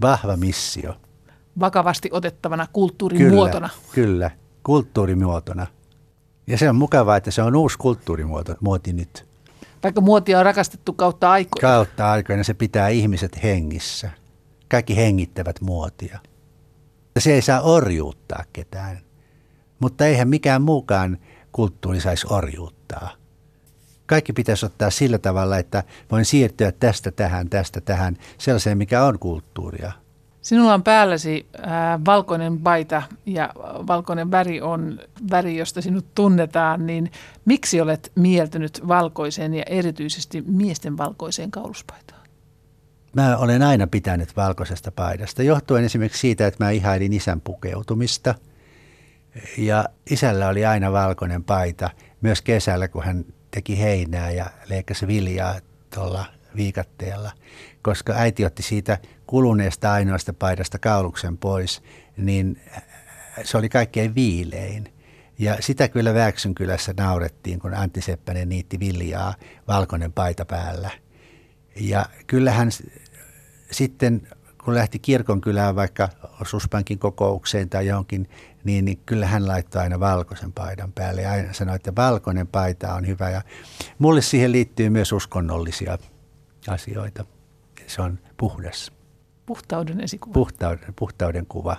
Vahva 0.00 0.36
missio. 0.36 0.94
Vakavasti 1.60 2.08
otettavana 2.12 2.66
kulttuurimuotona. 2.72 3.68
Kyllä, 3.68 3.94
kyllä, 3.94 4.30
kulttuurimuotona. 4.62 5.66
Ja 6.46 6.58
se 6.58 6.68
on 6.68 6.76
mukavaa, 6.76 7.16
että 7.16 7.30
se 7.30 7.42
on 7.42 7.56
uusi 7.56 7.78
kulttuurimuoto, 7.78 8.54
muoti 8.60 8.92
nyt. 8.92 9.26
Vaikka 9.82 10.00
muotia 10.00 10.38
on 10.38 10.44
rakastettu 10.44 10.92
kautta 10.92 11.30
aikoina. 11.30 11.68
Kautta 11.68 12.10
aikoina 12.10 12.44
se 12.44 12.54
pitää 12.54 12.88
ihmiset 12.88 13.42
hengissä. 13.42 14.10
Kaikki 14.68 14.96
hengittävät 14.96 15.60
muotia. 15.60 16.18
Se 17.18 17.32
ei 17.32 17.42
saa 17.42 17.60
orjuuttaa 17.60 18.44
ketään. 18.52 19.00
Mutta 19.78 20.06
eihän 20.06 20.28
mikään 20.28 20.62
muukaan 20.62 21.18
kulttuuri 21.52 22.00
saisi 22.00 22.26
orjuuttaa. 22.30 23.10
Kaikki 24.06 24.32
pitäisi 24.32 24.66
ottaa 24.66 24.90
sillä 24.90 25.18
tavalla, 25.18 25.58
että 25.58 25.82
voin 26.10 26.24
siirtyä 26.24 26.72
tästä 26.72 27.10
tähän, 27.10 27.50
tästä 27.50 27.80
tähän, 27.80 28.16
sellaiseen, 28.38 28.78
mikä 28.78 29.04
on 29.04 29.18
kulttuuria. 29.18 29.92
Sinulla 30.46 30.74
on 30.74 30.82
päälläsi 30.82 31.46
äh, 31.58 31.64
valkoinen 32.06 32.58
paita 32.58 33.02
ja 33.26 33.50
valkoinen 33.86 34.30
väri 34.30 34.60
on 34.60 35.00
väri, 35.30 35.56
josta 35.56 35.82
sinut 35.82 36.14
tunnetaan, 36.14 36.86
niin 36.86 37.10
miksi 37.44 37.80
olet 37.80 38.12
mieltynyt 38.14 38.88
valkoiseen 38.88 39.54
ja 39.54 39.62
erityisesti 39.66 40.44
miesten 40.46 40.96
valkoiseen 40.96 41.50
kauluspaitaan? 41.50 42.20
Mä 43.14 43.36
olen 43.36 43.62
aina 43.62 43.86
pitänyt 43.86 44.36
valkoisesta 44.36 44.92
paidasta, 44.92 45.42
johtuen 45.42 45.84
esimerkiksi 45.84 46.20
siitä, 46.20 46.46
että 46.46 46.64
mä 46.64 46.70
ihailin 46.70 47.12
isän 47.12 47.40
pukeutumista. 47.40 48.34
Ja 49.58 49.88
isällä 50.10 50.48
oli 50.48 50.66
aina 50.66 50.92
valkoinen 50.92 51.44
paita, 51.44 51.90
myös 52.20 52.42
kesällä, 52.42 52.88
kun 52.88 53.04
hän 53.04 53.24
teki 53.50 53.80
heinää 53.80 54.30
ja 54.30 54.46
leikkasi 54.68 55.06
viljaa 55.06 55.54
tuolla 55.94 56.35
viikatteella, 56.56 57.32
koska 57.82 58.12
äiti 58.12 58.44
otti 58.44 58.62
siitä 58.62 58.98
kuluneesta 59.26 59.92
ainoasta 59.92 60.32
paidasta 60.32 60.78
kauluksen 60.78 61.38
pois, 61.38 61.82
niin 62.16 62.60
se 63.44 63.58
oli 63.58 63.68
kaikkein 63.68 64.14
viilein. 64.14 64.92
Ja 65.38 65.56
sitä 65.60 65.88
kyllä 65.88 66.14
kylässä 66.56 66.94
naurettiin, 66.96 67.58
kun 67.58 67.74
Antti 67.74 68.00
Seppänen 68.00 68.48
niitti 68.48 68.80
viljaa 68.80 69.34
valkoinen 69.68 70.12
paita 70.12 70.44
päällä. 70.44 70.90
Ja 71.80 72.06
kyllähän 72.26 72.70
sitten, 73.70 74.28
kun 74.64 74.74
lähti 74.74 74.98
kirkonkylään 74.98 75.76
vaikka 75.76 76.08
osuuspankin 76.40 76.98
kokoukseen 76.98 77.70
tai 77.70 77.86
johonkin, 77.86 78.28
niin, 78.64 78.84
niin 78.84 78.98
kyllä 79.06 79.26
hän 79.26 79.48
laittoi 79.48 79.82
aina 79.82 80.00
valkoisen 80.00 80.52
paidan 80.52 80.92
päälle 80.92 81.22
ja 81.22 81.30
aina 81.30 81.52
sanoi, 81.52 81.76
että 81.76 81.92
valkoinen 81.96 82.46
paita 82.46 82.94
on 82.94 83.06
hyvä. 83.06 83.30
Ja 83.30 83.42
mulle 83.98 84.22
siihen 84.22 84.52
liittyy 84.52 84.90
myös 84.90 85.12
uskonnollisia 85.12 85.98
asioita. 86.68 87.24
Se 87.86 88.02
on 88.02 88.18
puhdas. 88.36 88.92
Puhtauden 89.46 90.00
esikuva. 90.00 90.32
Puhtauden, 90.32 90.94
puhtauden 90.98 91.46
kuva. 91.46 91.76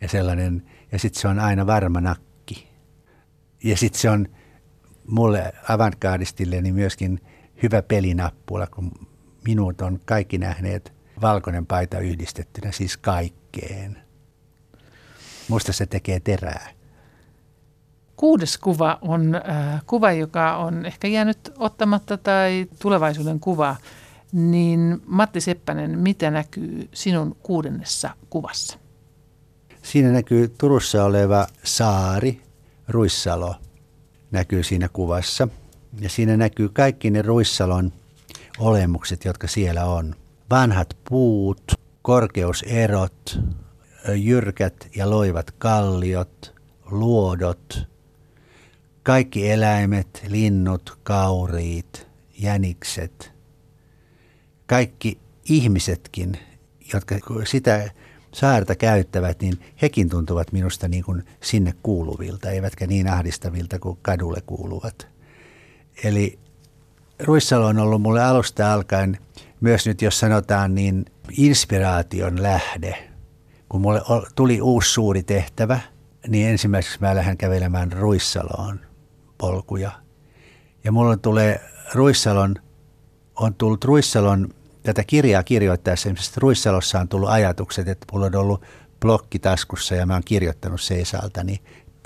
Ja 0.00 0.08
sellainen, 0.08 0.70
ja 0.92 0.98
sitten 0.98 1.20
se 1.20 1.28
on 1.28 1.38
aina 1.38 1.66
varma 1.66 2.00
nakki. 2.00 2.68
Ja 3.64 3.76
sitten 3.76 4.00
se 4.00 4.10
on 4.10 4.28
mulle 5.06 5.52
avantgardistille 5.68 6.62
niin 6.62 6.74
myöskin 6.74 7.20
hyvä 7.62 7.82
pelinappula, 7.82 8.66
kun 8.66 8.92
minut 9.46 9.80
on 9.80 10.00
kaikki 10.04 10.38
nähneet 10.38 10.92
valkoinen 11.20 11.66
paita 11.66 11.98
yhdistettynä, 11.98 12.72
siis 12.72 12.96
kaikkeen. 12.96 13.98
Musta 15.48 15.72
se 15.72 15.86
tekee 15.86 16.20
terää. 16.20 16.70
Kuudes 18.16 18.58
kuva 18.58 18.98
on 19.02 19.34
äh, 19.34 19.82
kuva, 19.86 20.12
joka 20.12 20.56
on 20.56 20.86
ehkä 20.86 21.08
jäänyt 21.08 21.52
ottamatta 21.58 22.16
tai 22.16 22.66
tulevaisuuden 22.82 23.40
kuva. 23.40 23.76
Niin 24.32 25.02
Matti 25.06 25.40
Seppänen, 25.40 25.98
mitä 25.98 26.30
näkyy 26.30 26.88
sinun 26.94 27.36
kuudennessa 27.42 28.10
kuvassa? 28.30 28.78
Siinä 29.82 30.12
näkyy 30.12 30.48
Turussa 30.58 31.04
oleva 31.04 31.46
saari, 31.64 32.42
Ruissalo, 32.88 33.54
näkyy 34.30 34.62
siinä 34.62 34.88
kuvassa. 34.88 35.48
Ja 36.00 36.08
siinä 36.08 36.36
näkyy 36.36 36.68
kaikki 36.68 37.10
ne 37.10 37.22
Ruissalon 37.22 37.92
olemukset, 38.58 39.24
jotka 39.24 39.46
siellä 39.46 39.84
on. 39.84 40.14
Vanhat 40.50 40.96
puut, 41.08 41.72
korkeuserot, 42.02 43.38
jyrkät 44.14 44.88
ja 44.96 45.10
loivat 45.10 45.50
kalliot, 45.50 46.54
luodot, 46.90 47.88
kaikki 49.04 49.50
eläimet, 49.50 50.24
linnut, 50.28 50.98
kauriit, 51.02 52.06
jänikset– 52.38 53.30
kaikki 54.66 55.18
ihmisetkin, 55.44 56.38
jotka 56.92 57.14
sitä 57.44 57.90
saarta 58.32 58.74
käyttävät, 58.74 59.40
niin 59.42 59.58
hekin 59.82 60.08
tuntuvat 60.08 60.52
minusta 60.52 60.88
niin 60.88 61.04
kuin 61.04 61.24
sinne 61.40 61.74
kuuluvilta, 61.82 62.50
eivätkä 62.50 62.86
niin 62.86 63.08
ahdistavilta 63.08 63.78
kuin 63.78 63.98
kadulle 64.02 64.40
kuuluvat. 64.46 65.06
Eli 66.04 66.38
Ruissalo 67.18 67.66
on 67.66 67.78
ollut 67.78 68.02
mulle 68.02 68.24
alusta 68.24 68.72
alkaen 68.72 69.18
myös 69.60 69.86
nyt, 69.86 70.02
jos 70.02 70.20
sanotaan, 70.20 70.74
niin 70.74 71.04
inspiraation 71.38 72.42
lähde. 72.42 73.10
Kun 73.68 73.80
mulle 73.80 74.02
tuli 74.34 74.60
uusi 74.60 74.92
suuri 74.92 75.22
tehtävä, 75.22 75.80
niin 76.28 76.48
ensimmäiseksi 76.48 76.98
mä 77.00 77.14
lähden 77.14 77.36
kävelemään 77.36 77.92
Ruissaloon 77.92 78.80
polkuja. 79.44 79.90
Ja 80.84 80.92
mulla 80.92 81.16
tulee 81.16 81.60
Ruissalon 81.94 82.56
on 83.36 83.54
tullut 83.54 83.84
Ruissalon, 83.84 84.48
tätä 84.82 85.04
kirjaa 85.04 85.42
kirjoittaessa 85.42 86.08
esimerkiksi 86.08 86.40
Ruissalossa 86.40 87.00
on 87.00 87.08
tullut 87.08 87.28
ajatukset, 87.28 87.88
että 87.88 88.06
mulla 88.12 88.26
on 88.26 88.36
ollut 88.36 88.62
blokki 89.00 89.38
taskussa 89.38 89.94
ja 89.94 90.06
mä 90.06 90.12
oon 90.12 90.22
kirjoittanut 90.24 90.80
seisalta, 90.80 91.44
niin 91.44 91.58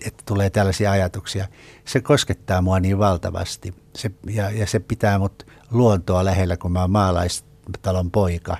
että 0.06 0.22
tulee 0.26 0.50
tällaisia 0.50 0.90
ajatuksia. 0.90 1.48
Se 1.84 2.00
koskettaa 2.00 2.62
mua 2.62 2.80
niin 2.80 2.98
valtavasti 2.98 3.74
se, 3.96 4.10
ja, 4.26 4.50
ja 4.50 4.66
se 4.66 4.80
pitää 4.80 5.18
mut 5.18 5.46
luontoa 5.70 6.24
lähellä, 6.24 6.56
kun 6.56 6.72
mä 6.72 6.80
oon 6.80 6.90
maalaistalon 6.90 8.10
poika, 8.10 8.56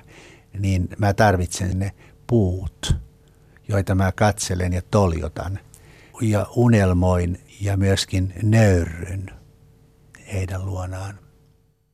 niin 0.59 0.89
mä 0.97 1.13
tarvitsen 1.13 1.79
ne 1.79 1.91
puut, 2.27 2.95
joita 3.67 3.95
mä 3.95 4.11
katselen 4.11 4.73
ja 4.73 4.81
toljotan 4.91 5.59
ja 6.21 6.47
unelmoin 6.55 7.39
ja 7.61 7.77
myöskin 7.77 8.33
nöyrryn 8.43 9.25
heidän 10.33 10.65
luonaan. 10.65 11.28